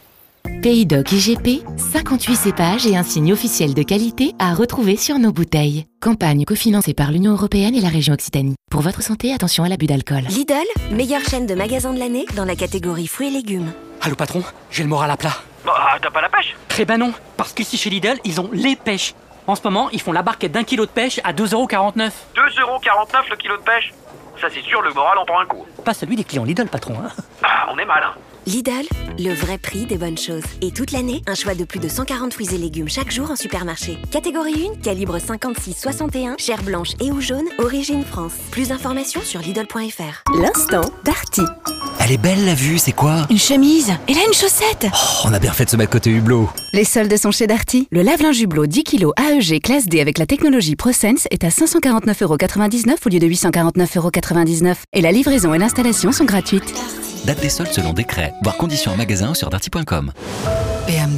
Pays 0.63 0.87
Doc 0.87 1.11
IGP, 1.13 1.63
58 1.77 2.37
cépages 2.37 2.87
et 2.87 2.97
un 2.97 3.03
signe 3.03 3.33
officiel 3.33 3.75
de 3.75 3.83
qualité 3.83 4.33
à 4.39 4.55
retrouver 4.55 4.97
sur 4.97 5.19
nos 5.19 5.33
bouteilles. 5.33 5.87
Campagne 6.01 6.45
cofinancée 6.45 6.95
par 6.95 7.11
l'Union 7.11 7.33
Européenne 7.33 7.75
et 7.75 7.81
la 7.81 7.89
région 7.89 8.15
Occitanie. 8.15 8.55
Pour 8.71 8.81
votre 8.81 9.03
santé, 9.03 9.33
attention 9.33 9.65
à 9.65 9.69
l'abus 9.69 9.87
d'alcool. 9.87 10.23
Lidl, 10.29 10.55
meilleure 10.93 11.23
chaîne 11.23 11.47
de 11.47 11.55
magasins 11.55 11.93
de 11.93 11.99
l'année 11.99 12.27
dans 12.37 12.45
la 12.45 12.57
catégorie 12.57 13.07
fruits 13.09 13.29
et 13.29 13.31
légumes. 13.31 13.73
Allô 14.01 14.15
patron, 14.15 14.43
j'ai 14.71 14.83
le 14.83 14.89
moral 14.89 15.11
à 15.11 15.17
plat. 15.17 15.35
Bah, 15.65 15.99
t'as 16.01 16.11
pas 16.11 16.21
la 16.21 16.29
pêche? 16.29 16.55
Eh 16.79 16.85
ben 16.85 16.99
non, 16.99 17.13
parce 17.37 17.53
qu'ici 17.53 17.77
chez 17.77 17.91
Lidl, 17.91 18.19
ils 18.25 18.41
ont 18.41 18.51
les 18.53 18.77
pêches. 18.77 19.15
En 19.47 19.55
ce 19.57 19.63
moment, 19.65 19.91
ils 19.91 20.01
font 20.01 20.13
la 20.13 20.23
barquette 20.23 20.53
d'un 20.53 20.65
kilo 20.65 20.87
de 20.87 20.91
pêche 20.91 21.21
à 21.25 21.33
2,49€. 21.33 21.95
2,49€ 21.95 22.11
le 23.31 23.37
kilo 23.37 23.57
de 23.57 23.63
pêche? 23.63 23.93
Ça 24.41 24.49
c'est 24.53 24.63
sûr, 24.63 24.81
le 24.83 24.93
moral 24.93 25.19
en 25.19 25.25
prend 25.25 25.41
un 25.41 25.47
coup. 25.47 25.65
Pas 25.85 25.95
celui 25.95 26.17
des 26.17 26.25
clients 26.25 26.45
Lidl, 26.45 26.67
patron. 26.69 26.95
Hein. 27.05 27.11
Ah, 27.43 27.69
on 27.73 27.79
est 27.79 27.85
mal. 27.85 28.03
Hein. 28.05 28.15
Lidl, 28.47 28.87
le 29.19 29.33
vrai 29.35 29.57
prix 29.57 29.87
des 29.87 29.97
bonnes 29.97 30.19
choses. 30.19 30.43
Et 30.61 30.73
toute 30.73 30.91
l'année, 30.91 31.23
un 31.29 31.35
choix 31.35 31.55
de 31.55 31.65
plus 31.65 31.79
de 31.79 31.89
140 31.89 32.35
fruits 32.35 32.53
et 32.53 32.59
légumes 32.59 32.89
chaque 32.89 33.13
jour 33.13 33.31
en 33.31 33.37
supermarché. 33.37 33.99
Catégorie 34.11 34.69
1, 34.79 34.83
calibre 34.83 35.19
56-61, 35.19 36.39
chair 36.39 36.63
blanche 36.63 36.91
et 37.01 37.13
ou 37.13 37.21
jaune, 37.21 37.47
origine 37.59 38.05
France. 38.05 38.33
Plus 38.51 38.69
d'informations 38.69 39.23
sur 39.23 39.41
Lidl.fr. 39.41 40.25
L'instant 40.41 40.83
Darty. 41.05 41.43
Elle 42.01 42.13
est 42.13 42.19
belle 42.19 42.45
la 42.45 42.55
vue, 42.55 42.79
c'est 42.79 42.93
quoi? 42.93 43.27
Une 43.31 43.39
chemise 43.39 43.93
Et 44.09 44.15
là 44.15 44.21
une 44.27 44.35
chaussette 44.35 44.87
oh, 44.93 45.27
On 45.27 45.33
a 45.33 45.39
bien 45.39 45.53
fait 45.53 45.67
de 45.67 45.71
se 45.71 45.77
mettre 45.77 45.93
côté 45.93 46.11
hublot. 46.11 46.51
Les 46.73 46.85
soldes 46.85 47.17
sont 47.17 47.31
chez 47.31 47.47
Darty. 47.47 47.87
Le 47.93 48.03
lave-linge 48.03 48.41
hublot 48.41 48.67
10 48.67 48.83
kg 48.83 49.11
AEG 49.19 49.63
classe 49.63 49.87
D 49.87 50.01
avec 50.01 50.19
la 50.19 50.27
technologie 50.27 50.75
ProSense 50.75 51.29
est 51.31 51.45
à 51.45 51.49
549,99€ 51.49 52.97
au 53.07 53.09
lieu 53.09 53.21
de 53.21 53.27
849,99€. 53.29 54.75
Et 54.95 55.01
la 55.01 55.13
livraison 55.13 55.55
et 55.55 55.59
l'installation 55.59 56.11
sont 56.11 56.25
gratuites. 56.25 56.75
Date 57.25 57.41
des 57.41 57.49
soldes 57.49 57.73
selon 57.73 57.93
décret. 57.93 58.33
Voir 58.43 58.57
conditions 58.57 58.93
en 58.93 58.97
magasin 58.97 59.31
ou 59.31 59.35
sur 59.35 59.51
darty.com. 59.51 60.13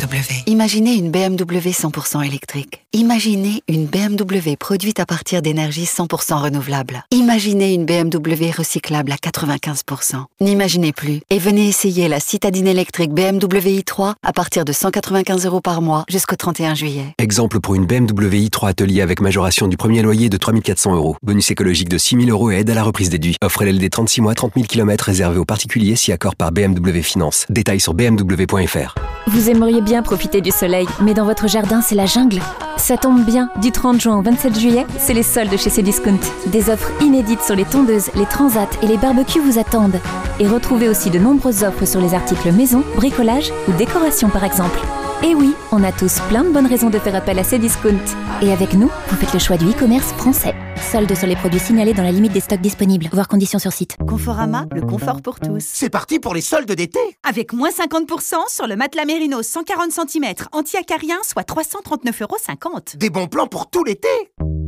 BMW. 0.07 0.43
Imaginez 0.47 0.95
une 0.97 1.11
BMW 1.11 1.71
100% 1.71 2.25
électrique. 2.27 2.85
Imaginez 2.93 3.62
une 3.69 3.87
BMW 3.87 4.57
produite 4.59 5.01
à 5.01 5.07
partir 5.07 5.40
d'énergie 5.40 5.85
100% 5.85 6.43
renouvelable. 6.43 7.05
Imaginez 7.11 7.73
une 7.75 7.87
BMW 7.87 8.51
recyclable 8.57 9.12
à 9.12 9.17
95%. 9.17 10.25
N'imaginez 10.40 10.93
plus 10.93 11.21
et 11.31 11.38
venez 11.38 11.69
essayer 11.69 12.09
la 12.09 12.21
citadine 12.21 12.67
électrique 12.67 13.12
BMW 13.12 13.81
i3 13.81 14.14
à 14.23 14.33
partir 14.33 14.64
de 14.64 14.73
195 14.73 15.47
euros 15.47 15.61
par 15.61 15.81
mois 15.81 16.05
jusqu'au 16.09 16.37
31 16.37 16.75
juillet. 16.75 17.14
Exemple 17.19 17.61
pour 17.61 17.75
une 17.75 17.87
BMW 17.87 18.49
i3 18.49 18.69
atelier 18.69 19.01
avec 19.01 19.21
majoration 19.21 19.69
du 19.69 19.77
premier 19.77 20.03
loyer 20.03 20.29
de 20.29 20.37
3400 20.37 20.95
euros. 20.95 21.17
Bonus 21.23 21.51
écologique 21.51 21.88
de 21.88 21.99
6000 21.99 22.31
euros 22.31 22.51
et 22.51 22.57
aide 22.57 22.71
à 22.71 22.75
la 22.75 22.83
reprise 22.83 23.09
déduit. 23.09 23.37
Offre 23.43 23.64
LLD 23.64 23.88
36 23.88 24.21
mois, 24.21 24.35
30 24.35 24.53
000 24.55 24.67
km 24.67 25.05
réservé 25.05 25.38
aux 25.38 25.45
particuliers 25.47 25.97
si 25.97 26.12
accord 26.12 26.37
par 26.37 26.53
BMW 26.53 27.01
Finance. 27.01 27.47
Détails 27.49 27.81
sur 27.81 27.95
bmw.fr. 27.95 28.95
Vous 29.27 29.49
aimeriez 29.49 29.81
bien 29.81 29.93
profiter 30.02 30.40
du 30.40 30.50
soleil, 30.50 30.87
mais 31.02 31.14
dans 31.14 31.24
votre 31.24 31.48
jardin, 31.48 31.80
c'est 31.80 31.94
la 31.94 32.07
jungle. 32.07 32.40
Ça 32.76 32.96
tombe 32.96 33.24
bien, 33.24 33.48
du 33.62 33.72
30 33.72 34.00
juin 34.00 34.18
au 34.18 34.22
27 34.22 34.59
juillet, 34.59 34.87
c'est 34.98 35.14
les 35.14 35.22
soldes 35.22 35.57
chez 35.57 35.70
Cdiscount. 35.70 36.18
Des 36.46 36.70
offres 36.70 36.90
inédites 37.02 37.42
sur 37.42 37.54
les 37.54 37.64
tondeuses, 37.64 38.11
les 38.14 38.26
transats 38.26 38.68
et 38.83 38.87
les 38.87 38.98
barbecues 38.98 39.40
vous 39.40 39.59
attendent. 39.59 40.00
Et 40.40 40.46
retrouvez 40.46 40.88
aussi 40.88 41.11
de 41.11 41.18
nombreuses 41.18 41.62
offres 41.62 41.87
sur 41.87 42.00
les 42.00 42.14
articles 42.14 42.52
maison, 42.52 42.83
bricolage 42.96 43.52
ou 43.68 43.72
décoration 43.72 44.28
par 44.28 44.44
exemple. 44.44 44.78
Et 45.22 45.35
oui, 45.35 45.55
on 45.72 45.83
a 45.85 45.92
tous 45.92 46.20
plein 46.29 46.44
de 46.44 46.50
bonnes 46.50 46.66
raisons 46.66 46.90
de 46.90 46.98
faire 46.98 47.14
appel 47.14 47.38
à 47.38 47.44
Cdiscount. 47.44 47.98
Et 48.42 48.53
avec 48.53 48.74
nous, 48.74 48.90
vous 49.09 49.16
faites 49.16 49.33
le 49.33 49.38
choix 49.38 49.57
du 49.57 49.66
e-commerce 49.70 50.12
français. 50.12 50.55
Soldes 50.77 51.14
sur 51.14 51.27
les 51.27 51.37
produits 51.37 51.61
signalés 51.61 51.94
dans 51.94 52.03
la 52.03 52.12
limite 52.12 52.33
des 52.33 52.40
stocks 52.40 52.61
disponibles, 52.61 53.09
voire 53.12 53.29
conditions 53.29 53.59
sur 53.59 53.72
site. 53.72 53.96
Conforama, 54.07 54.66
le 54.72 54.83
confort 54.83 55.22
pour 55.22 55.40
tous. 55.40 55.64
C'est 55.64 55.90
parti 55.90 56.18
pour 56.18 56.35
les 56.35 56.40
soldes 56.40 56.70
d'été 56.72 56.98
Avec 57.22 57.53
moins 57.53 57.70
50% 57.70 58.35
sur 58.48 58.66
le 58.66 58.77
matelas 58.77 59.05
Mérino 59.05 59.42
140 59.42 59.92
cm 59.92 60.35
anti-acarien, 60.53 61.18
soit 61.22 61.48
339,50€. 61.48 62.98
Des 62.98 63.11
bons 63.11 63.29
plans 63.29 63.46
pour 63.46 63.70
tout 63.70 63.85
l'été 63.85 64.09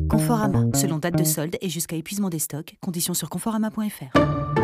Conforama, 0.09 0.64
selon 0.74 0.98
date 0.98 1.18
de 1.18 1.24
solde 1.24 1.56
et 1.61 1.68
jusqu'à 1.68 1.96
épuisement 1.96 2.30
des 2.30 2.38
stocks. 2.38 2.76
Conditions 2.80 3.14
sur 3.14 3.28
conforama.fr. 3.28 4.56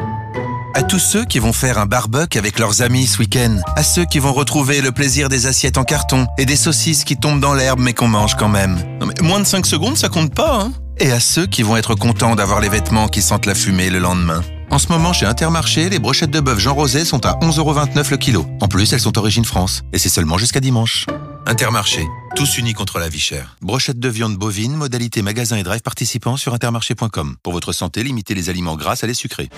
À 0.74 0.82
tous 0.82 0.98
ceux 0.98 1.26
qui 1.26 1.38
vont 1.38 1.52
faire 1.52 1.76
un 1.76 1.84
barbecue 1.84 2.38
avec 2.38 2.58
leurs 2.58 2.80
amis 2.80 3.06
ce 3.06 3.18
week-end. 3.18 3.58
À 3.76 3.82
ceux 3.82 4.06
qui 4.06 4.18
vont 4.18 4.32
retrouver 4.32 4.80
le 4.80 4.90
plaisir 4.90 5.28
des 5.28 5.46
assiettes 5.46 5.76
en 5.76 5.84
carton 5.84 6.26
et 6.38 6.46
des 6.46 6.56
saucisses 6.56 7.04
qui 7.04 7.18
tombent 7.18 7.40
dans 7.40 7.52
l'herbe 7.52 7.78
mais 7.78 7.92
qu'on 7.92 8.08
mange 8.08 8.36
quand 8.36 8.48
même. 8.48 8.78
Moins 9.20 9.40
de 9.40 9.44
5 9.44 9.66
secondes, 9.66 9.98
ça 9.98 10.08
compte 10.08 10.34
pas, 10.34 10.62
hein 10.62 10.72
Et 10.98 11.12
à 11.12 11.20
ceux 11.20 11.46
qui 11.46 11.62
vont 11.62 11.76
être 11.76 11.94
contents 11.94 12.36
d'avoir 12.36 12.60
les 12.60 12.70
vêtements 12.70 13.08
qui 13.08 13.20
sentent 13.20 13.44
la 13.44 13.54
fumée 13.54 13.90
le 13.90 13.98
lendemain. 13.98 14.42
En 14.70 14.78
ce 14.78 14.88
moment, 14.88 15.12
chez 15.12 15.26
Intermarché, 15.26 15.90
les 15.90 15.98
brochettes 15.98 16.30
de 16.30 16.40
bœuf 16.40 16.58
Jean 16.58 16.72
Rosé 16.72 17.04
sont 17.04 17.26
à 17.26 17.38
11,29€ 17.40 18.10
le 18.10 18.16
kilo. 18.16 18.46
En 18.62 18.68
plus, 18.68 18.90
elles 18.94 19.00
sont 19.00 19.18
origine 19.18 19.44
France. 19.44 19.82
Et 19.92 19.98
c'est 19.98 20.08
seulement 20.08 20.38
jusqu'à 20.38 20.60
dimanche. 20.60 21.04
Intermarché, 21.44 22.06
tous 22.34 22.56
unis 22.56 22.72
contre 22.72 22.98
la 22.98 23.10
vie 23.10 23.20
chère. 23.20 23.58
Brochette 23.60 23.98
de 23.98 24.08
viande 24.08 24.36
bovine, 24.36 24.74
modalité 24.74 25.20
magasin 25.20 25.58
et 25.58 25.62
drive 25.62 25.82
participants 25.82 26.38
sur 26.38 26.54
intermarché.com. 26.54 27.36
Pour 27.42 27.52
votre 27.52 27.72
santé, 27.72 28.02
limitez 28.02 28.34
les 28.34 28.48
aliments 28.48 28.76
gras 28.76 28.98
à 29.02 29.06
les 29.06 29.12
sucrés. 29.12 29.50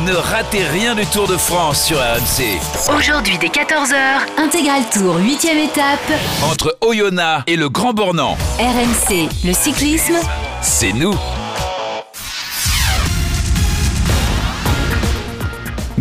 Ne 0.00 0.14
ratez 0.14 0.64
rien 0.64 0.94
du 0.94 1.04
Tour 1.04 1.28
de 1.28 1.36
France 1.36 1.84
sur 1.84 1.98
RMC. 1.98 2.58
Aujourd'hui 2.96 3.36
dès 3.36 3.48
14h, 3.48 3.94
intégral 4.38 4.82
tour 4.90 5.16
8 5.18 5.44
étape. 5.44 6.00
Entre 6.50 6.78
Oyonnax 6.80 7.42
et 7.46 7.56
le 7.56 7.68
Grand 7.68 7.92
Bornand. 7.92 8.38
RMC, 8.58 9.28
le 9.44 9.52
cyclisme, 9.52 10.14
C'est 10.62 10.94
nous. 10.94 11.14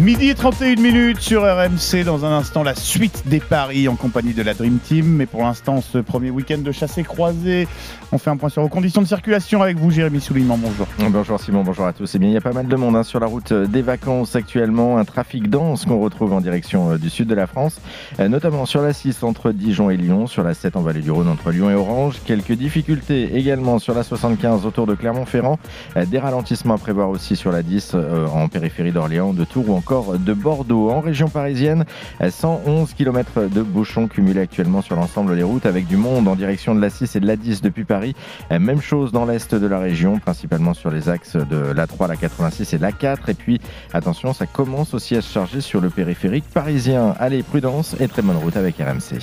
Midi 0.02 0.30
et 0.30 0.34
31 0.34 0.82
minutes 0.82 1.20
sur 1.20 1.44
RMC. 1.44 2.04
Dans 2.04 2.26
un 2.26 2.32
instant, 2.32 2.64
la 2.64 2.74
suite 2.74 3.22
des 3.28 3.40
paris 3.40 3.88
en 3.88 3.96
compagnie 3.96 4.34
de 4.34 4.42
la 4.42 4.56
Dream 4.56 4.80
Team. 4.80 5.06
Mais 5.06 5.28
pour 5.28 5.44
l'instant, 5.44 5.80
ce 5.80 6.00
premier 6.00 6.32
week-end 6.32 6.58
de 6.58 6.72
chassé 6.72 7.04
croisé, 7.04 7.68
on 8.12 8.18
fait 8.18 8.32
un 8.32 8.38
point 8.38 8.50
sur 8.50 8.64
vos 8.64 8.68
conditions 8.68 9.04
de 9.04 9.08
circulation 9.08 9.62
avec 9.62 9.78
vous, 9.78 9.92
Jérémy 9.92 10.20
Soulignement. 10.20 10.58
Bonjour. 10.58 10.88
Bonjour 11.12 11.40
Simon, 11.40 11.64
bonjour 11.64 11.86
à 11.86 11.94
tous. 11.94 12.16
Eh 12.16 12.18
bien, 12.18 12.30
il 12.30 12.34
y 12.34 12.38
a 12.38 12.42
pas 12.42 12.52
mal 12.52 12.68
de 12.68 12.76
monde 12.76 12.96
hein, 12.96 13.04
sur 13.04 13.20
la 13.20 13.28
route 13.28 13.54
des 13.54 13.84
vacances 13.84 14.36
actuellement. 14.36 14.98
Un 14.98 15.06
trafic 15.06 15.52
dense 15.52 15.86
qu'on 15.86 16.00
retrouve 16.00 16.34
en 16.34 16.42
direction 16.42 16.94
euh, 16.94 16.98
du 16.98 17.12
sud 17.12 17.28
de 17.28 17.36
la 17.36 17.46
France, 17.46 17.80
euh, 18.20 18.28
notamment 18.28 18.66
sur 18.66 18.82
la 18.82 18.94
6 18.94 19.22
entre 19.22 19.52
Dijon 19.52 19.92
et 19.92 19.98
Lyon, 19.98 20.26
sur 20.26 20.44
la 20.44 20.56
7 20.56 20.78
en 20.78 20.82
vallée 20.82 21.02
du 21.02 21.12
Rhône 21.12 21.28
entre 21.28 21.52
Lyon 21.52 21.70
et 21.70 21.76
Orange. 21.76 22.16
Quelques 22.26 22.54
difficultés 22.54 23.38
également 23.38 23.78
sur 23.78 23.94
la 23.94 24.02
75 24.02 24.66
autour 24.66 24.88
de 24.88 24.96
Clermont-Ferrand. 24.96 25.60
Euh, 25.96 26.08
Des 26.08 26.18
ralentissements 26.18 26.74
à 26.74 26.80
prévoir 26.80 27.12
aussi 27.12 27.36
sur 27.36 27.52
la 27.52 27.62
10 27.62 27.92
euh, 27.94 28.26
en 28.26 28.48
périphérie 28.48 28.92
d'Orléans, 28.92 29.34
de 29.34 29.44
Tours 29.44 29.70
ou 29.70 29.76
encore 29.76 29.91
de 29.92 30.34
Bordeaux. 30.34 30.90
En 30.90 31.02
région 31.02 31.28
parisienne, 31.28 31.86
euh, 32.22 32.32
111 32.32 32.94
km 32.94 33.50
de 33.54 33.62
bouchons 33.62 34.08
cumulés 34.08 34.40
actuellement 34.40 34.82
sur 34.82 34.96
l'ensemble 34.96 35.36
des 35.36 35.44
routes 35.44 35.66
avec 35.66 35.86
du 35.86 35.98
monde 35.98 36.28
en 36.30 36.36
direction 36.36 36.74
de 36.74 36.80
la 36.80 36.90
6 36.90 37.18
et 37.18 37.20
de 37.20 37.28
la 37.28 37.36
10 37.36 37.62
depuis 37.62 37.84
Paris. 37.84 38.16
Euh, 38.52 38.60
Même 38.60 38.82
chose 38.82 39.12
dans 39.12 39.26
l'est 39.26 39.54
de 39.54 39.68
la 39.68 39.80
région, 39.80 40.18
principalement 40.20 40.74
sur 40.74 40.92
les 40.92 41.10
axes 41.10 41.36
de 41.36 41.74
l'A3, 41.74 42.08
la 42.08 42.16
86 42.16 42.74
et 42.74 42.78
la 42.78 42.94
4. 42.94 43.30
Et 43.30 43.34
puis, 43.34 43.60
attention, 43.94 44.32
ça 44.34 44.46
commence 44.46 44.94
aussi 44.94 45.18
à 45.18 45.22
se 45.22 45.32
charger 45.32 45.60
sur 45.60 45.82
le 45.82 45.90
périphérique 45.90 46.46
parisien. 46.54 47.14
Allez, 47.20 47.44
prudence 47.44 47.96
et 48.00 48.08
très 48.08 48.22
bonne 48.22 48.38
route 48.38 48.56
avec 48.56 48.78
RMC. 48.78 49.20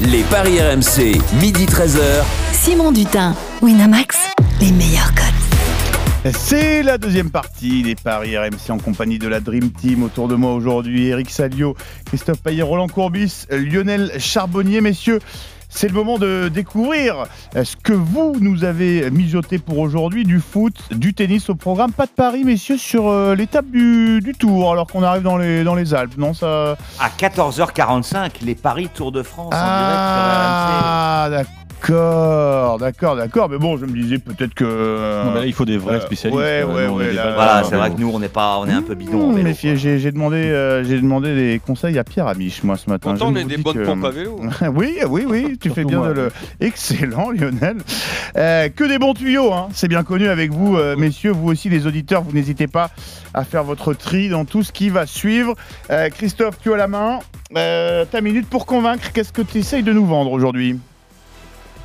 Les 0.00 0.22
paris 0.24 0.58
RMC, 0.60 1.20
midi 1.40 1.66
13h. 1.66 2.24
Simon 2.52 2.90
Dutin, 2.90 3.34
Winamax, 3.62 4.16
les 4.60 4.72
meilleurs. 4.72 4.97
C'est 6.24 6.82
la 6.82 6.98
deuxième 6.98 7.30
partie 7.30 7.82
des 7.82 7.94
paris 7.94 8.36
RMC 8.36 8.70
en 8.70 8.78
compagnie 8.78 9.18
de 9.18 9.28
la 9.28 9.40
Dream 9.40 9.70
Team. 9.70 10.02
Autour 10.02 10.28
de 10.28 10.34
moi 10.34 10.52
aujourd'hui, 10.52 11.06
Eric 11.06 11.30
Salio, 11.30 11.76
Christophe 12.06 12.42
Payet, 12.42 12.62
Roland 12.62 12.88
Courbis, 12.88 13.46
Lionel 13.50 14.10
Charbonnier. 14.18 14.80
Messieurs, 14.80 15.20
c'est 15.70 15.86
le 15.88 15.94
moment 15.94 16.18
de 16.18 16.48
découvrir 16.52 17.26
ce 17.54 17.76
que 17.76 17.92
vous 17.92 18.36
nous 18.40 18.64
avez 18.64 19.10
mijoté 19.10 19.58
pour 19.58 19.78
aujourd'hui, 19.78 20.24
du 20.24 20.40
foot, 20.40 20.74
du 20.90 21.14
tennis 21.14 21.48
au 21.50 21.54
programme. 21.54 21.92
Pas 21.92 22.06
de 22.06 22.10
paris, 22.10 22.44
messieurs, 22.44 22.78
sur 22.78 23.08
euh, 23.08 23.34
l'étape 23.34 23.66
du, 23.70 24.20
du 24.20 24.32
Tour, 24.34 24.72
alors 24.72 24.86
qu'on 24.86 25.02
arrive 25.04 25.22
dans 25.22 25.36
les, 25.38 25.62
dans 25.64 25.74
les 25.76 25.94
Alpes. 25.94 26.16
Non, 26.18 26.34
ça... 26.34 26.76
À 26.98 27.08
14h45, 27.16 28.30
les 28.42 28.54
Paris 28.54 28.88
Tour 28.92 29.12
de 29.12 29.22
France 29.22 29.52
Ah, 29.54 31.26
en 31.26 31.28
direct 31.28 31.38
sur 31.38 31.44
RMC. 31.44 31.46
d'accord. 31.46 31.57
D'accord, 31.80 32.78
d'accord, 32.78 33.16
d'accord. 33.16 33.48
Mais 33.48 33.58
bon, 33.58 33.76
je 33.76 33.86
me 33.86 33.92
disais 33.92 34.18
peut-être 34.18 34.52
que. 34.54 34.64
Non, 35.24 35.32
mais 35.32 35.40
là, 35.40 35.46
il 35.46 35.52
faut 35.52 35.64
des 35.64 35.76
vrais 35.78 35.96
Euh, 35.96 36.00
spécialistes. 36.00 36.38
ouais, 36.38 36.62
Euh, 36.62 36.66
ouais, 36.66 36.84
est 36.84 36.88
ouais, 36.88 37.12
là- 37.12 37.34
Voilà, 37.34 37.62
c'est 37.64 37.76
vrai 37.76 37.90
que 37.92 38.00
nous, 38.00 38.10
on 38.12 38.18
n'est 38.18 38.28
pas, 38.28 38.58
on 38.58 38.66
est 38.68 38.72
un 38.72 38.82
peu 38.82 38.94
bidon. 38.94 39.32
Mmh, 39.32 39.52
j'ai 39.76 39.76
j'ai 39.98 40.12
demandé, 40.12 40.36
euh, 40.36 40.82
j'ai 40.84 41.00
demandé 41.00 41.34
des 41.34 41.60
conseils 41.64 41.98
à 41.98 42.04
Pierre 42.04 42.26
Amiche, 42.26 42.62
moi, 42.62 42.76
ce 42.76 42.90
matin. 42.90 43.10
Pourtant, 43.10 43.28
on 43.28 43.32
vous 43.32 43.48
des 43.48 43.56
bonnes 43.58 43.74
que- 43.74 43.84
pompes 43.84 44.04
à 44.04 44.10
vélo. 44.10 44.40
oui, 44.74 44.98
oui, 45.08 45.24
oui, 45.28 45.58
tu 45.60 45.70
fais 45.70 45.84
bien 45.84 45.98
moi, 45.98 46.08
de 46.08 46.12
le. 46.14 46.28
Excellent, 46.60 47.30
Lionel. 47.30 47.76
Euh, 48.36 48.68
que 48.68 48.84
des 48.84 48.98
bons 48.98 49.14
tuyaux, 49.14 49.52
hein. 49.52 49.68
c'est 49.72 49.88
bien 49.88 50.02
connu 50.02 50.28
avec 50.28 50.52
vous, 50.52 50.76
euh, 50.76 50.96
messieurs, 50.96 51.30
vous 51.32 51.48
aussi, 51.48 51.68
les 51.68 51.86
auditeurs, 51.86 52.22
vous 52.22 52.32
n'hésitez 52.32 52.66
pas 52.66 52.90
à 53.34 53.44
faire 53.44 53.64
votre 53.64 53.94
tri 53.94 54.28
dans 54.28 54.44
tout 54.44 54.62
ce 54.62 54.72
qui 54.72 54.90
va 54.90 55.06
suivre. 55.06 55.54
Euh, 55.90 56.08
Christophe, 56.10 56.58
tu 56.62 56.72
as 56.72 56.76
la 56.76 56.88
main. 56.88 57.20
Euh, 57.56 58.04
ta 58.04 58.20
minute 58.20 58.46
pour 58.48 58.66
convaincre, 58.66 59.10
qu'est-ce 59.12 59.32
que 59.32 59.42
tu 59.42 59.58
essayes 59.58 59.82
de 59.82 59.92
nous 59.92 60.04
vendre 60.04 60.32
aujourd'hui? 60.32 60.78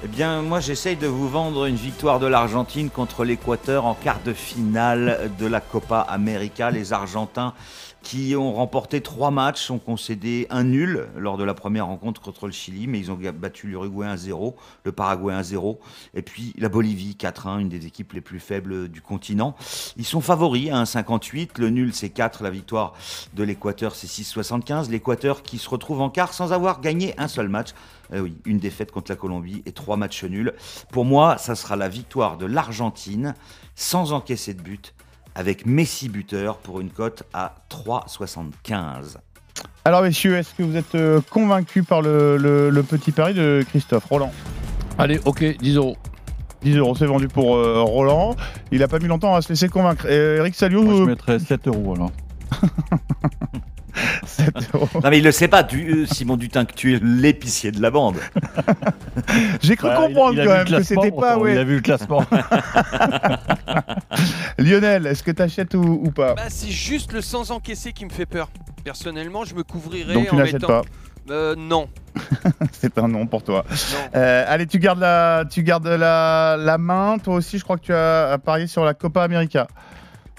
Eh 0.05 0.09
bien, 0.09 0.41
moi, 0.41 0.59
j'essaye 0.59 0.97
de 0.97 1.07
vous 1.07 1.29
vendre 1.29 1.65
une 1.65 1.77
victoire 1.77 2.19
de 2.19 2.27
l'Argentine 2.27 2.89
contre 2.89 3.23
l'Équateur 3.23 3.85
en 3.85 3.93
quart 3.93 4.19
de 4.25 4.33
finale 4.33 5.31
de 5.39 5.47
la 5.47 5.61
Copa 5.61 6.01
América. 6.01 6.71
Les 6.71 6.91
Argentins 6.91 7.53
qui 8.03 8.35
ont 8.35 8.53
remporté 8.53 9.01
trois 9.01 9.31
matchs 9.31 9.71
ont 9.71 9.79
concédé 9.79 10.45
un 10.49 10.65
nul 10.65 11.07
lors 11.17 11.37
de 11.37 11.43
la 11.43 11.53
première 11.53 11.87
rencontre 11.87 12.21
contre 12.21 12.45
le 12.45 12.51
Chili, 12.51 12.85
mais 12.85 12.99
ils 12.99 13.11
ont 13.11 13.19
battu 13.33 13.67
l'Uruguay 13.67 14.05
1-0, 14.05 14.53
le 14.83 14.91
Paraguay 14.91 15.33
1-0, 15.33 15.77
et 16.13 16.21
puis 16.21 16.53
la 16.57 16.69
Bolivie 16.69 17.15
4-1, 17.19 17.61
une 17.61 17.69
des 17.69 17.87
équipes 17.87 18.13
les 18.13 18.21
plus 18.21 18.39
faibles 18.39 18.89
du 18.89 19.01
continent. 19.01 19.55
Ils 19.97 20.05
sont 20.05 20.21
favoris 20.21 20.69
à 20.69 20.83
1,58, 20.83 21.59
le 21.59 21.69
nul 21.69 21.93
c'est 21.93 22.09
4, 22.09 22.43
la 22.43 22.49
victoire 22.49 22.93
de 23.33 23.43
l'Équateur 23.43 23.95
c'est 23.95 24.07
6,75. 24.07 24.89
L'Équateur 24.89 25.41
qui 25.41 25.57
se 25.57 25.69
retrouve 25.69 26.01
en 26.01 26.09
quart 26.09 26.33
sans 26.33 26.51
avoir 26.51 26.81
gagné 26.81 27.13
un 27.17 27.27
seul 27.27 27.47
match. 27.47 27.69
Eh 28.13 28.19
oui, 28.19 28.35
une 28.45 28.59
défaite 28.59 28.91
contre 28.91 29.11
la 29.11 29.15
Colombie 29.15 29.63
et 29.65 29.71
trois 29.71 29.97
matchs 29.97 30.25
nuls. 30.25 30.53
Pour 30.91 31.05
moi, 31.05 31.37
ça 31.37 31.55
sera 31.55 31.75
la 31.75 31.87
victoire 31.87 32.37
de 32.37 32.45
l'Argentine 32.45 33.33
sans 33.75 34.11
encaisser 34.11 34.53
de 34.53 34.61
but, 34.61 34.93
avec 35.35 35.65
Messi 35.65 36.09
buteur 36.09 36.57
pour 36.57 36.79
une 36.81 36.89
cote 36.89 37.23
à 37.33 37.55
3,75. 37.69 39.17
Alors, 39.85 40.01
messieurs, 40.01 40.37
est-ce 40.37 40.53
que 40.53 40.63
vous 40.63 40.75
êtes 40.75 40.95
euh, 40.95 41.21
convaincus 41.29 41.85
par 41.85 42.01
le, 42.01 42.37
le- 42.37 42.69
le 42.69 42.83
petit 42.83 43.11
pari 43.11 43.33
de 43.33 43.63
Christophe 43.67 44.05
Roland 44.05 44.31
Allez, 44.97 45.19
ok, 45.25 45.43
10 45.59 45.75
euros. 45.77 45.97
10 46.63 46.77
euros, 46.77 46.95
c'est 46.95 47.05
vendu 47.05 47.27
pour 47.27 47.55
euh, 47.55 47.81
Roland. 47.81 48.35
Il 48.71 48.79
n'a 48.79 48.87
pas 48.87 48.99
mis 48.99 49.07
longtemps 49.07 49.35
à 49.35 49.41
se 49.41 49.49
laisser 49.49 49.67
convaincre. 49.69 50.05
Et 50.09 50.37
Eric 50.37 50.55
Salio, 50.55 50.81
Moi, 50.83 50.95
je 50.95 51.01
euh, 51.01 51.05
mettrais 51.05 51.39
7 51.39 51.67
euros 51.67 51.95
alors. 51.95 52.11
7 54.25 54.49
euros. 54.73 54.89
Non 55.03 55.09
mais 55.09 55.17
il 55.19 55.23
le 55.23 55.31
sait 55.31 55.47
pas, 55.47 55.63
du, 55.63 56.03
euh, 56.03 56.05
Simon 56.05 56.37
Dutin, 56.37 56.65
que 56.65 56.73
tu 56.73 56.95
es 56.95 56.99
l'épicier 57.01 57.71
de 57.71 57.81
la 57.81 57.91
bande. 57.91 58.17
J'ai 59.61 59.75
cru 59.75 59.87
Voilà, 59.87 60.01
il- 60.01 60.05
comprendre 60.07 60.33
il 60.35 60.41
a 60.41 60.45
quand 60.45 60.53
même 60.71 60.79
que 60.79 60.83
c'était 60.83 61.11
pas. 61.11 61.37
ouais. 61.37 61.53
Il 61.53 61.57
a 61.57 61.63
vu 61.63 61.75
le 61.75 61.81
classement. 61.81 62.23
Lionel, 64.57 65.07
est-ce 65.07 65.23
que 65.23 65.31
tu 65.31 65.41
achètes 65.41 65.73
ou, 65.75 66.01
ou 66.05 66.11
pas? 66.11 66.35
Bah, 66.35 66.43
c'est 66.49 66.69
juste 66.71 67.11
le 67.13 67.21
sans 67.21 67.51
encaisser 67.51 67.93
qui 67.93 68.05
me 68.05 68.11
fait 68.11 68.25
peur. 68.25 68.49
Personnellement, 68.83 69.45
je 69.45 69.55
me 69.55 69.63
couvrirais 69.63 70.13
Donc 70.13 70.27
tu 70.29 70.35
en 70.35 70.37
mettant. 70.37 70.67
pas. 70.67 70.81
Euh, 71.29 71.55
non. 71.57 71.87
C'est 72.73 72.97
un 72.97 73.07
non 73.07 73.25
pour 73.27 73.43
toi. 73.43 73.63
Euh, 74.13 74.45
allez, 74.47 74.67
tu 74.67 74.77
gardes, 74.77 74.99
la, 74.99 75.45
tu 75.49 75.63
gardes 75.63 75.87
la, 75.87 76.57
la 76.59 76.77
main. 76.77 77.17
Toi 77.17 77.35
aussi, 77.35 77.57
je 77.57 77.63
crois 77.63 77.77
que 77.77 77.85
tu 77.85 77.93
as 77.93 78.37
parié 78.43 78.67
sur 78.67 78.83
la 78.83 78.93
Copa 78.93 79.23
América. 79.23 79.67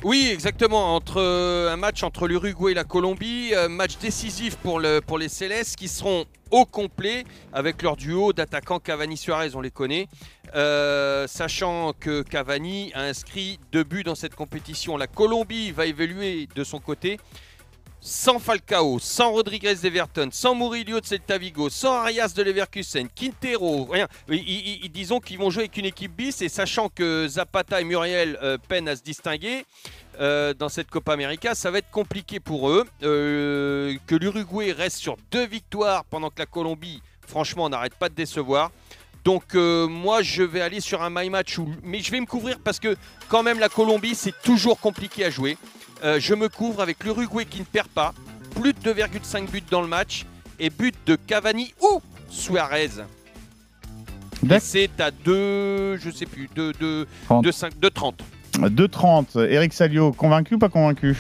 Oui, 0.05 0.29
exactement. 0.31 0.95
Entre 0.95 1.19
euh, 1.19 1.73
un 1.73 1.79
match 1.79 2.03
entre 2.03 2.29
l'Uruguay 2.29 2.73
et 2.73 2.75
la 2.75 2.85
Colombie, 2.85 3.53
euh, 3.55 3.71
match 3.71 3.97
décisif 3.97 4.57
pour, 4.57 4.79
le, 4.79 5.01
pour 5.01 5.17
les 5.17 5.31
Célestes 5.31 5.77
qui 5.77 5.89
seront 5.89 6.27
au 6.51 6.67
complet 6.67 7.25
avec 7.55 7.81
leur 7.81 7.97
duo 7.97 8.35
d'attaquants 8.35 8.81
Cavani-Suarez, 8.81 9.55
on 9.55 9.63
les 9.63 9.71
connaît. 9.71 10.09
Euh, 10.55 11.27
sachant 11.27 11.95
que 11.99 12.21
Cavani 12.21 12.93
a 12.95 13.05
inscrit 13.05 13.59
deux 13.73 13.83
buts 13.83 14.03
dans 14.03 14.15
cette 14.15 14.35
compétition. 14.35 14.99
La 14.99 15.07
Colombie 15.07 15.73
va 15.73 15.87
évoluer 15.87 16.51
de 16.55 16.65
son 16.65 16.81
côté. 16.81 17.19
Sans 18.07 18.39
Falcao, 18.39 18.99
sans 18.99 19.33
Rodriguez 19.33 19.77
d'Everton, 19.77 20.29
sans 20.31 20.55
Murillo 20.55 21.01
de 21.01 21.07
Celta 21.07 21.39
Vigo, 21.39 21.71
sans 21.71 21.95
Arias 21.95 22.35
de 22.37 22.43
Leverkusen, 22.43 23.09
Quintero, 23.09 23.87
rien. 23.91 24.07
Ils- 24.29 24.91
disons 24.93 25.21
qu'ils 25.21 25.39
vont 25.39 25.49
jouer 25.49 25.63
avec 25.63 25.79
une 25.79 25.87
équipe 25.87 26.15
bis 26.15 26.43
et 26.43 26.51
sachant 26.51 26.91
que 26.91 27.27
Zapata 27.27 27.81
et 27.81 27.85
Muriel 27.85 28.39
euh, 28.43 28.59
peinent 28.69 28.89
à 28.91 28.97
se 28.97 29.03
distinguer 29.03 29.65
euh, 30.21 30.53
dans 30.53 30.69
cette 30.69 30.91
Copa 30.91 31.15
América, 31.15 31.55
ça 31.55 31.71
va 31.71 31.79
être 31.79 31.91
compliqué 31.91 32.41
pour 32.41 32.69
eux. 32.69 32.85
Euh, 33.03 33.97
que 34.07 34.15
l'Uruguay 34.17 34.73
reste 34.73 34.99
sur 34.99 35.17
deux 35.31 35.47
victoires 35.47 36.05
pendant 36.05 36.29
que 36.29 36.41
la 36.41 36.47
Colombie, 36.47 37.01
franchement, 37.27 37.71
n'arrête 37.71 37.95
pas 37.95 38.11
de 38.11 38.15
décevoir. 38.15 38.71
Donc 39.25 39.55
moi 39.55 40.21
je 40.21 40.43
vais 40.43 40.61
aller 40.61 40.81
sur 40.81 41.01
un 41.03 41.09
my 41.09 41.31
match 41.31 41.57
mais 41.83 42.01
je 42.01 42.11
vais 42.11 42.21
me 42.21 42.27
couvrir 42.27 42.59
parce 42.63 42.79
que 42.79 42.95
quand 43.31 43.43
même 43.43 43.59
la 43.59 43.71
Colombie 43.71 44.15
c'est 44.15 44.35
toujours 44.43 44.79
compliqué 44.79 45.25
à 45.25 45.31
jouer. 45.31 45.57
Euh, 46.05 46.21
je 46.21 46.35
me 46.35 46.49
couvre 46.51 46.83
avec 46.83 47.03
l'Uruguay 47.03 47.47
qui 47.47 47.61
ne 47.61 47.65
perd 47.65 47.89
pas, 47.89 48.13
plus 48.61 48.75
de 48.75 48.93
2,5 48.93 49.51
buts 49.51 49.63
dans 49.71 49.81
le 49.81 49.89
match 49.89 50.27
et 50.61 50.69
but 50.69 50.95
de 51.07 51.17
Cavani 51.17 51.73
ou 51.83 52.01
Suarez. 52.29 52.91
C'est 54.61 55.01
à 55.01 55.11
2, 55.11 55.97
je 55.97 56.11
sais 56.11 56.27
plus, 56.27 56.51
2, 56.55 56.73
2, 56.75 57.07
2, 57.43 57.53
5, 57.53 57.79
2, 57.79 57.91
30. 57.91 58.23
2,30. 58.53 59.49
Eric 59.49 59.73
Salio, 59.73 60.13
convaincu 60.13 60.57
ou 60.57 60.59
pas 60.59 60.69
convaincu? 60.69 61.17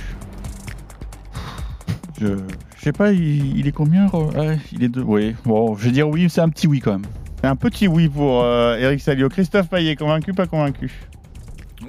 Je, 2.21 2.37
je 2.77 2.83
sais 2.83 2.93
pas, 2.93 3.13
il, 3.13 3.59
il 3.59 3.67
est 3.67 3.73
combien 3.73 4.09
ouais, 4.09 4.59
Il 4.73 4.85
est 4.85 4.89
deux. 4.89 5.03
Oui, 5.03 5.35
bon, 5.45 5.75
je 5.77 5.87
vais 5.87 5.91
dire 5.91 6.09
oui, 6.09 6.29
c'est 6.29 6.43
un 6.43 6.51
petit 6.51 6.67
oui 6.67 6.81
quand 6.81 6.93
même. 6.93 7.07
Un 7.43 7.57
petit 7.57 7.89
oui 7.89 8.09
pour 8.09 8.43
euh, 8.43 8.77
Eric 8.77 9.01
Salio. 9.01 9.29
Christophe 9.29 9.69
Payet, 9.69 9.97
convaincu 9.97 10.33
ou 10.33 10.35
pas 10.35 10.47
convaincu? 10.47 10.93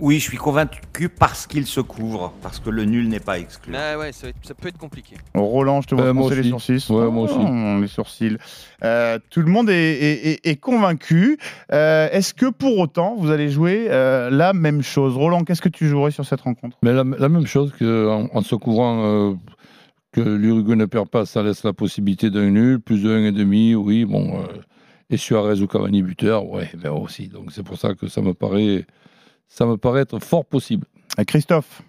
Oui, 0.02 0.16
je 0.20 0.24
suis 0.24 0.38
convaincu 0.38 1.10
parce 1.10 1.48
qu'il 1.48 1.66
se 1.66 1.80
couvre, 1.82 2.34
parce 2.42 2.60
que 2.60 2.70
le 2.70 2.86
nul 2.86 3.08
n'est 3.08 3.20
pas 3.20 3.40
exclu. 3.40 3.74
Ah 3.76 3.98
ouais, 3.98 4.12
ça, 4.12 4.28
peut 4.60 4.68
être 4.68 4.78
compliqué. 4.78 5.16
Roland, 5.34 5.82
je 5.82 5.88
te 5.88 5.96
vois 5.96 6.06
Euh, 6.06 6.14
moi 6.14 6.34
les 6.34 6.50
sourcils. 6.50 6.86
Ouais, 6.90 7.10
moi 7.10 7.24
aussi. 7.24 7.36
Oh, 7.40 7.82
les 7.82 7.88
sourcils. 7.88 8.38
Euh, 8.84 9.20
tout 9.30 9.42
le 9.42 9.48
monde 9.52 9.70
est, 9.70 9.74
est- 9.74 10.28
est- 10.34 10.48
est 10.48 10.56
convaincu. 10.58 11.38
Euh, 11.72 12.10
Est-ce 12.12 12.34
que 12.34 12.50
pour 12.50 12.78
autant, 12.78 13.16
vous 13.16 13.32
allez 13.32 13.50
jouer 13.50 13.88
euh, 13.90 14.30
la 14.30 14.54
même 14.54 14.82
chose? 14.82 15.16
Roland, 15.16 15.44
qu'est-ce 15.44 15.62
que 15.62 15.70
tu 15.70 15.88
jouerais 15.88 16.12
sur 16.12 16.26
cette 16.26 16.42
rencontre? 16.42 16.78
Mais 16.84 16.94
la, 16.94 17.04
la 17.04 17.30
même 17.30 17.48
chose 17.48 17.74
qu'en 17.78 18.28
en 18.34 18.42
se 18.42 18.56
couvrant 18.56 19.04
euh, 19.06 19.34
que 20.12 20.22
l'Uruguay 20.22 20.76
ne 20.76 20.86
perd 20.86 21.10
pas, 21.10 21.26
ça 21.26 21.44
laisse 21.44 21.64
la 21.64 21.74
possibilité 21.74 22.30
d'un 22.30 22.50
nul, 22.50 22.80
plus 22.80 23.02
de 23.04 23.10
1,5, 23.32 23.76
oui, 23.76 24.06
bon. 24.06 24.40
euh, 24.40 24.48
et 25.10 25.18
Suarez 25.18 25.62
ou 25.62 25.68
Cavani 25.68 26.02
buteur, 26.02 26.48
ouais, 26.50 26.70
ben 26.82 26.92
aussi. 26.92 27.28
Donc 27.28 27.52
c'est 27.52 27.64
pour 27.64 27.78
ça 27.78 27.94
que 27.94 28.08
ça 28.08 28.22
me 28.22 28.34
paraît, 28.34 28.86
ça 29.48 29.66
me 29.66 29.78
paraît 29.78 30.02
être 30.02 30.20
fort 30.20 30.46
possible. 30.46 30.88
Christophe 31.28 31.82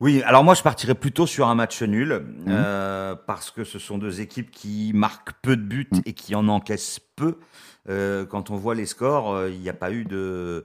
Oui, 0.00 0.22
alors 0.24 0.44
moi 0.44 0.54
je 0.54 0.62
partirais 0.62 0.94
plutôt 0.94 1.26
sur 1.26 1.48
un 1.48 1.54
match 1.54 1.82
nul, 1.82 2.12
Mhm. 2.12 2.44
euh, 2.48 3.14
parce 3.14 3.50
que 3.50 3.64
ce 3.64 3.78
sont 3.78 3.96
deux 3.96 4.20
équipes 4.20 4.50
qui 4.50 4.92
marquent 4.94 5.32
peu 5.40 5.56
de 5.56 5.62
buts 5.62 5.88
Mhm. 5.92 6.02
et 6.04 6.12
qui 6.12 6.34
en 6.34 6.48
encaissent 6.48 7.00
peu. 7.16 7.38
Euh, 7.88 8.26
quand 8.26 8.50
on 8.50 8.56
voit 8.56 8.74
les 8.74 8.86
scores, 8.86 9.32
euh, 9.32 9.50
il 9.50 9.60
n'y 9.60 9.68
a 9.68 9.74
pas 9.74 9.90
eu 9.90 10.04
de... 10.04 10.64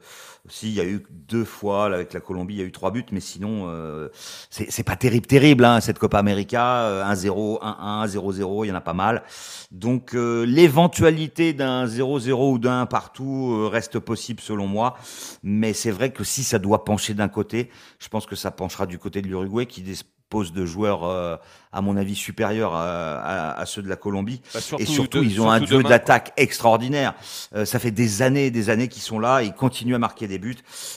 Si, 0.49 0.69
il 0.69 0.73
y 0.73 0.79
a 0.79 0.85
eu 0.85 1.05
deux 1.09 1.45
fois, 1.45 1.87
là, 1.87 1.95
avec 1.97 2.13
la 2.13 2.19
Colombie, 2.19 2.55
il 2.55 2.59
y 2.59 2.63
a 2.63 2.65
eu 2.65 2.71
trois 2.71 2.89
buts, 2.91 3.05
mais 3.11 3.19
sinon, 3.19 3.65
euh, 3.67 4.09
c'est 4.49 4.83
pas 4.83 4.95
terrible, 4.95 5.27
terrible, 5.27 5.65
hein, 5.65 5.81
cette 5.81 5.99
Copa 5.99 6.17
América, 6.17 6.81
euh, 6.85 7.03
1-0, 7.03 7.59
1-1, 7.61 8.07
0-0, 8.07 8.65
il 8.65 8.69
y 8.69 8.71
en 8.71 8.75
a 8.75 8.81
pas 8.81 8.93
mal. 8.93 9.23
Donc 9.71 10.15
euh, 10.15 10.45
l'éventualité 10.45 11.53
d'un 11.53 11.85
0-0 11.85 12.53
ou 12.53 12.59
d'un 12.59 12.81
1 12.81 12.85
partout 12.87 13.53
euh, 13.53 13.67
reste 13.67 13.99
possible 13.99 14.41
selon 14.41 14.67
moi, 14.67 14.95
mais 15.43 15.73
c'est 15.73 15.91
vrai 15.91 16.11
que 16.11 16.23
si 16.23 16.43
ça 16.43 16.59
doit 16.59 16.83
pencher 16.83 17.13
d'un 17.13 17.29
côté, 17.29 17.69
je 17.99 18.09
pense 18.09 18.25
que 18.25 18.35
ça 18.35 18.51
penchera 18.51 18.85
du 18.85 18.97
côté 18.97 19.21
de 19.21 19.27
l'Uruguay 19.27 19.65
qui 19.65 19.83
dispose 20.31 20.53
de 20.53 20.65
joueurs, 20.65 21.03
euh, 21.03 21.35
à 21.73 21.81
mon 21.81 21.97
avis, 21.97 22.15
supérieurs 22.15 22.73
à, 22.73 23.19
à- 23.19 23.59
à 23.59 23.65
ceux 23.65 23.81
de 23.81 23.89
la 23.89 23.97
Colombie. 23.97 24.41
Bah, 24.53 24.61
surtout 24.61 24.81
et 24.83 24.85
surtout, 24.85 25.19
de- 25.19 25.25
ils 25.25 25.41
ont 25.41 25.49
un 25.51 25.59
duo 25.59 25.79
d'attaque 25.89 26.31
extraordinaire. 26.37 27.13
Euh, 27.53 27.65
ça 27.65 27.79
fait 27.79 27.91
des 27.91 28.21
années 28.21 28.45
et 28.45 28.51
des 28.51 28.69
années 28.69 28.87
qu'ils 28.87 29.01
sont 29.01 29.19
là, 29.19 29.43
ils 29.43 29.53
continuent 29.53 29.95
à 29.95 29.99
marquer 29.99 30.27
des 30.27 30.39
buts. 30.39 30.55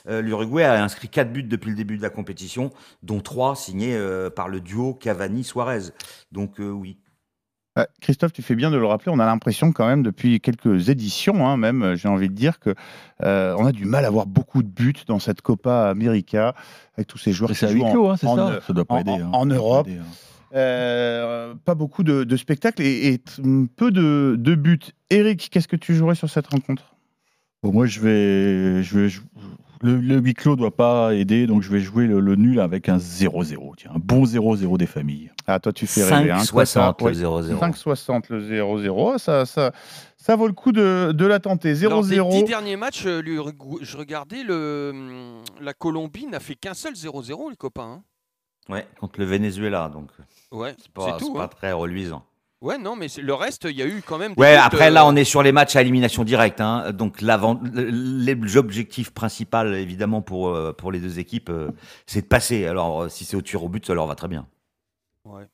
Euh, 0.08 0.22
L'Uruguay 0.22 0.62
a 0.62 0.82
inscrit 0.84 1.08
quatre 1.08 1.32
buts 1.32 1.42
depuis 1.42 1.70
le 1.70 1.76
début 1.76 1.96
de 1.96 2.02
la 2.02 2.10
compétition, 2.10 2.70
dont 3.02 3.20
trois 3.20 3.56
signés 3.56 3.96
euh, 3.96 4.30
par 4.30 4.46
le 4.48 4.60
duo 4.60 4.94
Cavani-Suarez. 4.94 5.90
Donc 6.30 6.60
euh, 6.60 6.70
oui. 6.70 6.96
Euh, 7.78 7.84
Christophe, 8.00 8.32
tu 8.32 8.42
fais 8.42 8.54
bien 8.54 8.70
de 8.70 8.76
le 8.76 8.86
rappeler. 8.86 9.10
On 9.12 9.18
a 9.18 9.26
l'impression 9.26 9.72
quand 9.72 9.86
même 9.86 10.02
depuis 10.04 10.40
quelques 10.40 10.88
éditions, 10.90 11.46
hein, 11.48 11.56
même, 11.56 11.82
euh, 11.82 11.96
j'ai 11.96 12.06
envie 12.08 12.28
de 12.28 12.34
dire 12.34 12.60
que 12.60 12.74
euh, 13.24 13.56
on 13.58 13.66
a 13.66 13.72
du 13.72 13.84
mal 13.84 14.04
à 14.04 14.08
avoir 14.08 14.26
beaucoup 14.26 14.62
de 14.62 14.68
buts 14.68 14.94
dans 15.08 15.18
cette 15.18 15.42
Copa 15.42 15.88
América 15.90 16.54
avec 16.96 17.08
tous 17.08 17.18
ces 17.18 17.32
joueurs 17.32 17.50
Et 17.50 17.54
qui 17.54 17.66
jouent 17.66 17.82
en, 17.84 18.10
hein, 18.12 18.16
c'est 18.16 18.26
en- 18.28 18.36
ça 18.36 18.60
Ça 18.64 18.72
doit 18.72 18.84
pas 18.84 18.94
en- 18.94 19.00
aider. 19.00 19.10
en- 19.10 19.20
hein. 19.20 19.30
en 19.32 19.48
pas 19.48 19.54
Europe. 19.54 19.88
aider. 19.88 19.98
Euh, 20.54 21.54
pas 21.64 21.74
beaucoup 21.74 22.04
de, 22.04 22.22
de 22.22 22.36
spectacles 22.36 22.80
et, 22.82 23.08
et 23.08 23.18
t- 23.18 23.42
peu 23.76 23.90
de, 23.90 24.36
de 24.38 24.54
buts. 24.54 24.78
Eric, 25.10 25.48
qu'est-ce 25.50 25.66
que 25.66 25.74
tu 25.74 25.96
jouerais 25.96 26.14
sur 26.14 26.30
cette 26.30 26.46
rencontre? 26.46 26.94
Bon, 27.64 27.72
moi, 27.72 27.86
je 27.86 27.98
vais, 27.98 28.82
je 28.84 28.98
vais. 29.00 29.08
je- 29.08 29.20
Le, 29.84 29.96
le 29.96 30.16
huis 30.18 30.32
clos 30.34 30.56
doit 30.56 30.74
pas 30.74 31.14
aider, 31.14 31.46
donc 31.46 31.60
je 31.62 31.70
vais 31.70 31.80
jouer 31.80 32.06
le, 32.06 32.18
le 32.18 32.36
nul 32.36 32.58
avec 32.58 32.88
un 32.88 32.96
0-0. 32.96 33.74
Tiens, 33.76 33.90
un 33.94 33.98
bon 33.98 34.24
0-0 34.24 34.78
des 34.78 34.86
familles. 34.86 35.30
Ah, 35.46 35.60
toi, 35.60 35.72
tu 35.72 35.86
fais 35.86 36.02
rêver. 36.04 36.30
hein, 36.30 36.38
5,60 36.38 36.96
toi, 36.96 37.08
le 37.10 37.14
ça- 37.14 37.20
0-0. 37.20 37.58
5,60 37.58 38.22
le 38.30 38.40
0-0. 38.40 39.12
Ah, 39.14 39.18
Ça, 39.18 39.44
ça, 39.44 39.72
ça 40.16 40.36
vaut 40.36 40.46
le 40.46 40.54
coup 40.54 40.72
de, 40.72 41.12
de 41.14 41.26
la 41.26 41.38
tenter. 41.38 41.74
Lors 41.74 42.02
des 42.02 42.16
0-0. 42.18 42.30
dix 42.30 42.44
derniers 42.44 42.76
matchs, 42.76 43.04
euh, 43.06 43.22
je 43.82 43.96
regardais, 43.98 44.42
le, 44.42 44.90
hum, 44.94 45.42
la 45.60 45.74
Colombie 45.74 46.26
n'a 46.26 46.40
fait 46.40 46.54
qu'un 46.54 46.74
seul 46.74 46.94
0-0, 46.94 47.50
les 47.50 47.56
copains. 47.56 48.00
hein. 48.00 48.02
Ouais, 48.72 48.86
contre 48.98 49.20
le 49.20 49.26
Venezuela, 49.26 49.90
donc 49.92 50.08
Ouais, 50.50 50.74
c'est 50.78 50.90
pas, 50.90 51.18
tout. 51.18 51.34
pas 51.34 51.44
hein. 51.44 51.48
très 51.48 51.72
reluisant. 51.72 52.24
Ouais, 52.60 52.78
non, 52.78 52.96
mais 52.96 53.08
le 53.20 53.34
reste, 53.34 53.64
il 53.64 53.76
y 53.76 53.82
a 53.82 53.86
eu 53.86 54.00
quand 54.00 54.16
même. 54.16 54.34
Des 54.34 54.40
Ouais, 54.40 54.54
après 54.56 54.86
euh, 54.86 54.90
là, 54.90 55.06
on 55.06 55.14
est 55.16 55.24
sur 55.24 55.42
les 55.42 55.52
matchs 55.52 55.76
à 55.76 55.82
élimination 55.82 56.24
directe. 56.24 56.60
hein. 56.62 56.92
Donc 56.92 57.20
l'objectif 57.20 59.10
principal, 59.10 59.74
évidemment, 59.74 60.22
pour, 60.22 60.48
euh, 60.48 60.72
pour 60.72 60.90
les 60.90 61.00
deux 61.00 61.18
équipes, 61.18 61.50
euh, 61.50 61.70
c'est 62.06 62.22
de 62.22 62.26
passer. 62.26 62.66
Alors, 62.66 63.10
si 63.10 63.24
c'est 63.24 63.36
au 63.36 63.42
tir 63.42 63.62
au 63.62 63.68
but, 63.68 63.84
ça 63.86 63.92
leur 63.94 64.06
va 64.06 64.14
très 64.14 64.28
bien. 64.28 64.46
Ouais. 65.24 65.46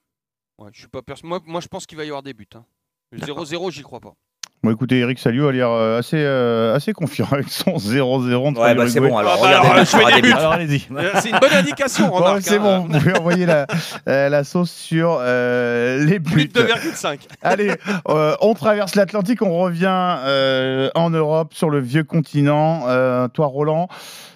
Ouais, 0.59 0.70
je 0.72 0.80
suis 0.80 0.88
pas 0.88 1.03
perso- 1.03 1.26
moi, 1.26 1.40
moi, 1.46 1.61
je 1.61 1.68
pense 1.68 1.86
qu'il 1.86 1.96
va 1.98 2.05
y 2.05 2.09
avoir 2.09 2.22
des 2.22 2.34
buts. 2.34 2.46
hein. 2.55 2.64
Le 3.11 3.18
0-0, 3.18 3.70
j'y 3.72 3.82
crois 3.82 3.98
pas. 4.01 4.14
Bon, 4.62 4.70
écoutez, 4.70 4.98
Eric 4.98 5.18
Salio 5.18 5.48
a 5.48 5.52
l'air 5.52 5.70
euh, 5.70 5.98
assez, 6.00 6.18
euh, 6.18 6.74
assez 6.74 6.92
confiant 6.92 7.26
avec 7.32 7.48
son 7.48 7.76
0-0. 7.78 8.34
entre 8.48 8.61
Ouais, 8.61 8.74
bah, 8.74 8.86
c'est 8.90 9.00
bon, 9.00 9.16
alors, 9.16 9.40
Ah, 9.42 9.62
bah, 9.62 9.70
alors, 9.72 9.84
je. 9.86 10.32
Alors 10.36 10.52
allez-y. 10.52 10.80
C'est 11.22 11.30
une 11.30 11.38
bonne 11.38 11.54
indication, 11.54 12.08
Bon, 12.08 12.38
c'est 12.42 12.56
hein. 12.56 12.58
bon, 12.61 12.78
vous 12.80 12.88
pouvez 12.98 13.16
envoyer 13.18 13.46
la, 13.46 13.66
euh, 14.06 14.28
la 14.28 14.44
sauce 14.44 14.70
sur 14.70 15.16
euh, 15.18 16.04
les 16.04 16.18
buts. 16.18 16.32
Plus 16.32 16.48
de 16.48 16.61
2,5. 16.61 17.20
Allez, 17.42 17.72
euh, 18.08 18.34
on 18.42 18.52
traverse 18.52 18.96
l'Atlantique, 18.96 19.40
on 19.40 19.56
revient 19.58 20.18
euh, 20.26 20.90
en 20.94 21.08
Europe, 21.08 21.54
sur 21.54 21.70
le 21.70 21.80
vieux 21.80 22.04
continent. 22.04 22.82
Euh, 22.86 23.28
toi, 23.28 23.46
Roland, 23.46 23.88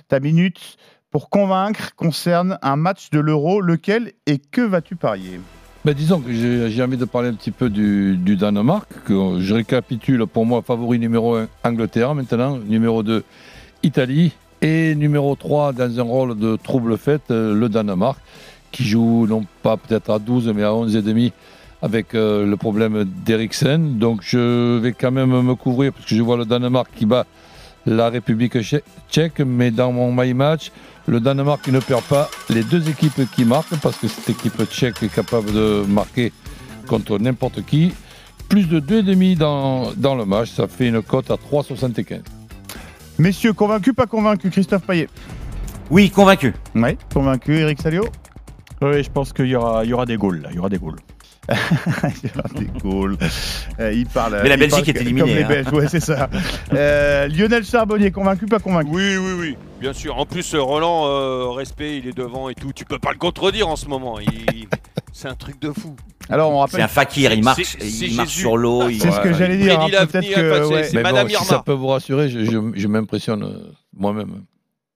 ta 0.08 0.20
minute 0.20 0.78
pour 1.10 1.28
convaincre 1.28 1.94
concerne 1.96 2.58
un 2.62 2.76
match 2.76 3.10
de 3.10 3.20
l'Euro. 3.20 3.60
Lequel 3.60 4.12
et 4.26 4.38
que 4.38 4.62
vas-tu 4.62 4.96
parier? 4.96 5.38
Ben, 5.84 5.92
disons 5.92 6.20
que 6.20 6.32
j'ai 6.32 6.82
envie 6.82 6.96
de 6.96 7.04
parler 7.04 7.28
un 7.28 7.34
petit 7.34 7.50
peu 7.50 7.68
du, 7.68 8.16
du 8.16 8.36
Danemark, 8.36 8.88
que 9.04 9.38
je 9.40 9.52
récapitule 9.52 10.26
pour 10.26 10.46
moi 10.46 10.62
favori 10.62 10.98
numéro 10.98 11.34
1 11.34 11.46
Angleterre 11.62 12.14
maintenant, 12.14 12.56
numéro 12.56 13.02
2 13.02 13.22
Italie 13.82 14.32
et 14.62 14.94
numéro 14.94 15.36
3 15.36 15.74
dans 15.74 16.00
un 16.00 16.02
rôle 16.02 16.38
de 16.38 16.56
trouble 16.56 16.96
fête 16.96 17.30
euh, 17.30 17.54
le 17.54 17.68
Danemark 17.68 18.18
qui 18.72 18.82
joue 18.82 19.26
non 19.26 19.44
pas 19.62 19.76
peut-être 19.76 20.08
à 20.08 20.18
12 20.18 20.54
mais 20.56 20.62
à 20.62 20.72
11 20.72 20.96
et 20.96 21.02
demi 21.02 21.34
avec 21.82 22.14
euh, 22.14 22.46
le 22.46 22.56
problème 22.56 23.04
d'Eriksen. 23.04 23.98
Donc 23.98 24.20
je 24.22 24.78
vais 24.78 24.92
quand 24.92 25.12
même 25.12 25.38
me 25.42 25.54
couvrir 25.54 25.92
parce 25.92 26.06
que 26.06 26.14
je 26.14 26.22
vois 26.22 26.38
le 26.38 26.46
Danemark 26.46 26.88
qui 26.96 27.04
bat 27.04 27.26
la 27.86 28.08
République 28.10 28.56
tchè- 28.56 28.82
tchèque, 29.10 29.40
mais 29.40 29.70
dans 29.70 29.92
mon 29.92 30.12
my 30.12 30.32
match, 30.34 30.70
le 31.06 31.20
Danemark 31.20 31.66
ne 31.68 31.80
perd 31.80 32.02
pas 32.04 32.30
les 32.48 32.62
deux 32.64 32.88
équipes 32.88 33.20
qui 33.34 33.44
marquent, 33.44 33.76
parce 33.82 33.96
que 33.98 34.08
cette 34.08 34.30
équipe 34.30 34.62
tchèque 34.70 35.02
est 35.02 35.14
capable 35.14 35.52
de 35.52 35.84
marquer 35.86 36.32
contre 36.86 37.18
n'importe 37.18 37.64
qui. 37.64 37.92
Plus 38.48 38.64
de 38.68 38.78
2,5 38.80 39.36
dans, 39.38 39.92
dans 39.96 40.14
le 40.14 40.24
match, 40.24 40.50
ça 40.50 40.66
fait 40.68 40.88
une 40.88 41.02
cote 41.02 41.30
à 41.30 41.34
3,75. 41.36 42.20
Messieurs, 43.18 43.52
convaincus, 43.52 43.94
pas 43.94 44.06
convaincus 44.06 44.50
Christophe 44.50 44.82
Payet? 44.86 45.08
Oui, 45.90 46.10
convaincu. 46.10 46.54
Oui, 46.74 46.96
convaincu. 47.12 47.56
Eric 47.58 47.80
Salio? 47.80 48.04
Oui, 48.82 49.02
je 49.02 49.10
pense 49.10 49.32
qu'il 49.32 49.46
y 49.46 49.54
aura, 49.56 49.84
il 49.84 49.90
y 49.90 49.92
aura 49.92 50.04
des 50.06 50.16
goals. 50.16 50.40
Là. 50.42 50.48
Il 50.50 50.56
y 50.56 50.58
aura 50.58 50.68
des 50.68 50.78
goals. 50.78 50.96
Des 52.58 52.66
goals. 52.82 53.16
Euh, 53.80 53.92
il 53.92 54.06
parle. 54.06 54.40
Mais 54.42 54.48
la 54.48 54.56
Belgique 54.56 54.88
est 54.88 54.94
comme 54.94 55.02
éliminée, 55.02 55.34
les 55.34 55.42
hein. 55.42 55.48
Belges, 55.48 55.72
ouais, 55.72 55.88
c'est 55.88 56.00
ça. 56.00 56.28
Euh, 56.72 57.28
Lionel 57.28 57.64
Charbonnier, 57.64 58.10
convaincu, 58.10 58.46
pas 58.46 58.58
convaincu? 58.58 58.90
Oui, 58.90 59.16
oui, 59.16 59.32
oui, 59.38 59.56
bien 59.80 59.92
sûr. 59.92 60.16
En 60.18 60.26
plus, 60.26 60.54
euh, 60.54 60.60
Roland, 60.62 61.06
euh, 61.06 61.50
respect, 61.50 61.98
il 61.98 62.08
est 62.08 62.16
devant 62.16 62.48
et 62.48 62.54
tout. 62.54 62.72
Tu 62.74 62.84
peux 62.84 62.98
pas 62.98 63.12
le 63.12 63.18
contredire 63.18 63.68
en 63.68 63.76
ce 63.76 63.86
moment. 63.86 64.18
Il- 64.20 64.66
C'est 65.12 65.28
un 65.28 65.34
truc 65.36 65.60
de 65.60 65.70
fou. 65.72 65.94
Alors, 66.28 66.50
on 66.50 66.58
rappelle. 66.58 66.76
C'est 66.78 66.82
un 66.82 66.88
fakir, 66.88 67.32
il 67.32 67.44
marche, 67.44 67.62
C'est- 67.62 67.78
c'est 67.88 68.06
il 68.06 68.16
marche 68.16 68.30
sur 68.30 68.56
l'eau. 68.56 68.88
il- 68.88 69.00
C'est 69.00 69.12
ce 69.12 69.20
que 69.20 69.32
j'allais 69.32 69.58
dire. 69.58 69.80
Hein, 69.80 70.06
Peut-être 70.06 70.34
que. 70.34 70.62
enfin, 70.64 70.74
ouais. 70.74 70.82
c'est 70.84 70.96
Mais 70.96 71.02
Madame 71.02 71.28
bon, 71.28 71.34
si 71.38 71.44
ça 71.44 71.62
peut 71.64 71.72
vous 71.72 71.86
rassurer, 71.86 72.28
je, 72.28 72.44
je- 72.44 72.72
je 72.74 72.88
m'impressionne 72.88 73.44
euh, 73.44 73.70
moi-même. 73.96 74.42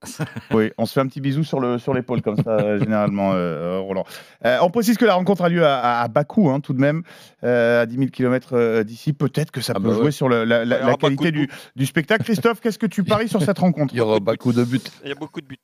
Oui, 0.53 0.71
on 0.79 0.87
se 0.87 0.93
fait 0.93 1.01
un 1.01 1.07
petit 1.07 1.21
bisou 1.21 1.43
sur 1.45 1.61
le 1.61 1.79
sur 1.79 1.93
l'épaule 1.93 2.23
comme 2.23 2.37
ça 2.37 2.51
euh, 2.51 2.79
généralement, 2.79 3.33
euh, 3.35 3.81
Roland. 3.81 4.05
Euh, 4.45 4.59
on 4.63 4.71
précise 4.71 4.97
que 4.97 5.05
la 5.05 5.15
rencontre 5.15 5.43
a 5.43 5.49
lieu 5.49 5.65
à, 5.65 5.79
à- 5.79 6.03
à 6.03 6.09
Bakou, 6.09 6.49
hein, 6.51 6.61
tout 6.61 6.73
de 6.73 6.81
même, 6.81 7.03
euh, 7.45 7.83
à 7.83 7.87
10 7.87 7.97
000 7.97 8.11
km 8.11 8.83
d'ici. 8.83 9.13
Peut-être 9.13 9.51
que 9.51 9.61
ça 9.61 9.73
Ah 9.77 9.81
peut 9.81 9.89
bah 9.89 9.95
jouer 9.95 10.05
ouais. 10.05 10.11
sur 10.13 10.29
le- 10.29 10.45
la, 10.45 10.95
qualité 10.97 11.33
du, 11.33 11.49
du 11.77 11.87
spectacle. 11.87 12.23
Christophe, 12.25 12.61
qu'est-ce 12.61 12.79
que 12.79 12.87
tu 12.87 13.03
paries 13.05 13.29
sur 13.29 13.43
cette 13.43 13.59
rencontre 13.59 13.93
Il 13.95 13.99
y 13.99 14.01
aura 14.01 14.21
beaucoup 14.21 14.53
de 14.53 14.63
buts. 14.65 14.81
Il 15.03 15.09
y 15.09 15.13
a 15.13 15.17
beaucoup 15.17 15.41
de 15.41 15.47
buts. 15.47 15.59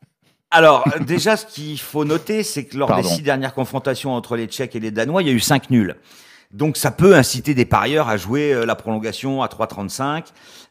Alors, 0.50 0.84
déjà, 1.06 1.36
ce 1.36 1.46
qu'il 1.46 1.78
faut 1.80 2.04
noter, 2.04 2.42
c'est 2.44 2.64
que 2.64 2.76
lors 2.76 2.88
Pardon. 2.88 3.08
des 3.08 3.14
six 3.14 3.22
dernières 3.22 3.54
confrontations 3.54 4.12
entre 4.14 4.36
les 4.36 4.46
Tchèques 4.46 4.76
et 4.76 4.80
les 4.80 4.90
Danois, 4.92 5.22
il 5.22 5.26
y 5.28 5.30
a 5.30 5.34
eu 5.34 5.40
cinq 5.40 5.68
nuls. 5.70 5.96
Donc, 6.52 6.76
ça 6.76 6.90
peut 6.90 7.14
inciter 7.16 7.54
des 7.54 7.64
parieurs 7.64 8.08
à 8.08 8.16
jouer 8.16 8.52
euh, 8.52 8.64
la 8.66 8.74
prolongation 8.76 9.42
à 9.42 9.46
3,35. 9.48 10.26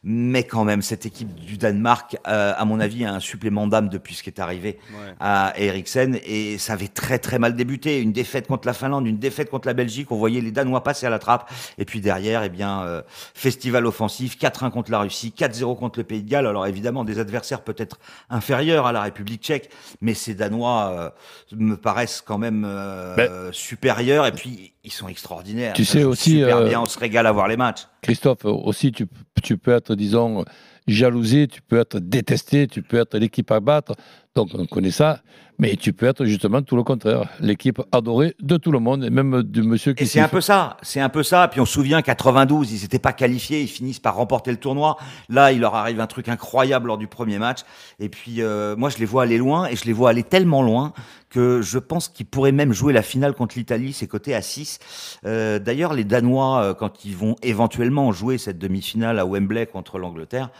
Mais 0.06 0.44
quand 0.44 0.64
même, 0.64 0.82
cette 0.82 1.06
équipe 1.06 1.34
du 1.34 1.56
Danemark, 1.56 2.18
euh, 2.28 2.52
à 2.56 2.64
mon 2.66 2.78
avis, 2.78 3.06
a 3.06 3.12
un 3.14 3.20
supplément 3.20 3.66
d'âme 3.66 3.88
depuis 3.88 4.14
ce 4.14 4.22
qui 4.22 4.28
est 4.28 4.38
arrivé 4.38 4.78
Ouais. 4.92 5.14
à 5.18 5.54
Eriksen. 5.56 6.18
Et 6.26 6.58
ça 6.58 6.74
avait 6.74 6.88
très, 6.88 7.18
très 7.18 7.38
mal 7.38 7.56
débuté. 7.56 8.00
Une 8.02 8.12
défaite 8.12 8.46
contre 8.46 8.66
la 8.66 8.74
Finlande, 8.74 9.06
une 9.06 9.18
défaite 9.18 9.48
contre 9.48 9.66
la 9.66 9.72
Belgique. 9.72 10.12
On 10.12 10.16
voyait 10.16 10.42
les 10.42 10.50
Danois 10.52 10.82
passer 10.82 11.06
à 11.06 11.10
la 11.10 11.18
trappe. 11.18 11.50
Et 11.78 11.86
puis 11.86 12.02
derrière, 12.02 12.42
eh 12.42 12.50
bien, 12.50 12.82
euh, 12.82 13.00
festival 13.34 13.86
offensif, 13.86 14.36
4-1 14.38 14.70
contre 14.70 14.90
la 14.90 14.98
Russie, 15.00 15.32
4-0 15.36 15.74
contre 15.78 15.98
le 16.00 16.04
Pays 16.04 16.22
de 16.22 16.28
Galles. 16.28 16.46
Alors 16.46 16.66
évidemment, 16.66 17.04
des 17.04 17.18
adversaires 17.18 17.62
peut-être 17.62 17.98
inférieurs 18.28 18.86
à 18.86 18.92
la 18.92 19.00
République 19.02 19.42
tchèque, 19.42 19.70
mais 20.02 20.12
ces 20.12 20.34
Danois 20.34 20.92
euh, 20.98 21.10
me 21.56 21.76
paraissent 21.76 22.20
quand 22.20 22.36
même 22.38 22.64
euh, 22.66 23.14
Ben- 23.16 23.52
supérieurs. 23.52 24.26
Et 24.26 24.32
puis, 24.32 24.73
ils 24.84 24.92
sont 24.92 25.08
extraordinaires. 25.08 25.72
Tu 25.74 25.84
sais 25.84 26.04
aussi, 26.04 26.38
super 26.38 26.58
euh, 26.58 26.68
bien, 26.68 26.80
on 26.80 26.86
se 26.86 26.98
régale 26.98 27.26
à 27.26 27.32
voir 27.32 27.48
les 27.48 27.56
matchs. 27.56 27.86
Christophe, 28.02 28.44
aussi, 28.44 28.92
tu, 28.92 29.06
tu 29.42 29.56
peux 29.56 29.72
être, 29.72 29.94
disons, 29.94 30.44
jalousé, 30.86 31.48
tu 31.48 31.62
peux 31.62 31.78
être 31.78 31.98
détesté, 31.98 32.66
tu 32.66 32.82
peux 32.82 32.98
être 32.98 33.16
l'équipe 33.18 33.50
à 33.50 33.60
battre. 33.60 33.94
Donc, 34.34 34.50
on 34.54 34.66
connaît 34.66 34.90
ça. 34.90 35.20
Mais 35.58 35.76
tu 35.76 35.92
peux 35.92 36.06
être 36.06 36.24
justement 36.24 36.62
tout 36.62 36.74
le 36.74 36.82
contraire. 36.82 37.28
L'équipe 37.38 37.80
adorée 37.92 38.34
de 38.40 38.56
tout 38.56 38.72
le 38.72 38.80
monde, 38.80 39.04
et 39.04 39.10
même 39.10 39.42
du 39.44 39.62
monsieur 39.62 39.92
qui 39.94 40.02
Et 40.02 40.06
c'est 40.06 40.20
un 40.20 40.28
peu 40.28 40.40
ça, 40.40 40.76
c'est 40.82 41.00
un 41.00 41.08
peu 41.08 41.22
ça. 41.22 41.46
Puis 41.46 41.60
on 41.60 41.64
se 41.64 41.72
souvient 41.74 42.02
92, 42.02 42.72
ils 42.72 42.82
n'étaient 42.82 42.98
pas 42.98 43.12
qualifiés, 43.12 43.62
ils 43.62 43.68
finissent 43.68 44.00
par 44.00 44.16
remporter 44.16 44.50
le 44.50 44.56
tournoi. 44.56 44.96
Là, 45.28 45.52
il 45.52 45.60
leur 45.60 45.76
arrive 45.76 46.00
un 46.00 46.08
truc 46.08 46.28
incroyable 46.28 46.88
lors 46.88 46.98
du 46.98 47.06
premier 47.06 47.38
match. 47.38 47.60
Et 48.00 48.08
puis 48.08 48.42
euh, 48.42 48.74
moi, 48.74 48.90
je 48.90 48.98
les 48.98 49.04
vois 49.04 49.22
aller 49.22 49.38
loin, 49.38 49.66
et 49.66 49.76
je 49.76 49.84
les 49.84 49.92
vois 49.92 50.10
aller 50.10 50.24
tellement 50.24 50.62
loin 50.62 50.92
que 51.30 51.62
je 51.62 51.78
pense 51.78 52.08
qu'ils 52.08 52.26
pourraient 52.26 52.52
même 52.52 52.72
jouer 52.72 52.92
la 52.92 53.02
finale 53.02 53.34
contre 53.34 53.56
l'Italie. 53.56 53.92
C'est 53.92 54.06
coté 54.06 54.34
à 54.34 54.42
6. 54.42 54.78
Euh, 55.24 55.58
D'ailleurs, 55.58 55.92
les 55.92 56.04
Danois, 56.04 56.62
euh, 56.62 56.74
quand 56.74 57.04
ils 57.04 57.16
vont 57.16 57.36
éventuellement 57.42 58.10
jouer 58.12 58.38
cette 58.38 58.58
demi-finale 58.58 59.18
à 59.20 59.26
Wembley 59.26 59.66
contre 59.66 59.98
l'Angleterre, 59.98 60.50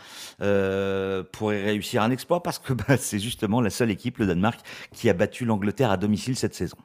euh, 0.41 1.23
pourraient 1.31 1.63
réussir 1.63 2.01
un 2.01 2.11
exploit 2.11 2.43
parce 2.43 2.59
que 2.59 2.73
bah, 2.87 2.97
c'est 2.97 3.19
justement 3.19 3.61
la 3.61 3.69
seule 3.69 3.91
équipe, 3.91 4.17
le 4.17 4.25
Danemark, 4.27 4.59
qui 4.93 5.09
a 5.09 5.13
battu 5.13 5.45
l'Angleterre 5.45 5.91
à 5.91 5.97
domicile 5.97 6.35
cette 6.35 6.55
saison. 6.55 6.77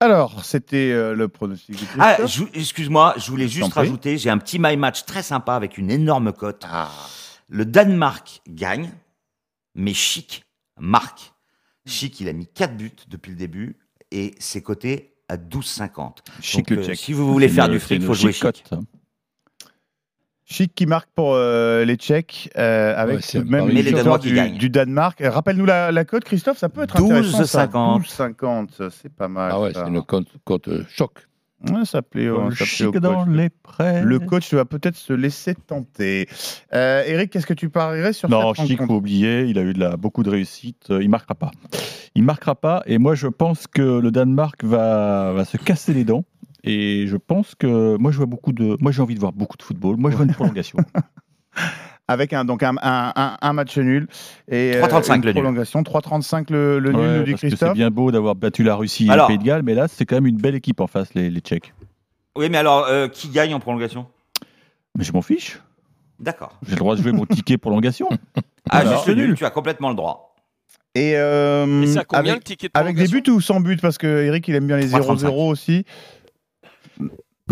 Alors, 0.00 0.44
c'était 0.44 0.90
euh, 0.92 1.14
le 1.14 1.28
pronostic. 1.28 1.78
Ah, 1.98 2.18
excuse-moi, 2.52 3.14
je 3.16 3.30
voulais 3.30 3.48
juste 3.48 3.72
rajouter, 3.72 4.18
j'ai 4.18 4.28
un 4.28 4.36
petit 4.38 4.58
my 4.58 4.76
match 4.76 5.06
très 5.06 5.22
sympa 5.22 5.54
avec 5.54 5.78
une 5.78 5.90
énorme 5.90 6.32
cote. 6.34 6.66
Le 7.48 7.64
Danemark 7.64 8.42
gagne, 8.48 8.92
mais 9.74 9.94
Chic 9.94 10.44
marque. 10.78 11.32
Chic, 11.86 12.20
il 12.20 12.28
a 12.28 12.32
mis 12.34 12.46
4 12.46 12.76
buts 12.76 12.92
depuis 13.08 13.30
le 13.30 13.36
début 13.36 13.78
et 14.10 14.34
c'est 14.38 14.60
coté 14.60 15.14
à 15.28 15.36
12,50. 15.38 16.16
Chic 16.42 16.58
Donc, 16.58 16.70
le 16.70 16.78
euh, 16.78 16.84
Tchèque. 16.84 16.98
si 16.98 17.12
vous 17.14 17.32
voulez 17.32 17.48
faire 17.48 17.66
une- 17.66 17.72
du 17.72 17.80
fric, 17.80 18.00
il 18.00 18.06
faut 18.06 18.12
jouer 18.14 18.32
chic 18.32 18.42
cote. 18.42 18.64
Chic 20.48 20.72
qui 20.76 20.86
marque 20.86 21.08
pour 21.14 21.34
euh, 21.34 21.84
les 21.84 21.96
Tchèques, 21.96 22.50
euh, 22.56 22.94
avec 22.96 23.18
Ouais, 23.34 23.42
même 23.44 23.68
les 23.68 23.90
Danois 23.90 24.18
du, 24.18 24.70
Danemark. 24.70 25.20
Rappelle-nous 25.20 25.66
la, 25.66 25.90
la 25.90 26.04
cote, 26.04 26.22
Christophe, 26.22 26.56
ça 26.58 26.68
peut 26.68 26.84
être 26.84 26.96
intéressant. 27.02 27.44
ça. 27.44 27.66
12,50. 27.66 28.02
12,50, 28.36 28.90
c'est 28.90 29.12
pas 29.12 29.26
mal. 29.26 29.50
Ah 29.52 29.60
ouais, 29.60 29.72
c'est 29.74 29.80
une 29.88 30.02
cote, 30.02 30.28
cote 30.44 30.68
euh, 30.68 30.84
choc. 30.88 31.26
Ouais, 31.72 31.84
ça 31.84 32.00
plaît, 32.02 32.28
au- 32.28 32.44
Le 32.44 32.50
ça 32.52 32.58
plaît 32.58 32.66
chic 32.66 32.86
au 32.86 32.92
coach. 32.92 33.02
dans 33.02 33.24
les 33.24 33.48
prêts. 33.48 34.02
Le 34.04 34.20
coach 34.20 34.54
va 34.54 34.64
peut-être 34.64 34.94
se 34.94 35.12
laisser 35.14 35.54
tenter. 35.56 36.28
Euh, 36.74 37.02
Eric, 37.06 37.30
qu'est-ce 37.32 37.46
que 37.46 37.54
tu 37.54 37.68
parierais 37.68 38.12
sur 38.12 38.28
Non, 38.28 38.54
cette 38.54 38.66
Chic, 38.66 38.80
faut 38.80 38.94
oublier, 38.94 39.44
il 39.46 39.58
a 39.58 39.62
eu 39.62 39.72
de 39.72 39.80
la, 39.80 39.96
beaucoup 39.96 40.22
de 40.22 40.30
réussite. 40.30 40.86
il 40.90 41.08
marquera 41.08 41.34
pas. 41.34 41.50
Il 42.14 42.22
marquera 42.22 42.54
pas. 42.54 42.82
Et 42.86 42.98
moi, 42.98 43.14
je 43.16 43.26
pense 43.26 43.66
que 43.66 43.82
le 43.98 44.10
Danemark 44.12 44.62
va, 44.62 45.32
va 45.34 45.44
se 45.44 45.56
casser 45.56 45.92
les 45.92 46.04
dents. 46.04 46.24
Et 46.66 47.06
je 47.06 47.16
pense 47.16 47.54
que 47.54 47.96
moi, 47.96 48.10
je 48.10 48.16
vois 48.16 48.26
beaucoup 48.26 48.52
de. 48.52 48.76
Moi, 48.80 48.90
j'ai 48.92 49.00
envie 49.02 49.14
de 49.14 49.20
voir 49.20 49.32
beaucoup 49.32 49.56
de 49.56 49.62
football. 49.62 49.96
Moi, 49.96 50.10
je 50.10 50.16
vois 50.16 50.26
une 50.26 50.32
prolongation. 50.34 50.78
Avec 52.08 52.32
un, 52.32 52.44
donc 52.44 52.62
un, 52.62 52.74
un- 52.82 53.12
un- 53.16 53.36
un 53.40 53.52
match 53.52 53.76
nul 53.78 54.06
et 54.48 54.74
euh, 54.76 54.82
3,35 54.82 55.16
une 55.16 55.20
le 55.22 55.26
nul. 55.26 55.32
prolongation. 55.32 55.82
3,35 55.82 56.52
le, 56.52 56.78
le 56.78 56.92
nul, 56.92 57.00
Ouais, 57.00 57.18
nous 57.18 57.24
dit 57.24 57.30
parce 57.32 57.42
que 57.42 57.48
c'est 57.48 57.56
Christophe. 57.56 57.72
bien 57.74 57.90
beau 57.90 58.12
d'avoir 58.12 58.36
battu 58.36 58.62
la 58.62 58.76
Russie 58.76 59.06
et 59.06 59.16
le 59.16 59.26
Pays 59.26 59.38
de 59.38 59.42
Galles, 59.42 59.62
mais 59.64 59.74
là, 59.74 59.88
c'est 59.88 60.04
quand 60.06 60.14
même 60.16 60.26
une 60.26 60.36
belle 60.36 60.54
équipe 60.54 60.80
en 60.80 60.86
face, 60.86 61.14
les, 61.14 61.30
les 61.30 61.40
Tchèques. 61.40 61.74
Oui, 62.38 62.48
mais 62.48 62.58
alors, 62.58 62.86
euh, 62.86 63.08
qui 63.08 63.28
gagne 63.30 63.54
en 63.54 63.58
prolongation? 63.60 64.06
Mais 64.96 65.02
je 65.04 65.12
m'en 65.12 65.22
fiche. 65.22 65.60
D'accord. 66.20 66.56
J'ai 66.64 66.72
le 66.72 66.78
droit 66.78 66.94
de 66.96 67.02
jouer 67.02 67.10
mon 67.12 67.26
ticket 67.26 67.58
prolongation. 67.58 68.08
Ah, 68.68 68.84
juste 68.84 69.06
le 69.06 69.14
nul, 69.14 69.34
tu 69.36 69.44
as 69.44 69.50
complètement 69.50 69.90
le 69.90 69.94
droit. 69.94 70.34
Et, 70.96 71.12
euh, 71.16 71.82
Et 71.82 71.86
c'est 71.86 72.00
à 72.00 72.04
combien, 72.04 72.32
avec, 72.32 72.42
le 72.42 72.44
ticket 72.44 72.66
de 72.66 72.72
avec 72.74 72.96
des 72.96 73.06
buts 73.06 73.22
ou 73.30 73.40
sans 73.40 73.60
but? 73.60 73.80
Parce 73.80 73.96
que 73.96 74.24
Eric, 74.24 74.48
il 74.48 74.56
aime 74.56 74.66
bien 74.66 74.76
les 74.76 74.88
0-0 74.88 75.28
aussi. 75.48 75.84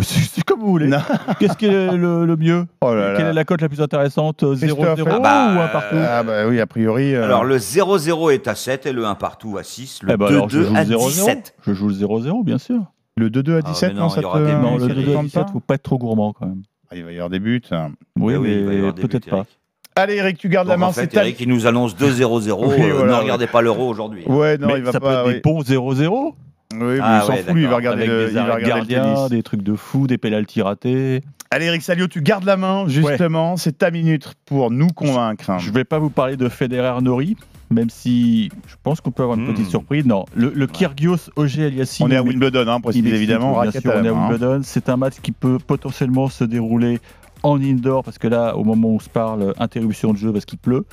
C'est 0.02 0.42
comme 0.44 0.58
vous 0.60 0.70
voulez. 0.70 0.90
Qu'est-ce 1.38 1.56
qui 1.56 1.66
est 1.66 1.92
le, 1.96 2.26
le 2.26 2.36
mieux 2.36 2.66
Oh 2.80 2.92
là 2.92 3.12
là. 3.12 3.16
Quelle 3.16 3.26
est 3.28 3.32
la 3.32 3.44
cote 3.44 3.60
la 3.62 3.68
plus 3.68 3.80
intéressante? 3.80 4.42
0-0 4.42 4.58
Christophe, 4.58 5.00
ou 5.02 5.20
bah, 5.22 5.64
un 5.64 5.68
partout? 5.68 5.94
Ah 5.96 6.22
bah 6.24 6.48
oui, 6.48 6.58
a 6.60 6.66
priori. 6.66 7.14
euh, 7.14 7.24
Alors, 7.24 7.44
le 7.44 7.58
0-0 7.58 8.32
est 8.32 8.48
à 8.48 8.56
7 8.56 8.86
et 8.86 8.92
le 8.92 9.04
1 9.06 9.14
partout 9.14 9.56
à 9.56 9.62
6. 9.62 10.00
Le 10.02 10.12
Eh 10.12 10.16
ben 10.16 10.26
alors, 10.26 10.48
je 10.50 10.58
2-2 10.58 10.62
joue 10.66 10.74
à 10.76 10.84
le 10.84 10.96
0-0. 10.96 11.06
17. 11.10 11.54
Je 11.64 11.72
joue 11.74 11.88
le 11.88 11.94
0-0, 11.94 12.44
bien 12.44 12.58
sûr. 12.58 12.80
le 13.16 13.30
2-2 13.30 13.54
à 13.54 13.58
Ah, 13.64 13.70
17, 13.70 13.88
mais 13.90 13.94
non, 13.94 14.00
non, 14.02 14.08
ça 14.08 14.20
il 14.20 14.22
y 14.24 14.26
aura 14.26 14.40
te- 14.40 14.44
des- 14.46 14.52
Non, 14.54 14.74
le 14.78 14.80
ça 14.88 14.94
te 14.94 14.98
2-2 15.00 15.10
à 15.10 15.14
tente 15.14 15.24
17, 15.26 15.42
pas 15.46 15.52
faut 15.52 15.60
pas 15.60 15.74
être 15.76 15.82
trop 15.84 15.98
gourmand 15.98 16.32
quand 16.32 16.46
même. 16.46 16.62
Ah, 16.90 16.96
Il 16.96 17.04
va 17.04 17.12
y 17.12 17.14
avoir 17.14 17.30
des 17.30 17.38
buts. 17.38 17.62
hein. 17.70 17.90
Oui, 18.18 18.34
Eh 18.34 18.36
oui, 18.38 18.62
mais 18.66 18.92
peut-être 18.94 19.30
pas. 19.30 19.36
Eric. 19.36 19.48
Allez, 19.96 20.16
Eric, 20.16 20.38
tu 20.38 20.48
gardes 20.48 20.66
la 20.66 20.74
Donc, 20.74 20.80
main. 20.80 20.86
en 20.88 20.92
fait, 20.92 21.14
Eric, 21.14 21.36
il 21.40 21.48
nous 21.48 21.68
annonce 21.68 21.94
2-0-0. 21.96 22.66
Oui, 22.66 22.82
euh, 22.82 22.94
voilà, 22.94 23.12
ne 23.12 23.16
ouais. 23.18 23.22
regardez 23.22 23.46
pas 23.46 23.62
l'euro 23.62 23.88
aujourd'hui. 23.88 24.24
Ouais, 24.26 24.58
non, 24.58 24.66
mais 24.66 24.78
il 24.78 24.82
va 24.82 24.90
ça 24.90 24.98
pas. 24.98 25.22
peut 25.22 25.28
oui. 25.28 25.34
être 25.36 25.44
des 25.44 25.50
bons 25.52 25.62
0-0 25.62 26.34
Oui, 26.80 26.94
mais 26.94 26.98
Ah 27.02 27.20
il 27.22 27.26
s'en 27.26 27.32
ouais, 27.32 27.42
fout, 27.42 27.54
lui, 27.54 27.62
il 27.62 27.68
va 27.68 27.76
regarder 27.76 28.06
le, 28.06 28.28
il 28.28 28.34
va 28.34 28.58
le 28.58 28.86
tennis. 28.86 29.28
des 29.30 29.42
trucs 29.42 29.62
de 29.62 29.74
fou, 29.74 30.06
des 30.06 30.18
pénalties 30.18 30.62
ratés. 30.62 31.20
Allez, 31.50 31.66
Eric 31.66 31.82
Salio, 31.82 32.06
tu 32.08 32.20
gardes 32.20 32.44
la 32.44 32.56
main, 32.56 32.84
justement. 32.88 33.56
C'est 33.56 33.78
ta 33.78 33.90
minute 33.90 34.32
pour 34.46 34.70
nous 34.70 34.88
convaincre. 34.88 35.58
Je 35.58 35.70
vais 35.70 35.84
pas 35.84 35.98
vous 35.98 36.10
parler 36.10 36.36
de 36.36 36.48
Federer 36.48 37.00
Nori, 37.00 37.36
même 37.70 37.90
si 37.90 38.50
je 38.66 38.74
pense 38.82 39.00
qu'on 39.00 39.10
peut 39.12 39.22
avoir 39.22 39.38
une 39.38 39.44
Hmm. 39.46 39.52
petite 39.52 39.68
surprise. 39.70 40.04
Non, 40.04 40.24
le, 40.34 40.50
le 40.54 40.66
Kyrgios 40.66 41.30
OG 41.36 41.60
Aliassime. 41.60 42.06
On 42.06 42.10
est 42.10 42.16
à 42.16 42.22
Wimbledon, 42.22 42.66
hein, 42.68 42.80
précise 42.80 43.06
évidemment. 43.06 43.60
bien 43.62 43.70
sûr, 43.70 43.80
on 43.94 44.02
est 44.04 44.08
à 44.08 44.12
hein. 44.12 44.28
Wimbledon. 44.28 44.60
C'est 44.64 44.88
un 44.88 44.96
match 44.96 45.14
qui 45.22 45.30
peut 45.32 45.58
potentiellement 45.64 46.28
se 46.28 46.42
dérouler 46.44 46.98
en 47.44 47.60
indoor 47.62 48.02
parce 48.02 48.18
que 48.18 48.26
là, 48.26 48.56
au 48.56 48.64
moment 48.64 48.88
où 48.88 48.96
on 48.96 49.00
se 49.00 49.08
parle, 49.10 49.52
interruption 49.58 50.12
de 50.12 50.18
jeu 50.18 50.32
parce 50.32 50.46
qu'il 50.46 50.58
pleut. 50.58 50.84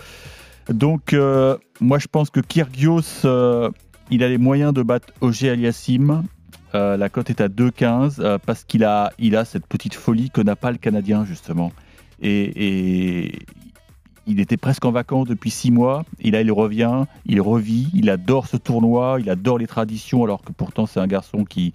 Donc, 0.70 1.14
euh, 1.14 1.58
moi, 1.80 1.98
je 1.98 2.08
pense 2.12 2.30
que 2.30 2.40
Kyrgios, 2.40 3.02
euh, 3.26 3.70
il 4.12 4.24
a 4.24 4.30
les 4.30 4.38
moyens 4.38 4.74
de 4.74 4.84
battre 4.84 5.08
OG 5.22 5.46
Aliassim. 5.46 6.24
Euh, 6.76 6.96
la 6.96 7.10
cote 7.10 7.30
est 7.30 7.42
à 7.42 7.48
2,15 7.48 8.16
euh, 8.20 8.38
parce 8.46 8.64
qu'il 8.64 8.84
a, 8.84 9.12
a 9.34 9.46
cette 9.46 9.66
petite 9.66 9.96
folie 9.96 10.30
que 10.30 10.42
n'a 10.42 10.56
pas 10.56 10.72
le 10.72 10.78
Canadien, 10.78 11.26
justement. 11.26 11.72
Et, 12.22 13.24
et 13.24 13.40
il 14.28 14.40
était 14.40 14.58
presque 14.58 14.86
en 14.86 14.92
vacances 14.92 15.28
depuis 15.28 15.50
six 15.50 15.72
mois. 15.72 16.06
Et 16.20 16.32
là, 16.32 16.42
il 16.42 16.52
revient, 16.52 17.06
il 17.26 17.42
revit, 17.42 17.90
il 17.94 18.10
adore 18.10 18.48
ce 18.48 18.58
tournoi, 18.58 19.18
il 19.20 19.30
adore 19.30 19.58
les 19.58 19.68
traditions, 19.68 20.24
alors 20.24 20.42
que 20.44 20.52
pourtant, 20.52 20.86
c'est 20.86 21.00
un 21.00 21.08
garçon 21.08 21.44
qui, 21.44 21.74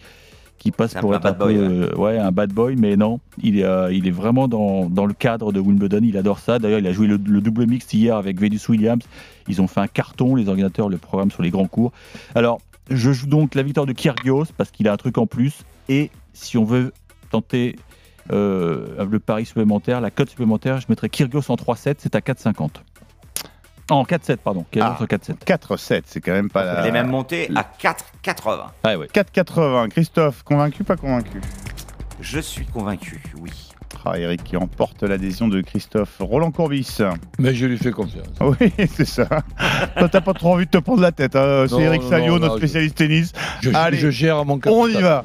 qui 0.59 0.71
passe 0.71 0.97
un 0.97 1.01
pour 1.01 1.15
être 1.15 1.27
un 1.27 1.33
bad 1.33 1.39
boy, 1.39 1.55
peu, 1.55 1.61
euh, 1.61 1.95
ouais, 1.97 2.19
un 2.19 2.33
bad 2.33 2.53
boy, 2.53 2.77
mais 2.77 2.97
non, 2.97 3.21
il 3.43 3.59
est, 3.59 3.65
euh, 3.65 3.93
il 3.93 4.07
est 4.07 4.13
vraiment 4.13 4.49
dans, 4.49 4.89
dans 4.89 5.07
le 5.07 5.15
cadre 5.15 5.53
de 5.53 5.61
Wimbledon, 5.61 6.01
il 6.03 6.17
adore 6.17 6.39
ça. 6.39 6.59
D'ailleurs, 6.59 6.79
il 6.79 6.87
a 6.87 6.93
joué 6.93 7.07
le, 7.07 7.17
le 7.17 7.41
double 7.41 7.67
mix 7.67 7.93
hier 7.93 8.17
avec 8.17 8.41
Venus 8.41 8.69
Williams. 8.69 9.03
Ils 9.49 9.61
ont 9.61 9.67
fait 9.67 9.81
un 9.81 9.87
carton, 9.87 10.35
les 10.35 10.49
organisateurs, 10.49 10.89
le 10.89 10.99
programme 10.99 11.31
sur 11.31 11.43
les 11.43 11.51
grands 11.51 11.69
cours. 11.69 11.93
Alors, 12.35 12.61
je 12.91 13.13
joue 13.13 13.27
donc 13.27 13.55
la 13.55 13.63
victoire 13.63 13.87
de 13.87 13.93
Kyrgios 13.93 14.47
parce 14.57 14.71
qu'il 14.71 14.89
a 14.89 14.93
un 14.93 14.97
truc 14.97 15.19
en 15.19 15.27
plus. 15.27 15.63
Et 15.89 16.11
si 16.33 16.57
on 16.59 16.65
veut 16.65 16.93
tenter 17.31 17.77
euh, 18.33 19.05
le 19.05 19.19
pari 19.19 19.45
supplémentaire, 19.47 20.01
la 20.01 20.11
cote 20.11 20.31
supplémentaire, 20.31 20.81
je 20.81 20.87
mettrai 20.89 21.09
Kyrgios 21.09 21.51
en 21.51 21.57
3-7, 21.57 21.97
c'est 21.99 22.15
à 22.15 22.21
4,50. 22.21 22.71
En 23.91 24.03
4-7, 24.03 24.39
pardon. 24.39 24.65
Ah. 24.81 24.97
en 25.01 25.05
4-7. 25.05 25.37
4-7, 25.47 26.03
c'est 26.07 26.21
quand 26.21 26.33
même 26.33 26.51
pas 26.51 26.65
la... 26.65 26.81
Il 26.83 26.89
est 26.89 26.93
même 26.93 27.07
monté 27.09 27.49
à 27.55 27.65
4,80. 27.81 28.59
Ah 28.83 28.99
ouais. 28.99 29.07
4,80. 29.07 29.89
Christophe, 29.91 30.43
convaincu, 30.43 30.83
pas 30.85 30.97
convaincu? 30.97 31.41
Je 32.21 32.41
suis 32.41 32.67
convaincu, 32.67 33.23
oui. 33.41 33.51
Ah, 34.05 34.19
Eric 34.19 34.45
qui 34.45 34.57
emporte 34.57 35.03
l'adhésion 35.03 35.49
de 35.49 35.61
Christophe. 35.61 36.17
Roland 36.21 36.53
Courbis. 36.53 36.99
Mais 37.41 37.55
je 37.55 37.67
lui 37.67 37.77
fais 37.77 37.91
confiance. 37.91 38.27
Oui, 38.41 38.73
c'est 38.95 39.05
ça. 39.05 39.27
Toi, 39.99 40.09
t'as 40.09 40.21
pas 40.21 40.33
trop 40.33 40.55
envie 40.55 40.67
de 40.67 40.71
te 40.71 40.79
prendre 40.79 41.01
la 41.03 41.11
tête. 41.13 41.35
hein. 41.35 41.67
C'est 41.69 41.81
Eric 41.81 42.03
Salio, 42.05 42.39
notre 42.39 42.55
je- 42.55 42.59
spécialiste 42.59 42.97
tennis. 42.97 43.33
Je, 43.63 43.71
Allez, 43.75 43.99
je 43.99 44.11
gère 44.11 44.45
mon 44.45 44.61
on 44.67 44.87
y 44.87 44.93
capital. 44.93 45.03
va. 45.03 45.25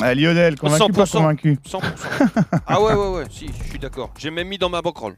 Ah, 0.00 0.14
Lionel, 0.14 0.56
convaincu, 0.58 0.92
pas 0.92 1.04
100%. 1.04 1.12
convaincu? 1.18 1.58
100%. 1.68 1.80
ah 2.66 2.80
ouais, 2.80 2.94
ouais, 2.94 3.08
ouais, 3.08 3.24
si, 3.30 3.48
je 3.62 3.68
suis 3.70 3.78
d'accord. 3.78 4.10
J'ai 4.18 4.30
même 4.30 4.48
mis 4.48 4.56
dans 4.58 4.70
ma 4.70 4.80
bankroll. 4.80 5.14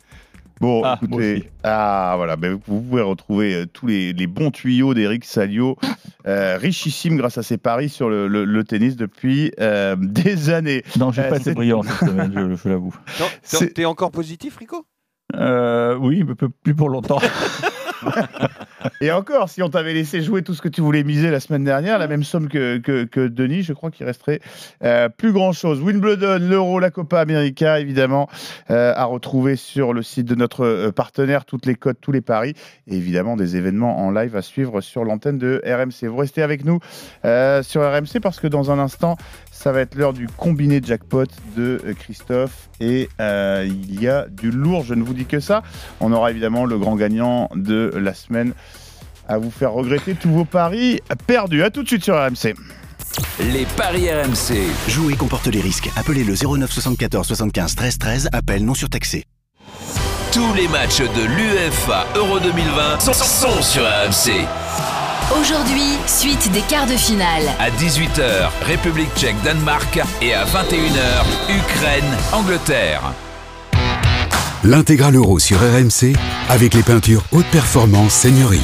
Bon, 0.60 0.82
Ah, 0.84 0.98
écoutez, 1.02 1.50
ah 1.64 2.14
voilà, 2.16 2.36
ben, 2.36 2.52
vous 2.66 2.80
pouvez 2.80 3.02
retrouver 3.02 3.54
euh, 3.54 3.66
tous 3.66 3.86
les, 3.88 4.12
les 4.12 4.26
bons 4.26 4.50
tuyaux 4.50 4.94
d'Eric 4.94 5.24
Salio, 5.24 5.76
euh, 6.26 6.56
richissime 6.56 7.16
grâce 7.16 7.36
à 7.38 7.42
ses 7.42 7.58
paris 7.58 7.88
sur 7.88 8.08
le, 8.08 8.28
le- 8.28 8.44
le 8.44 8.64
tennis 8.64 8.96
depuis 8.96 9.50
euh, 9.60 9.96
des 10.00 10.50
années. 10.50 10.82
Non, 10.98 11.10
j'ai 11.10 11.22
Euh, 11.22 11.30
pas 11.30 11.38
été 11.38 11.52
brillant 11.54 11.82
cette 11.82 12.08
semaine, 12.08 12.32
je, 12.34 12.54
je 12.56 12.68
l'avoue. 12.68 12.94
T'es- 13.74 13.84
encore 13.84 14.10
positif, 14.12 14.56
Rico? 14.56 14.86
Euh, 15.34 15.96
oui, 15.96 16.22
mais 16.26 16.34
peu- 16.36 16.48
plus 16.48 16.74
pour 16.74 16.88
longtemps. 16.88 17.18
Et 19.00 19.10
encore, 19.10 19.48
si 19.48 19.62
on 19.62 19.68
t'avait 19.68 19.94
laissé 19.94 20.22
jouer 20.22 20.42
tout 20.42 20.54
ce 20.54 20.62
que 20.62 20.68
tu 20.68 20.80
voulais 20.80 21.04
miser 21.04 21.30
la 21.30 21.40
semaine 21.40 21.64
dernière, 21.64 21.98
la 21.98 22.06
même 22.06 22.24
somme 22.24 22.48
que, 22.48 22.78
que, 22.78 23.26
Denis, 23.28 23.62
je 23.62 23.72
crois 23.72 23.90
qu'il 23.90 24.06
resterait 24.06 24.40
euh, 24.82 25.08
plus 25.08 25.32
grand-chose. 25.32 25.80
Wimbledon, 25.80 26.38
l'Euro, 26.40 26.78
la 26.78 26.90
Copa 26.90 27.20
América, 27.20 27.80
évidemment, 27.80 28.28
euh, 28.70 28.92
à 28.94 29.04
retrouver 29.04 29.56
sur 29.56 29.92
le 29.92 30.02
site 30.02 30.26
de 30.26 30.34
notre 30.34 30.64
euh, 30.64 30.92
partenaire, 30.92 31.44
toutes 31.44 31.66
les 31.66 31.74
codes, 31.74 31.96
tous 32.00 32.12
les 32.12 32.20
paris, 32.20 32.54
et 32.86 32.96
évidemment 32.96 33.36
des 33.36 33.56
événements 33.56 33.98
en 33.98 34.10
live 34.10 34.36
à 34.36 34.42
suivre 34.42 34.80
sur 34.80 35.04
l'antenne 35.04 35.38
de 35.38 35.62
RMC. 35.64 36.08
Vous 36.08 36.16
restez 36.16 36.42
avec 36.42 36.64
nous 36.64 36.78
sur 37.62 37.82
RMC 37.82 38.20
parce 38.22 38.40
que 38.40 38.46
dans 38.46 38.70
un 38.70 38.78
instant, 38.78 39.16
ça 39.54 39.72
va 39.72 39.80
être 39.80 39.94
l'heure 39.94 40.12
du 40.12 40.26
combiné 40.26 40.80
jackpot 40.82 41.24
de 41.56 41.80
euh, 41.84 41.94
Christophe 41.94 42.68
et 42.80 43.08
euh, 43.20 43.66
il 43.66 44.02
y 44.02 44.08
a 44.08 44.26
du 44.28 44.50
lourd, 44.50 44.84
je 44.84 44.94
ne 44.94 45.02
vous 45.02 45.14
dis 45.14 45.24
que 45.24 45.40
ça. 45.40 45.62
On 46.00 46.12
aura 46.12 46.32
évidemment 46.32 46.66
le 46.66 46.76
grand 46.78 46.96
gagnant 46.96 47.48
de 47.54 47.90
la 47.94 48.14
semaine 48.14 48.52
à 49.28 49.38
vous 49.38 49.50
faire 49.50 49.72
regretter 49.72 50.14
tous 50.14 50.30
vos 50.30 50.44
paris 50.44 51.00
perdus. 51.26 51.62
À 51.62 51.70
tout 51.70 51.82
de 51.82 51.88
suite 51.88 52.04
sur 52.04 52.14
RMC. 52.14 52.54
Les 53.40 53.64
paris 53.76 54.10
RMC. 54.10 54.58
Jouer 54.88 55.14
comporte 55.14 55.46
les 55.46 55.60
risques. 55.60 55.88
Appelez 55.96 56.24
le 56.24 56.34
09 56.34 56.70
74 56.70 57.26
75 57.26 57.74
13 57.76 57.98
13. 57.98 58.28
Appel 58.32 58.64
non 58.64 58.74
surtaxé. 58.74 59.24
Tous 60.32 60.52
les 60.54 60.66
matchs 60.66 60.98
de 60.98 61.24
l'UEFA 61.36 62.06
Euro 62.16 62.40
2020 62.40 63.00
sont, 63.00 63.12
sont 63.12 63.62
sur 63.62 63.82
RMC. 63.84 64.46
Aujourd'hui, 65.32 65.98
suite 66.06 66.52
des 66.52 66.60
quarts 66.60 66.86
de 66.86 66.96
finale. 66.96 67.44
À 67.58 67.70
18h, 67.70 68.50
République 68.66 69.12
tchèque, 69.16 69.40
Danemark. 69.42 69.98
Et 70.20 70.34
à 70.34 70.44
21h, 70.44 71.24
Ukraine, 71.48 72.16
Angleterre. 72.32 73.14
L'intégral 74.64 75.16
euro 75.16 75.38
sur 75.38 75.58
RMC 75.58 76.14
avec 76.50 76.74
les 76.74 76.82
peintures 76.82 77.22
haute 77.32 77.46
performance 77.46 78.12
Seigneurie. 78.12 78.60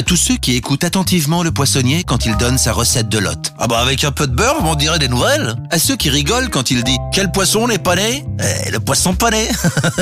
À 0.00 0.02
tous 0.02 0.16
ceux 0.16 0.38
qui 0.38 0.56
écoutent 0.56 0.84
attentivement 0.84 1.42
le 1.42 1.52
poissonnier 1.52 2.04
quand 2.04 2.24
il 2.24 2.34
donne 2.38 2.56
sa 2.56 2.72
recette 2.72 3.10
de 3.10 3.18
lotte. 3.18 3.52
Ah 3.58 3.66
bah 3.66 3.80
avec 3.80 4.02
un 4.02 4.10
peu 4.10 4.26
de 4.26 4.34
beurre, 4.34 4.56
on 4.64 4.74
dirait 4.74 4.98
des 4.98 5.08
nouvelles. 5.08 5.56
À 5.70 5.78
ceux 5.78 5.94
qui 5.94 6.08
rigolent 6.08 6.48
quand 6.48 6.70
il 6.70 6.82
dit 6.84 6.96
«Quel 7.12 7.30
poisson 7.30 7.68
n'est 7.68 7.76
pas 7.76 7.96
né? 7.96 8.24
Eh, 8.38 8.70
Le 8.70 8.80
poisson 8.80 9.12
pané 9.14 9.50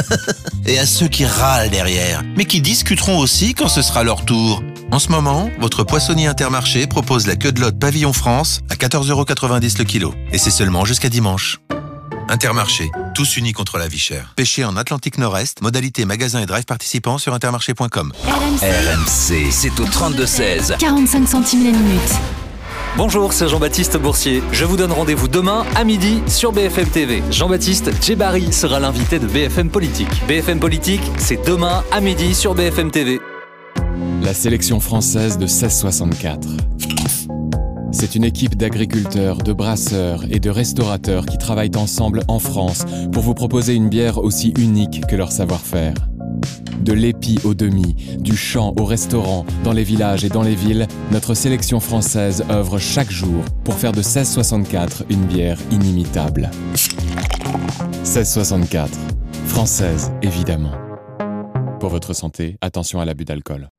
!»Et 0.66 0.78
à 0.78 0.86
ceux 0.86 1.08
qui 1.08 1.26
râlent 1.26 1.70
derrière, 1.70 2.22
mais 2.36 2.44
qui 2.44 2.60
discuteront 2.60 3.18
aussi 3.18 3.54
quand 3.54 3.66
ce 3.66 3.82
sera 3.82 4.04
leur 4.04 4.24
tour. 4.24 4.62
En 4.92 5.00
ce 5.00 5.08
moment, 5.08 5.50
votre 5.58 5.82
poissonnier 5.82 6.28
Intermarché 6.28 6.86
propose 6.86 7.26
la 7.26 7.34
queue 7.34 7.50
de 7.50 7.60
lotte 7.60 7.80
Pavillon 7.80 8.12
France 8.12 8.60
à 8.70 8.76
14,90€ 8.76 9.78
le 9.78 9.84
kilo. 9.84 10.14
Et 10.30 10.38
c'est 10.38 10.52
seulement 10.52 10.84
jusqu'à 10.84 11.08
dimanche. 11.08 11.58
Intermarché, 12.28 12.90
tous 13.14 13.38
unis 13.38 13.52
contre 13.52 13.78
la 13.78 13.88
vie 13.88 13.98
chère. 13.98 14.34
Pêché 14.36 14.62
en 14.64 14.76
Atlantique 14.76 15.16
Nord-Est, 15.16 15.62
modalité 15.62 16.04
magasin 16.04 16.40
et 16.40 16.46
drive 16.46 16.66
participants 16.66 17.16
sur 17.16 17.32
intermarché.com. 17.32 18.12
RMC, 18.26 19.50
c'est 19.50 19.80
au 19.80 19.84
32-16. 19.86 20.76
45 20.76 21.26
centimes 21.26 21.64
la 21.64 21.78
minute. 21.78 22.14
Bonjour, 22.98 23.32
c'est 23.32 23.48
Jean-Baptiste 23.48 23.96
Boursier. 23.96 24.42
Je 24.52 24.66
vous 24.66 24.76
donne 24.76 24.92
rendez-vous 24.92 25.28
demain 25.28 25.64
à 25.74 25.84
midi 25.84 26.22
sur 26.26 26.52
BFM 26.52 26.88
TV. 26.88 27.22
Jean-Baptiste 27.30 27.90
Djebari 28.02 28.52
sera 28.52 28.78
l'invité 28.78 29.18
de 29.18 29.26
BFM 29.26 29.70
Politique. 29.70 30.26
BFM 30.26 30.60
Politique, 30.60 31.02
c'est 31.16 31.46
demain 31.46 31.82
à 31.92 32.00
midi 32.00 32.34
sur 32.34 32.54
BFM 32.54 32.90
TV. 32.90 33.20
La 34.22 34.34
sélection 34.34 34.80
française 34.80 35.38
de 35.38 35.44
1664. 35.44 36.46
C'est 38.00 38.14
une 38.14 38.22
équipe 38.22 38.54
d'agriculteurs, 38.54 39.38
de 39.38 39.52
brasseurs 39.52 40.24
et 40.30 40.38
de 40.38 40.50
restaurateurs 40.50 41.26
qui 41.26 41.36
travaillent 41.36 41.76
ensemble 41.76 42.22
en 42.28 42.38
France 42.38 42.84
pour 43.10 43.24
vous 43.24 43.34
proposer 43.34 43.74
une 43.74 43.88
bière 43.88 44.18
aussi 44.18 44.54
unique 44.56 45.04
que 45.08 45.16
leur 45.16 45.32
savoir-faire. 45.32 45.94
De 46.80 46.92
l'épi 46.92 47.40
au 47.42 47.54
demi, 47.54 47.96
du 48.20 48.36
champ 48.36 48.72
au 48.78 48.84
restaurant, 48.84 49.44
dans 49.64 49.72
les 49.72 49.82
villages 49.82 50.24
et 50.24 50.28
dans 50.28 50.44
les 50.44 50.54
villes, 50.54 50.86
notre 51.10 51.34
sélection 51.34 51.80
française 51.80 52.44
œuvre 52.50 52.78
chaque 52.78 53.10
jour 53.10 53.44
pour 53.64 53.74
faire 53.74 53.90
de 53.90 53.98
1664 53.98 55.06
une 55.10 55.24
bière 55.24 55.58
inimitable. 55.72 56.52
1664. 58.04 58.96
Française, 59.46 60.12
évidemment. 60.22 60.72
Pour 61.80 61.90
votre 61.90 62.14
santé, 62.14 62.58
attention 62.60 63.00
à 63.00 63.04
l'abus 63.04 63.24
d'alcool. 63.24 63.70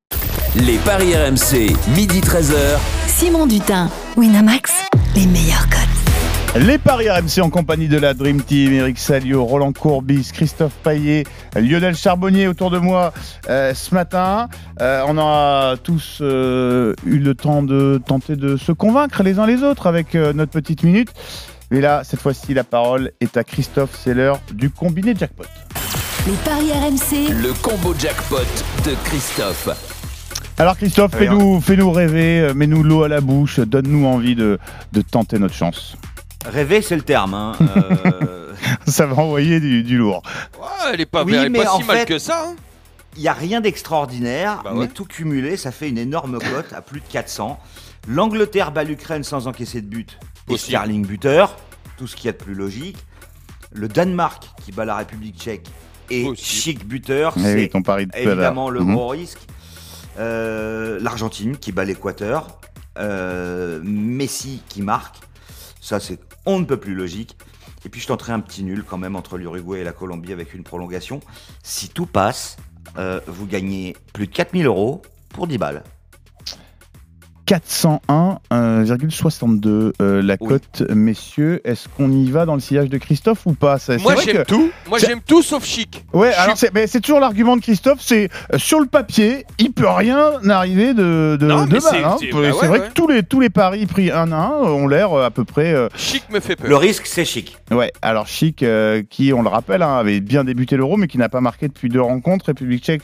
Les 0.56 0.78
paris 0.80 1.14
RMC, 1.16 1.76
midi 1.96 2.22
13h. 2.22 2.80
Simon 3.08 3.46
Dutin, 3.46 3.88
Winamax, 4.18 4.72
les 5.16 5.28
meilleurs 5.28 5.68
codes. 5.70 6.64
Les 6.64 6.80
paris 6.80 7.08
RMC 7.08 7.44
en 7.44 7.52
compagnie 7.52 7.88
de 7.88 8.00
la 8.00 8.16
Dream 8.16 8.42
Team, 8.42 8.74
Eric 8.74 8.98
Salio, 8.98 9.46
Roland 9.46 9.74
Courbis, 9.74 10.32
Christophe 10.34 10.74
Paillet, 10.84 11.26
Lionel 11.56 11.96
Charbonnier 11.96 12.48
autour 12.48 12.72
de 12.72 12.80
moi 12.80 13.14
euh, 13.48 13.76
ce 13.76 13.94
matin. 13.94 14.48
Euh, 14.82 15.04
on 15.08 15.20
a 15.20 15.78
tous 15.78 16.18
euh, 16.22 16.96
eu 17.06 17.20
le 17.20 17.36
temps 17.36 17.62
de 17.62 18.02
tenter 18.04 18.36
de 18.36 18.58
se 18.58 18.72
convaincre 18.72 19.22
les 19.22 19.38
uns 19.38 19.46
les 19.46 19.62
autres 19.62 19.86
avec 19.86 20.16
euh, 20.16 20.34
notre 20.34 20.52
petite 20.52 20.82
minute. 20.82 21.10
Mais 21.70 21.80
là, 21.80 22.02
cette 22.04 22.22
fois-ci, 22.22 22.56
la 22.56 22.64
parole 22.64 23.12
est 23.22 23.38
à 23.38 23.44
Christophe, 23.44 23.92
c'est 23.94 24.16
l'heure 24.16 24.40
du 24.52 24.72
combiné 24.72 25.14
jackpot. 25.16 25.46
Les 26.26 26.34
paris 26.44 26.72
RMC. 26.72 27.34
Le 27.40 27.54
combo 27.62 27.94
jackpot 27.98 28.38
de 28.84 28.96
Christophe. 29.06 29.99
Alors 30.60 30.76
Christophe, 30.78 31.16
fais-nous 31.16 31.62
fais-nous 31.62 31.90
rêver, 31.92 32.42
euh, 32.42 32.54
mets-nous 32.54 32.84
l'eau 32.84 33.04
à 33.04 33.08
la 33.08 33.22
bouche, 33.22 33.60
donne-nous 33.62 34.06
envie 34.06 34.36
de, 34.36 34.60
de 34.92 35.02
tenter 35.02 35.40
notre 35.40 35.54
chance. 35.56 35.96
Rêver, 36.46 36.82
c'est 36.82 36.96
le 36.98 37.02
terme. 37.02 37.34
hein. 37.34 37.54
Euh, 38.06 38.54
Ça 38.88 39.06
va 39.06 39.22
envoyer 39.22 39.62
du, 39.62 39.84
du 39.84 39.98
lourd. 39.98 40.22
Ouais, 40.60 40.68
elle 40.94 41.00
est 41.02 41.06
pas, 41.06 41.24
Oui, 41.24 41.34
elle 41.34 41.46
est 41.46 41.50
mais 41.50 41.64
pas 41.64 41.72
en 41.74 41.80
si 41.80 41.86
mal 41.86 42.06
que 42.06 42.20
ça. 42.20 42.44
hein. 42.50 42.56
Il 43.16 43.22
n'y 43.22 43.30
a 43.30 43.34
rien 43.34 43.62
d'extraordinaire, 43.62 44.62
Bah 44.64 44.74
ouais. 44.74 44.80
mais 44.82 44.88
tout 44.90 45.06
cumulé, 45.06 45.56
ça 45.56 45.72
fait 45.72 45.88
une 45.88 45.98
énorme 45.98 46.40
cote 46.40 46.74
à 46.74 46.82
plus 46.82 47.00
de 47.00 47.06
400. 47.10 47.58
L'Angleterre 48.10 48.72
bat 48.72 48.84
l'Ukraine 48.84 49.24
sans 49.24 49.48
encaisser 49.48 49.80
de 49.82 49.88
but. 49.88 50.20
Et. 50.50 50.58
Sterling 50.58 51.06
buteur, 51.06 51.56
tout 51.98 52.06
ce 52.08 52.16
qu'il 52.18 52.26
y 52.26 52.30
a 52.30 52.34
de 52.34 52.38
plus 52.38 52.54
logique. 52.54 52.98
Le 53.72 53.88
Danemark 53.88 54.44
qui 54.64 54.72
bat 54.74 54.84
la 54.86 54.98
République 54.98 55.38
tchèque 55.40 55.68
et. 56.10 56.28
Chic 56.36 56.86
buteur, 56.86 57.34
Eh 57.38 57.42
c'est 57.42 57.54
oui, 57.56 58.10
évidemment 58.16 58.70
le 58.70 58.82
Mhm. 58.82 58.94
gros 58.96 59.08
risque. 59.10 59.40
Euh, 60.20 61.00
L'Argentine 61.00 61.58
qui 61.58 61.72
bat 61.72 61.86
l'Équateur. 61.86 62.60
Euh, 62.98 63.80
Messi 63.84 64.62
qui 64.68 64.82
marque. 64.82 65.18
Ça, 65.82 66.00
c'est 66.00 66.20
on 66.46 66.60
ne 66.60 66.66
peut 66.66 66.78
plus 66.78 66.96
logique. 66.96 67.38
Et 67.86 67.90
puis 67.90 68.02
je 68.02 68.08
tenterai 68.08 68.34
un 68.34 68.40
petit 68.40 68.64
nul 68.64 68.84
quand 68.84 68.98
même 68.98 69.16
entre 69.16 69.38
l'Uruguay 69.38 69.80
et 69.80 69.84
la 69.84 69.94
Colombie 69.94 70.34
avec 70.34 70.54
une 70.54 70.64
prolongation. 70.64 71.22
Si 71.64 71.90
tout 71.90 72.06
passe, 72.06 72.58
euh, 72.98 73.22
vous 73.28 73.46
gagnez 73.46 73.96
plus 74.14 74.28
de 74.28 74.34
4000 74.34 74.66
euros 74.66 75.02
pour 75.30 75.48
10 75.48 75.58
balles. 75.58 75.84
401,62 78.52 79.94
euh, 80.02 80.22
la 80.22 80.38
cote, 80.38 80.84
messieurs. 80.94 81.62
Est-ce 81.64 81.88
qu'on 81.90 82.12
y 82.12 82.30
va 82.30 82.46
dans 82.46 82.54
le 82.54 82.60
sillage 82.60 82.90
de 82.90 82.98
Christophe 83.00 83.46
ou 83.48 83.54
pas? 83.54 83.80
Ça, 83.80 83.98
c'est 83.98 84.04
Moi 84.04 84.16
j'aime 84.24 84.38
que- 84.38 84.44
tout. 84.44 84.70
Moi 84.88 85.00
c'est- 85.00 85.08
j'aime 85.08 85.22
tout 85.26 85.42
sauf 85.42 85.66
chic. 85.66 86.06
Ouais, 86.14 86.32
Je 86.36 86.40
alors 86.40 86.58
c'est 86.58 86.72
mais 86.74 86.86
c'est 86.88 87.02
toujours 87.02 87.20
l'argument 87.20 87.56
de 87.58 87.62
Christophe, 87.62 88.00
c'est 88.02 88.30
euh, 88.54 88.58
sur 88.60 88.80
le 88.80 88.86
papier, 88.86 89.46
il 89.58 89.72
peut 89.72 89.88
rien 89.90 90.34
arriver 90.50 90.94
de, 90.94 91.38
de, 91.40 91.46
Non, 91.48 91.66
de 91.66 91.74
mais 91.74 91.80
mal. 91.80 91.82
c'est- 91.82 92.04
hein. 92.04 92.16
c'est- 92.20 92.26
C'est 92.28 92.32
bah 92.34 92.40
ouais, 92.40 92.52
vrai 92.52 92.70
ouais. 92.70 92.80
que 92.90 92.94
tous 92.94 93.08
les, 93.08 93.24
tous 93.24 93.40
les 93.40 93.50
paris 93.50 93.86
pris 93.88 94.12
un 94.12 94.32
à 94.32 94.36
un 94.38 94.52
ont 94.52 94.88
l'air 94.88 95.12
euh, 95.14 95.26
à 95.26 95.32
peu 95.32 95.44
près. 95.44 95.74
euh, 95.74 95.90
Chic 95.96 96.24
me 96.30 96.40
fait 96.40 96.56
peur. 96.56 96.70
Le 96.70 96.76
risque, 96.76 97.08
c'est 97.08 97.26
chic. 97.26 97.58
Ouais, 97.72 97.92
alors 98.04 98.28
Chic, 98.28 98.62
euh, 98.64 99.02
qui, 99.10 99.34
on 99.34 99.42
le 99.42 99.50
rappelle, 99.50 99.82
hein, 99.82 99.98
avait 99.98 100.20
bien 100.20 100.44
débuté 100.44 100.78
l'Euro, 100.78 100.98
mais 100.98 101.08
qui 101.08 101.18
n'a 101.18 101.30
pas 101.30 101.42
marqué 101.42 101.68
depuis 101.68 101.90
deux 101.90 102.02
rencontres, 102.02 102.46
République 102.46 102.84
tchèque, 102.84 103.02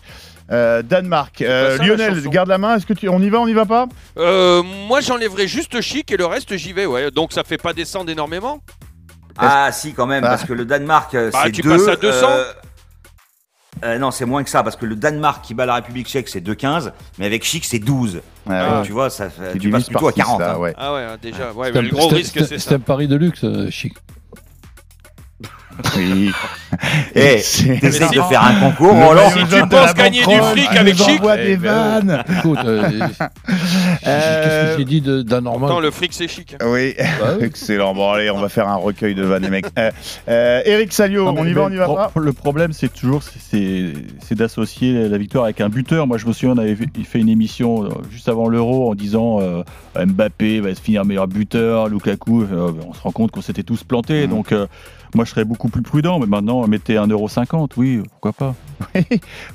euh, 0.52 0.82
Danemark. 0.84 1.42
Euh, 1.42 1.78
ça, 1.78 1.84
Lionel, 1.84 2.22
garde 2.30 2.50
la 2.50 2.58
main, 2.58 2.76
est-ce 2.78 2.86
que 2.86 2.94
tu... 2.94 3.10
on 3.10 3.20
y 3.20 3.30
va, 3.30 3.40
on 3.40 3.48
y 3.48 3.54
va 3.54 3.66
pas? 3.66 3.88
Euh, 4.18 4.62
moi 4.88 5.02
j'enlèverai 5.02 5.48
juste 5.48 5.82
chic 5.82 6.12
et 6.12 6.18
le 6.18 6.26
reste 6.26 6.56
j'y 6.58 6.74
vais. 6.74 6.86
Ouais. 6.86 7.10
Donc 7.12 7.34
ça 7.34 7.44
fait 7.44 7.58
pas 7.58 7.74
descendre 7.74 8.10
énormément? 8.12 8.62
Ah 9.38 9.72
si 9.72 9.94
quand 9.94 10.06
même, 10.08 10.24
Ah. 10.24 10.30
parce 10.30 10.44
que 10.46 10.54
le 10.54 10.66
Danemark, 10.66 11.14
Bah, 11.14 11.40
c'est 11.44 11.52
tu 11.52 11.62
deux, 11.62 11.70
passes 11.78 11.88
à 11.88 11.96
200. 11.98 12.28
euh, 12.30 12.44
euh, 13.84 13.98
non, 13.98 14.10
c'est 14.12 14.24
moins 14.26 14.44
que 14.44 14.50
ça, 14.50 14.64
parce 14.64 14.78
que 14.78 14.86
le 14.86 14.96
Danemark 14.96 15.44
qui 15.44 15.54
bat 15.54 15.66
la 15.66 15.76
République 15.76 16.08
tchèque, 16.08 16.30
c'est 16.30 16.40
2,15, 16.40 16.94
mais 17.20 17.26
avec 17.26 17.44
Chic, 17.44 17.66
c'est 17.66 17.80
12. 17.80 18.22
Ah 18.50 18.66
Donc, 18.68 18.76
ouais. 18.78 18.82
tu 18.86 18.92
vois, 18.94 19.10
ça 19.10 19.28
Tu 19.60 19.70
passes 19.70 19.86
plutôt 19.88 20.00
par 20.00 20.08
à 20.10 20.12
six, 20.14 20.18
40. 20.20 20.40
là, 20.40 20.54
hein. 20.54 20.58
ouais. 20.60 20.74
Ah 20.78 20.94
ouais, 20.94 21.06
déjà. 21.22 21.52
Ouais, 21.52 21.68
C'est 21.68 21.74
mais 21.74 21.80
un- 21.80 21.82
le 21.82 21.90
gros 21.90 22.08
risque 22.08 22.40
c'est- 22.46 22.58
c'est 22.60 22.76
un 22.76 22.80
pari 22.80 23.08
de 23.10 23.16
luxe, 23.18 23.44
chic. 23.72 23.94
Oui. 25.98 26.32
Eh, 27.16 27.36
t'essayes 27.38 27.80
de 27.80 28.18
Non. 28.18 28.28
faire 28.28 28.44
un 28.44 28.56
concours, 28.60 28.92
Roland 28.94 29.30
Si 29.30 29.46
tu 29.46 29.66
penses 29.70 29.94
gagner 29.94 30.20
du 30.20 30.24
fric 30.26 30.76
avec 30.76 30.96
Chic, 30.98 31.20
envoie 31.22 31.40
eh 31.40 31.46
des 31.48 31.56
ben, 31.58 31.72
vannes. 32.02 32.24
Écoute, 32.38 32.60
euh, 32.66 32.90
qu'est-ce 34.04 34.72
que 34.74 34.78
j'ai 34.80 34.84
dit 34.86 35.00
de- 35.00 35.22
d'anormal 35.22 35.70
Attends, 35.70 35.80
le 35.80 35.92
fric 35.92 36.12
c'est 36.14 36.28
chic. 36.28 36.54
hein. 36.60 36.66
Oui, 36.70 36.94
Bah 36.98 37.36
oui. 37.40 37.46
excellent. 37.46 37.94
Bon, 37.94 38.12
allez, 38.12 38.30
on 38.30 38.40
va 38.42 38.50
faire 38.50 38.68
un 38.68 38.76
recueil 38.76 39.16
de 39.16 39.24
vannes, 39.24 39.44
les 39.44 39.50
mecs. 39.50 39.66
Euh, 39.80 39.92
euh, 40.28 40.62
Eric 40.66 40.92
Salio, 40.92 41.26
Non, 41.32 41.36
on 41.38 41.46
y 41.46 41.54
va, 41.54 41.62
on 41.64 41.70
y 41.72 41.78
va 41.78 41.88
le 41.88 41.94
pas 41.94 42.12
Le 42.20 42.34
problème, 42.34 42.74
c'est 42.74 42.94
toujours 42.94 43.22
c'est- 43.24 43.94
d'associer 44.36 45.08
la 45.08 45.18
victoire 45.18 45.46
avec 45.46 45.62
un 45.62 45.70
buteur. 45.70 46.08
Moi, 46.08 46.18
je 46.18 46.26
me 46.26 46.34
souviens, 46.34 46.56
on 46.56 46.58
avait 46.58 46.76
fait- 46.76 47.20
une 47.20 47.30
émission 47.30 47.86
euh, 47.86 47.90
juste 48.12 48.28
avant 48.28 48.50
l'Euro 48.50 48.92
en 48.92 48.96
disant 48.96 49.40
euh, 49.42 49.64
Mbappé 49.96 50.60
va 50.60 50.76
se 50.76 50.82
finir 50.82 51.06
meilleur 51.06 51.28
buteur, 51.30 51.88
Lukaku. 51.88 52.44
euh, 52.44 52.72
on 52.86 52.94
se 52.94 53.02
rend 53.02 53.12
compte 53.12 53.32
qu'on 53.32 53.42
s'était 53.42 53.64
tous 53.64 53.84
plantés. 53.86 54.28
Mhm. 54.28 54.30
Donc, 54.34 54.52
euh, 54.52 54.68
moi, 55.16 55.26
je 55.26 55.32
serais 55.32 55.46
beaucoup 55.46 55.70
plus 55.70 55.82
prudent. 55.82 56.20
Mais 56.20 56.26
maintenant, 56.28 56.66
mettez 56.68 56.96
1,50€. 56.96 57.70
Oui, 57.78 58.02
pourquoi 58.12 58.34
pas. 58.34 58.56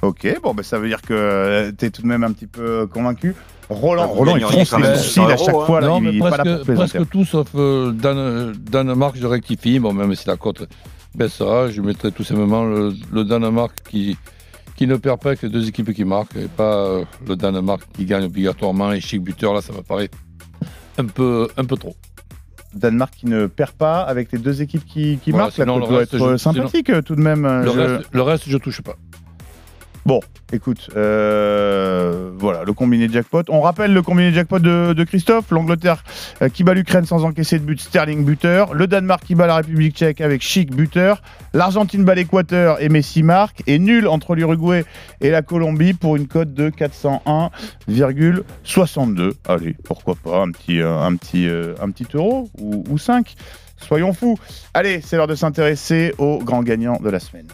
Ok, 0.02 0.26
bon, 0.42 0.54
bah, 0.54 0.62
ça 0.62 0.78
veut 0.78 0.88
dire 0.88 1.02
que 1.02 1.70
tu 1.78 1.84
es 1.86 1.90
tout 1.90 2.02
de 2.02 2.06
même 2.06 2.24
un 2.24 2.32
petit 2.32 2.46
peu 2.46 2.86
convaincu. 2.86 3.34
Roland, 3.68 4.02
Bah, 4.06 4.12
Roland 4.12 4.36
il 4.36 4.42
quand 4.42 4.50
les 4.50 4.64
sourcils 4.64 4.84
à 4.84 4.96
600 4.96 5.28
chaque 5.44 5.54
euros, 5.54 5.64
fois. 5.64 5.80
Là, 5.80 5.86
non, 5.86 5.98
il 5.98 6.04
mais 6.04 6.16
est 6.16 6.18
pas 6.18 6.36
là 6.42 6.56
pour 6.64 6.74
presque, 6.74 7.08
tout 7.10 7.24
sauf 7.24 7.48
euh, 7.54 7.92
Dan- 7.92 8.52
Danemark, 8.58 9.16
je 9.16 9.26
rectifie. 9.26 9.78
Bon, 9.78 9.92
même 9.92 10.12
si 10.16 10.26
la 10.26 10.36
cote 10.36 10.68
baissera, 11.14 11.70
je 11.70 11.80
mettrai 11.80 12.10
tout 12.10 12.24
simplement 12.24 12.64
le, 12.64 12.92
le 13.12 13.24
Danemark 13.24 13.72
qui, 13.88 14.16
qui 14.76 14.86
ne 14.88 14.96
perd 14.96 15.20
pas 15.20 15.34
les 15.40 15.48
deux 15.48 15.68
équipes 15.68 15.92
qui 15.92 16.04
marquent 16.04 16.34
et 16.36 16.48
pas 16.48 16.74
euh, 16.78 17.04
le 17.28 17.36
Danemark 17.36 17.82
qui 17.92 18.06
gagne 18.06 18.24
obligatoirement 18.24 18.92
et 18.92 19.00
chic 19.00 19.22
buteur. 19.22 19.54
Là, 19.54 19.60
ça 19.60 19.72
me 19.72 19.82
paraît 19.82 20.10
un 20.98 21.04
peu, 21.06 21.48
un 21.56 21.64
peu 21.64 21.76
trop. 21.76 21.94
Danemark 22.74 23.12
qui 23.16 23.26
ne 23.26 23.46
perd 23.46 23.72
pas 23.72 24.00
avec 24.02 24.32
les 24.32 24.38
deux 24.38 24.62
équipes 24.62 24.84
qui, 24.84 25.18
qui 25.22 25.30
Voilà, 25.30 25.46
marquent. 25.46 25.58
Le 25.58 25.86
doit 25.88 26.02
être 26.02 26.18
je- 26.18 26.36
sympathique 26.36 26.90
euh, 26.90 27.02
tout 27.02 27.16
de 27.16 27.20
même. 27.20 27.44
Le, 27.46 27.64
Je- 27.72 27.78
reste, 27.78 28.04
le 28.12 28.22
reste, 28.22 28.44
je 28.48 28.58
touche 28.58 28.80
pas. 28.82 28.96
Bon, 30.06 30.20
écoute, 30.52 30.88
euh, 30.96 32.30
voilà, 32.36 32.64
le 32.64 32.72
combiné 32.72 33.08
jackpot. 33.08 33.42
On 33.48 33.60
rappelle 33.60 33.92
le 33.92 34.00
combiné 34.00 34.32
jackpot 34.32 34.58
de, 34.58 35.04
Christophe. 35.04 35.50
L'Angleterre 35.50 36.02
euh, 36.40 36.48
qui 36.48 36.64
bat 36.64 36.72
l'Ukraine 36.72 37.04
sans 37.04 37.22
encaisser 37.24 37.58
de 37.58 37.64
but, 37.64 37.78
Sterling 37.80 38.24
buteur. 38.24 38.72
Le 38.72 38.86
Danemark 38.86 39.22
qui 39.24 39.34
bat 39.34 39.46
la 39.46 39.56
République 39.56 39.94
tchèque 39.96 40.22
avec 40.22 40.40
Chic 40.42 40.74
buteur. 40.74 41.20
L'Argentine 41.52 42.04
bat 42.04 42.14
l'Équateur 42.14 42.80
et 42.80 42.88
Messi 42.88 43.22
marque. 43.22 43.62
Et 43.66 43.78
nul 43.78 44.08
entre 44.08 44.34
l'Uruguay 44.34 44.86
et 45.20 45.28
la 45.30 45.42
Colombie 45.42 45.92
pour 45.92 46.16
une 46.16 46.28
cote 46.28 46.54
de 46.54 46.70
401,62. 46.70 49.34
Allez, 49.46 49.76
pourquoi 49.84 50.14
pas 50.14 50.40
un 50.40 50.50
petit, 50.50 50.80
euh, 50.80 50.98
un 50.98 51.14
petit, 51.16 51.46
un 51.46 51.90
petit 51.90 52.06
euro 52.14 52.48
ou, 52.58 52.84
ou 52.88 52.96
5 52.96 53.34
Soyons 53.76 54.12
fous. 54.12 54.38
Allez, 54.74 55.00
c'est 55.02 55.16
l'heure 55.16 55.26
de 55.26 55.34
s'intéresser 55.34 56.14
aux 56.18 56.38
grands 56.38 56.62
gagnants 56.62 57.00
de 57.02 57.10
la 57.10 57.18
semaine. 57.18 57.48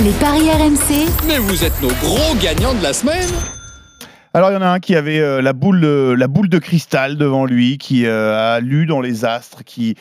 Les 0.00 0.10
paris 0.18 0.50
RMC. 0.50 1.06
Mais 1.28 1.38
vous 1.38 1.64
êtes 1.64 1.80
nos 1.80 1.92
gros 2.00 2.34
gagnants 2.42 2.74
de 2.74 2.82
la 2.82 2.92
semaine 2.92 3.28
Alors 4.34 4.50
il 4.50 4.54
y 4.54 4.56
en 4.56 4.62
a 4.62 4.66
un 4.66 4.80
qui 4.80 4.96
avait 4.96 5.20
euh, 5.20 5.40
la, 5.40 5.52
boule 5.52 5.80
de, 5.80 6.16
la 6.18 6.26
boule 6.26 6.48
de 6.48 6.58
cristal 6.58 7.16
devant 7.16 7.44
lui, 7.44 7.78
qui 7.78 8.06
euh, 8.06 8.34
a 8.34 8.60
lu 8.60 8.86
dans 8.86 9.00
les 9.00 9.24
astres, 9.24 9.62
qui, 9.64 9.94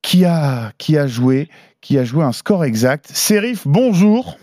qui, 0.00 0.24
a, 0.24 0.70
qui 0.78 0.96
a 0.96 1.06
joué, 1.06 1.48
qui 1.82 1.98
a 1.98 2.04
joué 2.04 2.24
un 2.24 2.32
score 2.32 2.64
exact. 2.64 3.06
Serif, 3.06 3.66
bonjour. 3.66 4.36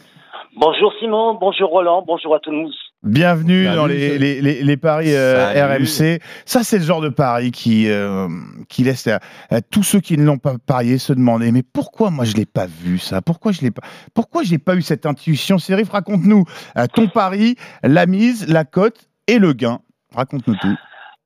Bonjour 0.55 0.93
Simon, 0.99 1.33
bonjour 1.35 1.69
Roland, 1.69 2.03
bonjour 2.05 2.35
à 2.35 2.39
tous. 2.39 2.75
Bienvenue 3.01 3.63
Salut, 3.63 3.75
dans 3.77 3.85
les, 3.85 4.17
les, 4.17 4.41
les- 4.41 4.61
les 4.61 4.77
paris 4.77 5.13
euh. 5.15 5.53
RMC. 5.77 6.19
Ça, 6.45 6.63
c'est 6.65 6.79
le 6.79 6.83
genre 6.83 6.99
de 6.99 7.07
pari 7.07 7.51
qui, 7.51 7.87
euh, 7.89 8.27
qui 8.67 8.83
laisse 8.83 9.07
à, 9.07 9.21
à 9.49 9.61
tous 9.61 9.83
ceux 9.83 10.01
qui 10.01 10.17
ne 10.17 10.25
l'ont 10.25 10.37
pas 10.37 10.55
parié 10.57 10.97
se 10.97 11.13
demander 11.13 11.53
mais 11.53 11.63
pourquoi 11.63 12.11
moi 12.11 12.25
je 12.25 12.35
l'ai 12.35 12.45
pas 12.45 12.65
vu 12.65 12.97
ça? 12.99 13.21
Pourquoi 13.21 13.53
je 13.53 13.61
l'ai 13.61 13.71
pas 13.71 13.83
Pourquoi 14.13 14.43
je 14.43 14.51
n'ai 14.51 14.57
pas 14.57 14.75
eu 14.75 14.81
cette 14.81 15.05
intuition? 15.05 15.59
Serif, 15.59 15.89
raconte-nous 15.89 16.43
euh, 16.77 16.87
ton 16.93 17.07
pari, 17.07 17.55
la 17.83 18.05
mise, 18.05 18.47
la 18.49 18.65
cote 18.65 19.07
et 19.27 19.39
le 19.39 19.53
gain. 19.53 19.79
Raconte-nous 20.13 20.55
tout. 20.55 20.75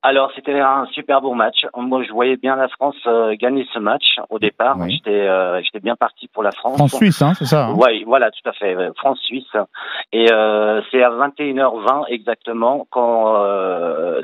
Alors 0.06 0.30
c'était 0.34 0.60
un 0.60 0.84
super 0.92 1.22
beau 1.22 1.32
match. 1.32 1.64
Moi 1.74 2.02
je 2.06 2.12
voyais 2.12 2.36
bien 2.36 2.56
la 2.56 2.68
France 2.68 2.94
euh, 3.06 3.34
gagner 3.40 3.66
ce 3.72 3.78
match 3.78 4.04
au 4.28 4.38
départ. 4.38 4.76
Oui. 4.78 4.92
J'étais 4.92 5.18
euh, 5.26 5.62
j'étais 5.62 5.80
bien 5.80 5.96
parti 5.96 6.28
pour 6.28 6.42
la 6.42 6.50
France. 6.52 6.76
France-Suisse, 6.76 7.22
hein, 7.22 7.32
c'est 7.38 7.46
ça 7.46 7.68
hein 7.68 7.74
Oui, 7.78 8.04
voilà, 8.04 8.30
tout 8.30 8.46
à 8.46 8.52
fait. 8.52 8.76
ouais, 8.76 8.90
France-Suisse. 8.98 9.56
Et 10.12 10.30
euh, 10.30 10.82
c'est 10.90 11.02
à 11.02 11.08
21h20 11.08 12.04
exactement 12.10 12.86
quand 12.90 13.34
euh, 13.38 14.20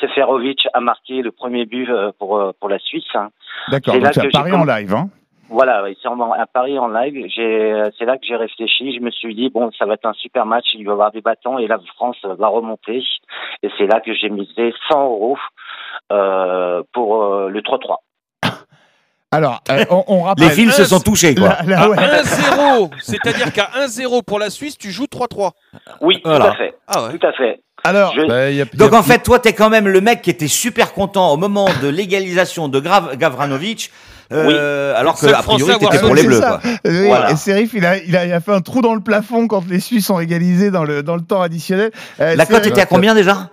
Seferovic 0.00 0.68
a 0.72 0.80
marqué 0.80 1.22
le 1.22 1.32
premier 1.32 1.66
but 1.66 1.90
euh, 1.90 2.12
pour, 2.16 2.38
euh, 2.38 2.52
pour 2.60 2.68
la 2.68 2.78
Suisse. 2.78 3.02
D'accord, 3.68 3.94
C'est 3.94 4.00
là 4.00 4.10
donc 4.10 4.14
c'est 4.14 4.20
que 4.20 4.26
un 4.26 4.30
j'ai 4.30 4.50
pari 4.50 4.52
en 4.52 4.64
live. 4.64 4.94
Hein 4.94 5.08
Voilà, 5.54 5.84
en- 6.04 6.32
à 6.32 6.46
Paris 6.46 6.78
en 6.78 6.88
live. 6.88 7.26
C'est 7.34 8.04
là 8.04 8.18
que 8.18 8.26
j'ai 8.26 8.36
réfléchi. 8.36 8.94
Je 8.94 9.00
me 9.00 9.10
suis 9.10 9.34
dit 9.34 9.48
bon, 9.50 9.70
ça 9.78 9.86
va 9.86 9.94
être 9.94 10.06
un 10.06 10.12
super 10.14 10.44
match. 10.46 10.66
Il 10.74 10.84
va 10.84 10.90
y 10.90 10.92
avoir 10.92 11.12
des 11.12 11.20
bâtons 11.20 11.58
et 11.58 11.66
la 11.66 11.78
France 11.96 12.16
va 12.24 12.48
remonter. 12.48 13.02
Et 13.62 13.68
c'est 13.78 13.86
là 13.86 14.00
que 14.00 14.12
j'ai 14.14 14.28
misé 14.30 14.74
100 14.90 15.04
euros 15.04 15.38
euh, 16.12 16.82
pour 16.92 17.22
euh, 17.24 17.48
le 17.48 17.60
3-3. 17.62 17.96
Alors, 19.30 19.60
euh, 19.70 19.84
on, 19.90 20.04
on 20.06 20.22
rappelle. 20.22 20.48
Les 20.48 20.54
fils 20.54 20.72
se 20.76 20.84
sont 20.84 21.00
touchés, 21.00 21.34
quoi. 21.34 21.56
La- 21.66 21.76
la- 21.76 21.82
À 21.82 21.88
ouais. 21.88 21.96
1-0, 21.96 22.90
c'est-à-dire 23.00 23.52
qu'à 23.52 23.68
1-0 23.86 24.22
pour 24.22 24.38
la 24.38 24.48
Suisse, 24.50 24.78
tu 24.78 24.90
joues 24.92 25.06
3-3. 25.06 25.52
Oui, 26.00 26.20
Voilà. 26.24 26.46
tout 26.46 26.50
à 26.52 26.54
fait. 26.56 26.74
Ah 26.86 27.04
ouais. 27.06 27.18
Tout 27.18 27.26
à 27.26 27.32
fait. 27.32 27.60
Alors, 27.82 28.12
Je- 28.14 28.76
Donc 28.76 28.92
en 28.94 29.02
fait, 29.02 29.18
toi, 29.24 29.38
t'es 29.40 29.52
quand 29.52 29.68
même 29.70 29.88
le 29.88 30.00
mec 30.00 30.22
qui 30.22 30.30
était 30.30 30.48
super 30.48 30.94
content 30.94 31.32
au 31.32 31.36
moment 31.36 31.66
de 31.82 31.88
l'égalisation 31.88 32.68
de 32.68 32.78
Grav- 32.80 33.16
Gavranovic, 33.16 33.90
euh, 34.32 34.94
alors 34.96 35.18
que 35.18 35.26
a 35.26 35.42
priori 35.42 35.72
ça, 35.72 35.78
pour 36.00 36.14
les 36.14 36.22
Bleus. 36.24 36.40
Quoi. 36.40 36.60
Oui, 36.84 37.06
Voilà. 37.06 37.30
Et 37.32 37.36
Serif, 37.36 37.72
il 37.74 37.84
a, 37.84 37.98
il, 37.98 38.16
a, 38.16 38.24
il 38.26 38.32
a 38.32 38.40
fait 38.40 38.52
un 38.52 38.60
trou 38.60 38.80
dans 38.82 38.94
le 38.94 39.00
plafond 39.00 39.46
quand 39.48 39.68
les 39.68 39.80
Suisses 39.80 40.08
ont 40.10 40.20
égalisé 40.20 40.70
dans 40.70 40.84
le, 40.84 41.02
dans 41.02 41.16
le 41.16 41.22
temps 41.22 41.42
additionnel. 41.42 41.90
Euh, 42.20 42.34
La 42.36 42.46
cote 42.46 42.66
était 42.66 42.80
à 42.80 42.86
combien 42.86 43.14
déjà? 43.14 43.50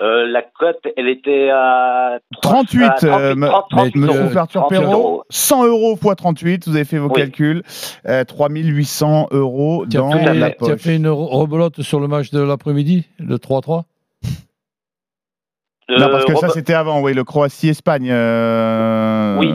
Euh, 0.00 0.28
la 0.28 0.42
cote, 0.42 0.78
elle 0.96 1.08
était 1.08 1.50
à 1.52 2.18
38, 2.40 2.84
à 2.84 2.88
38, 2.90 3.10
euh, 3.10 3.34
me- 3.34 3.48
30, 3.48 3.64
30 3.70 3.94
me- 3.96 4.06
euros. 4.06 4.18
ouverture 4.26 4.60
30 4.60 4.70
Perrault, 4.70 4.92
euros. 4.92 5.24
100 5.28 5.64
euros 5.66 5.98
x 6.00 6.16
38, 6.16 6.68
vous 6.68 6.76
avez 6.76 6.84
fait 6.84 6.98
vos 6.98 7.08
Oui. 7.08 7.14
calculs, 7.20 7.64
euh, 8.06 8.22
3800 8.22 9.26
euros 9.32 9.86
dans 9.86 10.12
fait, 10.12 10.22
la 10.34 10.50
tu 10.50 10.64
as 10.64 10.68
poche. 10.68 10.80
fait 10.82 10.94
une 10.94 11.08
re- 11.08 11.28
rebelote 11.36 11.82
sur 11.82 11.98
le 11.98 12.06
match 12.06 12.30
de 12.30 12.40
l'après-midi, 12.40 13.08
le 13.18 13.38
3-3 13.40 13.86
Non, 15.90 16.10
parce 16.10 16.24
que 16.26 16.32
Euh, 16.32 16.36
ça 16.36 16.48
c'était 16.50 16.74
avant, 16.74 17.00
oui, 17.00 17.14
le 17.14 17.24
Croatie-Espagne, 17.24 18.08
euh, 18.10 19.38
Oui. 19.38 19.52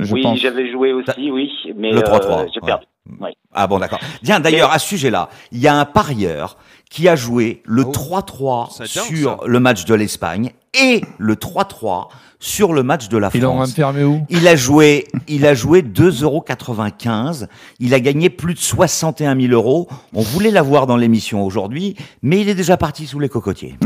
je 0.00 0.12
oui, 0.14 0.22
pense. 0.22 0.40
j'avais 0.40 0.70
joué 0.70 0.92
aussi, 0.92 1.30
oui, 1.30 1.50
mais 1.76 1.92
Le 1.92 2.00
3-3, 2.00 2.40
euh, 2.40 2.46
j'ai 2.52 2.60
ouais. 2.60 2.66
perdu. 2.66 2.86
Oui. 3.20 3.30
Ah 3.54 3.66
bon, 3.66 3.78
d'accord. 3.78 4.00
Tiens, 4.24 4.40
d'ailleurs, 4.40 4.72
à 4.72 4.78
ce 4.78 4.88
sujet-là, 4.88 5.28
il 5.52 5.58
y 5.60 5.68
a 5.68 5.74
un 5.74 5.84
parieur 5.84 6.56
qui 6.90 7.08
a 7.08 7.16
joué 7.16 7.62
le 7.64 7.84
Oh. 7.86 7.90
3-3 7.92 8.68
C'est 8.70 8.94
dingue, 8.94 9.16
sur 9.16 9.30
ça. 9.40 9.46
le 9.46 9.60
match 9.60 9.84
de 9.86 9.94
l'Espagne 9.94 10.52
et 10.74 11.00
le 11.18 11.34
3-3 11.36 12.08
sur 12.38 12.72
le 12.74 12.82
match 12.82 13.08
de 13.08 13.16
la 13.16 13.30
Ils 13.32 13.40
l'ont 13.40 13.54
France. 13.56 13.70
enfermé 13.70 14.04
où? 14.04 14.24
Il 14.28 14.46
a 14.46 14.54
joué, 14.56 15.06
il 15.26 15.46
a 15.46 15.54
joué 15.54 15.80
2,95 15.82 17.48
Il 17.80 17.94
a 17.94 18.00
gagné 18.00 18.28
plus 18.30 18.54
de 18.54 18.58
61 18.58 19.40
000 19.40 19.52
euros. 19.52 19.88
On 20.14 20.20
voulait 20.20 20.50
l'avoir 20.50 20.86
dans 20.86 20.96
l'émission 20.98 21.44
aujourd'hui, 21.44 21.96
mais 22.22 22.40
il 22.40 22.48
est 22.48 22.54
déjà 22.54 22.76
parti 22.76 23.06
sous 23.06 23.18
les 23.18 23.28
cocotiers. 23.30 23.76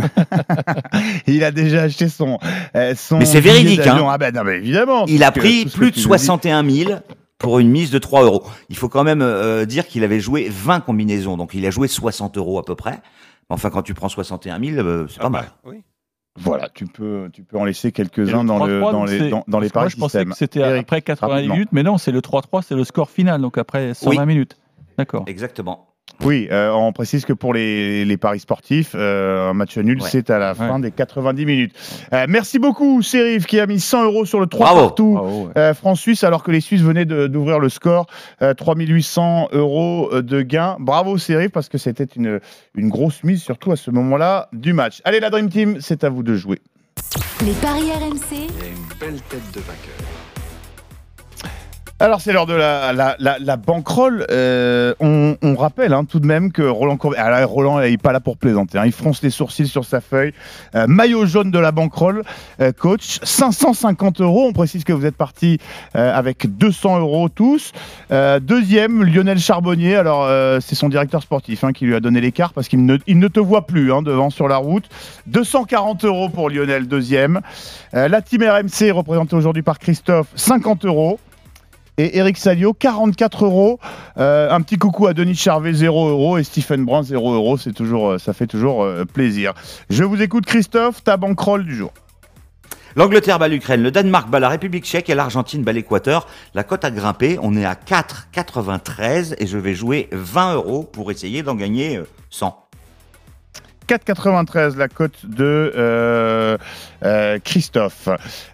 Il 1.27 1.45
a 1.45 1.51
déjà 1.53 1.83
acheté 1.83 2.09
son. 2.09 2.39
euh, 2.75 2.95
son 2.97 3.19
Mais 3.19 3.25
c'est 3.25 3.41
véridique, 3.41 3.87
hein. 3.87 4.05
Ah 4.11 4.19
ben 4.19 4.35
non, 4.35 4.43
mais 4.45 4.57
évidemment. 4.57 5.05
Il 5.07 5.23
a 5.23 5.31
pris 5.33 5.65
plus 5.67 5.91
de 5.91 5.95
tu 5.95 6.01
nous 6.09 6.17
dis- 6.17 6.21
61 6.23 6.69
000 6.69 6.93
pour 7.41 7.59
une 7.59 7.71
mise 7.71 7.91
de 7.91 7.99
3 7.99 8.23
euros. 8.25 8.45
Il 8.69 8.77
faut 8.77 8.89
quand 8.89 9.03
même 9.03 9.23
euh, 9.23 9.65
dire 9.65 9.89
qu'il 9.89 10.05
avait 10.05 10.21
joué 10.21 10.49
20 10.49 10.81
combinaisons, 10.81 11.37
donc 11.37 11.55
il 11.55 11.67
a 11.67 11.71
joué 11.71 11.89
60 11.89 12.37
euros 12.39 12.59
à 12.61 12.65
peu 12.65 12.77
près. 12.77 13.01
Enfin, 13.49 13.71
quand 13.71 13.83
tu 13.83 13.95
prends 13.95 14.09
61 14.09 14.61
000, 14.63 14.79
euh, 14.87 15.07
c'est 15.09 15.19
pas 15.19 15.27
Ah 15.27 15.31
mal. 15.31 15.45
bah, 15.65 15.71
oui. 15.73 15.83
Voilà, 16.39 16.69
tu 16.73 16.87
peux, 16.87 17.29
tu 17.33 17.43
peux 17.43 17.59
en 17.59 17.65
laisser 17.65 17.91
quelques-uns 17.91 18.43
le 18.43 18.47
dans, 18.49 18.65
le, 18.65 18.81
3-3, 18.81 18.93
dans, 18.93 19.05
les, 19.05 19.19
c'est- 19.19 19.29
dans, 19.31 19.45
dans 19.49 19.59
les 19.59 19.69
que 19.69 19.75
moi, 19.75 19.83
paris 19.83 19.91
je 19.91 19.97
pensais 19.97 20.19
système. 20.19 20.31
que 20.31 20.37
c'était 20.39 20.61
Eric, 20.61 20.83
après 20.83 21.03
80 21.03 21.33
rapidement. 21.35 21.55
minutes, 21.55 21.69
mais 21.73 21.83
non, 21.83 21.99
c'est 21.99 22.13
le 22.13 22.21
3-3, 22.21 22.63
c'est 22.63 22.77
le 22.77 22.85
score 22.85 23.11
final, 23.11 23.41
donc 23.41 23.59
après 23.59 23.95
120 23.95 24.21
Oui. 24.21 24.27
minutes. 24.27 24.57
D'accord. 24.97 25.25
Exactement. 25.27 25.89
Oui, 26.23 26.49
euh, 26.51 26.71
on 26.73 26.93
précise 26.93 27.25
que 27.25 27.33
pour 27.33 27.55
les, 27.55 28.05
les 28.05 28.17
paris 28.19 28.41
sportifs, 28.41 28.93
euh, 28.95 29.51
un 29.51 29.55
match 29.55 29.79
nul, 29.79 30.03
Ouais. 30.03 30.09
c'est 30.11 30.29
à 30.31 30.39
la 30.39 30.55
fin 30.55 30.75
Ouais. 30.77 30.81
des 30.83 30.91
90 30.91 31.47
minutes. 31.47 31.73
Euh, 32.13 32.27
merci 32.29 32.59
beaucoup, 32.59 33.01
Serif, 33.03 33.47
qui 33.47 33.59
a 33.59 33.67
mis 33.67 33.81
100 33.81 34.05
euros 34.05 34.25
sur 34.27 34.39
le 34.39 34.47
3 34.47 34.67
Bravo. 34.67 34.81
partout. 34.81 35.13
Bravo, 35.15 35.47
ouais. 35.47 35.53
Euh, 35.57 35.73
France-Suisse, 35.75 36.23
alors 36.25 36.43
que 36.43 36.51
les 36.51 36.61
Suisses 36.61 36.83
venaient 36.83 37.07
de- 37.07 37.27
d'ouvrir 37.27 37.59
le 37.59 37.69
score, 37.71 38.07
euh, 38.43 38.53
3800 38.53 39.49
euros 39.53 40.11
de 40.21 40.43
gain. 40.43 40.77
Bravo 40.79 41.17
Serif, 41.17 41.51
parce 41.53 41.69
que 41.71 41.79
c'était 41.79 42.05
une, 42.17 42.41
une 42.75 42.89
grosse 42.91 43.25
mise, 43.25 43.43
surtout 43.43 43.73
à 43.73 43.77
ce 43.77 43.91
moment-là 43.91 44.49
du 44.53 44.73
match. 44.75 45.01
Allez, 45.05 45.21
la 45.21 45.31
Dream 45.31 45.49
Team, 45.49 45.77
c'est 45.81 46.05
à 46.05 46.11
vous 46.11 46.23
de 46.23 46.35
jouer. 46.37 46.59
Les 47.47 47.53
paris 47.53 47.91
RMC. 47.93 48.21
Il 48.33 48.39
y 48.41 48.43
a 48.43 48.47
une 48.69 48.99
belle 49.01 49.21
tête 49.23 49.41
de 49.55 49.61
vainqueur. 49.61 50.20
Alors 52.03 52.23
c'est 52.23 52.33
l'heure 52.33 52.47
de 52.47 52.55
la, 52.55 52.95
la, 53.19 53.57
banquerolle. 53.59 54.25
Euh, 54.31 54.95
on, 55.01 55.55
rappelle 55.55 55.93
hein, 55.93 56.07
tout 56.07 56.19
de 56.19 56.27
même 56.27 56.51
que 56.51 56.63
Roland 56.63 56.97
Courbet, 56.97 57.19
ah 57.21 57.29
là, 57.29 57.45
Roland 57.45 57.79
il 57.83 57.91
n'est 57.91 57.99
pas 57.99 58.13
là 58.13 58.21
pour 58.21 58.39
plaisanter, 58.39 58.79
hein. 58.79 58.87
il 58.87 58.93
fronce 58.93 59.23
les 59.23 59.29
sourcils 59.29 59.69
sur 59.69 59.85
sa 59.85 60.01
feuille. 60.01 60.33
Euh, 60.75 60.87
maillot 60.87 61.27
jaune 61.27 61.51
de 61.51 61.59
la 61.59 61.73
banquerolle, 61.73 62.23
euh, 62.63 62.73
coach, 62.73 63.19
550 63.23 64.23
euros. 64.23 64.47
On 64.49 64.55
précise 64.55 64.85
que 64.85 64.95
vous 64.95 65.05
êtes 65.05 65.17
parti 65.17 65.59
avec 65.93 66.47
200 66.57 67.01
euros 67.01 67.29
tous. 67.29 67.73
Deuxième, 68.11 69.05
Lionel 69.05 69.39
Charbonnier. 69.39 69.97
Alors 69.97 70.27
c'est 70.63 70.75
son 70.75 70.89
directeur 70.89 71.23
sportif 71.23 71.65
hein, 71.65 71.73
qui 71.73 71.85
lui 71.85 71.95
a 71.95 72.01
donné 72.01 72.23
l'écart 72.23 72.55
parce 72.55 72.69
qu'il 72.69 72.87
ne, 72.87 72.97
ne 73.07 73.29
te 73.29 73.41
voit 73.41 73.67
plus 73.67 73.93
hein, 73.93 74.01
devant 74.01 74.31
sur 74.31 74.49
la 74.49 74.57
route. 74.57 74.89
240 75.27 76.07
euros 76.07 76.31
pour 76.31 76.49
Lionel, 76.49 76.89
deuxième. 76.89 77.41
La 77.93 78.23
team 78.23 78.43
RMC 78.43 78.91
représentée 78.93 79.37
aujourd'hui 79.37 79.63
par 79.63 79.79
Christophe, 79.79 80.29
50 80.35 80.87
euros. 80.87 81.19
Et 82.01 82.17
Eric 82.17 82.39
Salio, 82.39 82.73
44 82.73 83.45
euros. 83.45 83.79
Euh, 84.17 84.51
un 84.51 84.63
petit 84.63 84.79
coucou 84.79 85.07
à 85.07 85.13
Denis 85.13 85.35
Charvet, 85.35 85.75
0 85.75 86.09
euros. 86.09 86.39
Et 86.39 86.45
Stephen 86.45 86.87
Brun, 86.87 87.03
0 87.03 87.35
euros. 87.35 87.59
Toujours, 87.59 88.13
euh, 88.13 88.19
ça 88.19 88.33
fait 88.33 88.47
toujours 88.47 88.83
euh, 88.83 89.05
plaisir. 89.05 89.53
Je 89.91 90.03
vous 90.03 90.23
écoute, 90.23 90.47
Christophe, 90.47 91.05
ta 91.05 91.19
banquerolle 91.19 91.67
du 91.67 91.77
jour. 91.77 91.93
L'Angleterre 92.97 93.39
bat 93.39 93.49
l'Ukraine, 93.49 93.83
le 93.83 93.91
Danemark 93.91 94.31
bat 94.31 94.41
la 94.41 94.49
République 94.49 94.85
tchèque 94.85 95.11
et 95.11 95.15
l'Argentine 95.15 95.63
bat 95.63 95.73
l'Équateur. 95.73 96.27
La 96.55 96.65
cote 96.65 96.87
a 96.87 96.91
grimpé, 96.91 97.39
on 97.43 97.55
est 97.55 97.67
à 97.67 97.75
4,93 97.75 99.35
et 99.39 99.47
je 99.47 99.59
vais 99.59 99.75
jouer 99.75 100.09
20 100.11 100.55
euros 100.55 100.83
pour 100.83 101.11
essayer 101.11 101.43
d'en 101.43 101.55
gagner 101.55 101.99
euh, 101.99 102.09
100. 102.31 102.70
4,93 103.91 104.77
la 104.77 104.87
cote 104.87 105.27
de 105.27 105.73
euh, 105.75 106.57
euh, 107.03 107.39
Christophe. 107.43 108.09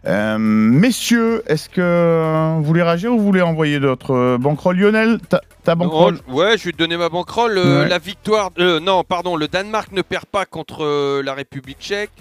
Euh, 0.06 0.38
messieurs, 0.38 1.42
est-ce 1.46 1.68
que 1.68 2.54
vous 2.56 2.64
voulez 2.64 2.82
réagir 2.82 3.12
ou 3.12 3.18
vous 3.18 3.24
voulez 3.24 3.42
envoyer 3.42 3.78
d'autres 3.78 4.38
banquerolles? 4.38 4.78
Lionel, 4.78 5.18
ta, 5.28 5.42
ta 5.62 5.74
banquerolle? 5.74 6.20
ouais, 6.28 6.56
je 6.56 6.64
vais 6.64 6.72
te 6.72 6.78
donner 6.78 6.96
ma 6.96 7.10
banquerolle. 7.10 7.58
Ouais. 7.58 7.86
La 7.86 7.98
victoire. 7.98 8.50
non, 8.56 9.04
pardon, 9.04 9.36
le 9.36 9.46
Danemark 9.46 9.92
ne 9.92 10.00
perd 10.00 10.24
pas 10.24 10.46
contre 10.46 11.20
la 11.22 11.34
République 11.34 11.80
tchèque. 11.80 12.12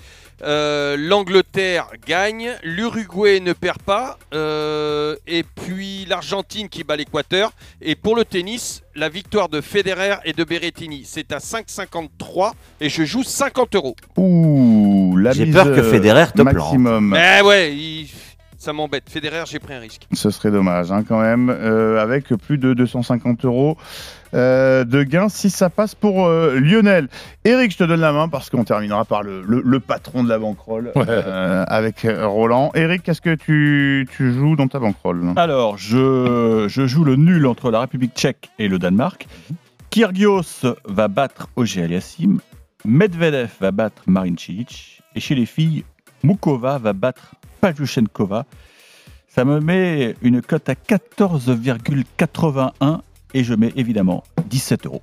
Euh, 0.44 0.96
L'Angleterre 0.98 1.88
gagne. 2.06 2.52
L'Uruguay 2.64 3.40
ne 3.40 3.54
perd 3.54 3.82
pas. 3.82 4.18
Euh, 4.34 5.16
et 5.28 5.44
puis 5.44 6.06
l'Argentine 6.08 6.70
qui 6.70 6.84
bat 6.84 6.96
l'Équateur. 6.96 7.52
Et 7.82 7.96
pour 7.96 8.16
le 8.16 8.26
tennis, 8.26 8.84
la 8.96 9.10
victoire 9.10 9.50
de 9.50 9.62
Federer 9.62 10.16
et 10.26 10.34
de 10.34 10.44
Berrettini. 10.44 11.04
C'est 11.06 11.32
à 11.32 11.38
5,53 11.40 12.52
et 12.82 12.90
je 12.90 13.04
joue 13.04 13.24
50 13.24 13.76
euros. 13.76 13.96
Ouh, 14.18 15.16
la 15.18 15.32
J'ai 15.32 15.46
peur 15.48 15.66
que 15.68 15.82
Federer 15.84 16.28
te 16.28 16.42
plante. 16.42 16.54
maximum. 16.54 17.10
Mais 17.10 17.42
ouais, 17.42 17.74
il- 17.74 18.10
ça 18.58 18.74
m'embête. 18.74 19.04
Federer, 19.10 19.44
j'ai 19.46 19.60
pris 19.60 19.74
un 19.76 19.80
risque. 19.80 20.08
Ce 20.14 20.32
serait 20.32 20.50
dommage 20.50 20.92
hein, 20.92 21.04
quand 21.08 21.20
même, 21.22 21.50
euh, 21.52 22.02
avec 22.02 22.30
plus 22.30 22.58
de 22.58 22.74
250 22.74 23.46
euros 23.46 23.78
de 24.36 25.04
gains 25.04 25.30
si 25.30 25.50
ça 25.50 25.70
passe 25.70 25.96
pour 25.96 26.26
euh, 26.28 26.60
Lionel. 26.60 27.08
Eric, 27.46 27.72
je 27.72 27.78
te 27.78 27.84
donne 27.84 28.02
la 28.02 28.12
main 28.12 28.28
parce 28.28 28.50
qu'on 28.50 28.64
terminera 28.64 29.06
par 29.06 29.24
le, 29.24 29.42
le- 29.48 29.62
le 29.66 29.80
patron 29.80 30.24
de 30.24 30.30
la 30.30 30.38
banquerolle 30.40 30.92
euh, 30.98 31.64
avec 31.68 32.06
euh, 32.06 32.28
Roland. 32.28 32.72
Eric, 32.76 33.04
qu'est-ce 33.04 33.22
que 33.22 33.36
tu, 33.36 34.08
tu 34.16 34.34
joues 34.34 34.56
dans 34.56 34.68
ta 34.68 34.80
banquerolle? 34.80 35.34
Alors, 35.38 35.78
je, 35.78 36.66
je 36.68 36.86
joue 36.88 37.04
le 37.04 37.16
nul 37.16 37.46
entre 37.48 37.72
la 37.72 37.80
République 37.82 38.14
tchèque 38.14 38.50
et 38.60 38.68
le 38.68 38.78
Danemark. 38.80 39.28
Kyrgios 39.90 40.66
va 40.86 41.08
battre 41.08 41.48
Ogier 41.56 41.84
Aliassim. 41.84 42.40
Medvedev 42.84 43.50
va 43.62 43.72
battre 43.72 44.02
Marin 44.08 44.36
Cilic. 44.38 45.02
Et 45.16 45.20
chez 45.22 45.36
les 45.36 45.46
filles, 45.46 45.86
Mukova 46.24 46.78
va 46.78 46.92
battre 46.94 47.36
Pavlyuchenkova. 47.62 48.46
Ça 49.30 49.46
me 49.46 49.60
met 49.60 50.16
une 50.22 50.42
cote 50.42 50.68
à 50.70 50.74
14,81 50.74 53.00
et 53.36 53.44
je 53.44 53.54
mets 53.54 53.72
évidemment 53.76 54.24
17 54.50 54.88
euros. 54.88 55.02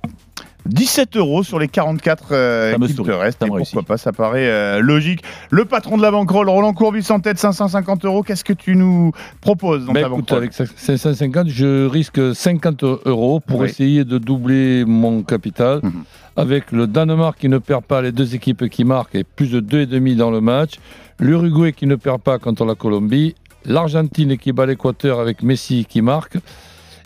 17 0.65 1.17
euros 1.17 1.43
sur 1.43 1.59
les 1.59 1.67
44 1.67 2.27
euh, 2.31 2.71
Ça 2.71 2.77
me 2.77 2.87
qui 2.87 2.95
te 2.95 3.11
restent. 3.11 3.43
et 3.43 3.47
pourquoi 3.47 3.83
pas, 3.83 3.97
ça 3.97 4.13
paraît 4.13 4.49
euh, 4.49 4.79
logique. 4.79 5.21
Le 5.49 5.65
patron 5.65 5.97
de 5.97 6.01
la 6.01 6.09
banquerolle, 6.09 6.47
Roland 6.49 6.73
Courbis 6.73 7.05
en 7.11 7.19
tête, 7.19 7.37
550 7.37 8.05
euros. 8.05 8.23
Qu'est-ce 8.23 8.45
que 8.45 8.53
tu 8.53 8.75
nous 8.75 9.11
proposes 9.41 9.85
dans 9.85 9.91
Ben 9.93 10.01
ta 10.03 10.07
écoute, 10.07 10.19
banquerolle 10.19 10.37
avec 10.43 10.53
550, 10.53 11.49
je 11.49 11.85
risque 11.85 12.33
50 12.33 12.83
euros 13.05 13.39
pour 13.41 13.59
Oui. 13.59 13.67
essayer 13.67 14.05
de 14.05 14.17
doubler 14.17 14.85
mon 14.85 15.21
capital. 15.21 15.81
Mhm. 15.83 16.03
Avec 16.37 16.71
le 16.71 16.87
Danemark 16.87 17.37
qui 17.37 17.49
ne 17.49 17.57
perd 17.59 17.83
pas, 17.83 18.01
les 18.01 18.11
deux 18.11 18.33
équipes 18.33 18.67
qui 18.69 18.85
marquent 18.85 19.15
et 19.15 19.23
plus 19.23 19.51
de 19.51 19.59
2,5 19.59 20.15
dans 20.15 20.31
le 20.31 20.41
match. 20.41 20.79
L'Uruguay 21.19 21.73
qui 21.73 21.85
ne 21.87 21.95
perd 21.95 22.21
pas 22.21 22.39
contre 22.39 22.65
la 22.65 22.73
Colombie. 22.75 23.35
L'Argentine 23.65 24.37
qui 24.37 24.51
bat 24.53 24.65
l'Équateur 24.65 25.19
avec 25.19 25.43
Messi 25.43 25.85
qui 25.87 26.01
marque. 26.01 26.37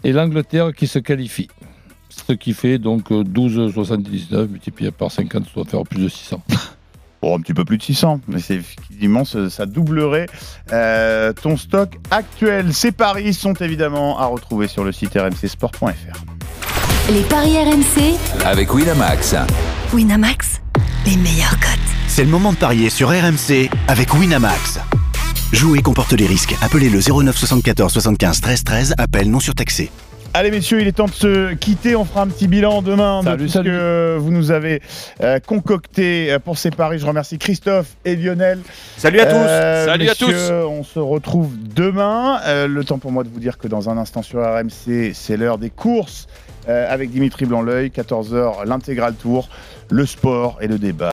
Et 0.08 0.14
l'Angleterre 0.14 0.74
qui 0.74 0.88
se 0.88 1.00
qualifie. 1.00 1.50
Ce 2.08 2.32
qui 2.32 2.54
fait 2.54 2.78
donc 2.78 3.12
euh, 3.12 3.26
12,79 3.26 4.48
multiplié 4.48 4.90
par 4.90 5.12
50, 5.12 5.44
ça 5.44 5.50
doit 5.54 5.66
faire 5.66 5.84
plus 5.84 6.02
de 6.02 6.10
600. 6.10 6.42
Bon, 7.20 7.36
un 7.36 7.42
petit 7.42 7.56
peu 7.56 7.66
plus 7.66 7.80
de 7.80 7.82
600, 7.82 8.22
mais 8.28 8.40
c'est 8.40 8.54
effectivement 8.54 9.26
ça, 9.26 9.50
ça 9.50 9.66
doublerait 9.66 10.28
euh, 10.72 11.34
ton 11.34 11.58
stock 11.58 11.98
actuel. 12.12 12.72
Ces 12.76 12.92
paris 12.92 13.34
sont 13.34 13.56
évidemment 13.56 14.20
à 14.20 14.28
retrouver 14.28 14.68
sur 14.68 14.84
le 14.84 14.92
site 14.92 15.16
rmcsport.fr. 15.16 15.92
Les 17.12 17.24
paris 17.24 17.58
RMC. 17.58 18.20
Avec 18.46 18.72
Winamax. 18.72 19.34
Winamax, 19.92 20.62
les 21.08 21.18
meilleurs 21.18 21.60
cotes. 21.60 21.80
C'est 22.08 22.24
le 22.24 22.30
moment 22.30 22.54
de 22.54 22.58
parier 22.58 22.92
sur 22.92 23.10
RMC 23.10 23.68
avec 23.88 24.14
Winamax. 24.14 24.80
Jouer 25.54 25.82
comporte 25.82 26.12
les 26.12 26.26
risques. 26.26 26.56
Appelez 26.62 26.90
le 26.90 27.00
09 27.00 27.36
74 27.38 27.94
75 27.94 28.42
13 28.42 28.64
13. 28.64 28.96
Appel 28.98 29.32
non 29.32 29.40
surtaxé. 29.40 29.90
Allez 30.34 30.52
messieurs, 30.52 30.82
il 30.82 30.88
est 30.88 30.92
temps 30.92 31.06
de 31.06 31.14
se 31.14 31.54
quitter. 31.54 31.96
On 31.96 32.04
fera 32.04 32.22
un 32.24 32.28
petit 32.28 32.48
bilan 32.50 32.82
demain 32.82 33.22
Salut, 33.24 33.38
de 33.38 33.48
tout 33.48 33.54
salut. 33.54 33.70
ce 33.70 33.74
que 33.74 34.18
vous 34.20 34.32
nous 34.32 34.52
avez 34.52 34.82
euh, 35.24 35.40
concocté 35.40 36.34
euh, 36.34 36.40
pour 36.40 36.58
ces 36.58 36.70
paris. 36.70 37.00
Je 37.00 37.06
remercie 37.06 37.38
Christophe 37.38 37.96
et 38.04 38.18
Lionel. 38.18 38.60
Salut 38.98 39.22
à 39.22 39.26
tous. 39.26 39.88
Salut 39.90 40.10
à 40.10 40.12
messieurs, 40.12 40.66
On 40.68 40.84
se 40.84 41.00
retrouve 41.00 41.52
demain. 41.74 42.40
Euh, 42.46 42.68
le 42.68 42.84
temps 42.84 43.00
pour 43.00 43.14
moi 43.14 43.24
de 43.24 43.30
vous 43.30 43.40
dire 43.40 43.58
que 43.58 43.70
dans 43.70 43.90
un 43.90 43.98
instant 43.98 44.22
sur 44.22 44.42
RMC, 44.42 45.14
c'est 45.14 45.38
l'heure 45.38 45.58
des 45.58 45.70
courses 45.70 46.28
euh, 46.68 46.94
avec 46.94 47.10
Dimitri 47.10 47.46
Blanc-L'œil. 47.46 47.90
14h, 47.96 48.66
l'intégral 48.66 49.14
tour, 49.16 49.48
le 49.90 50.06
sport 50.06 50.58
et 50.62 50.68
le 50.68 50.78
débat. 50.78 51.06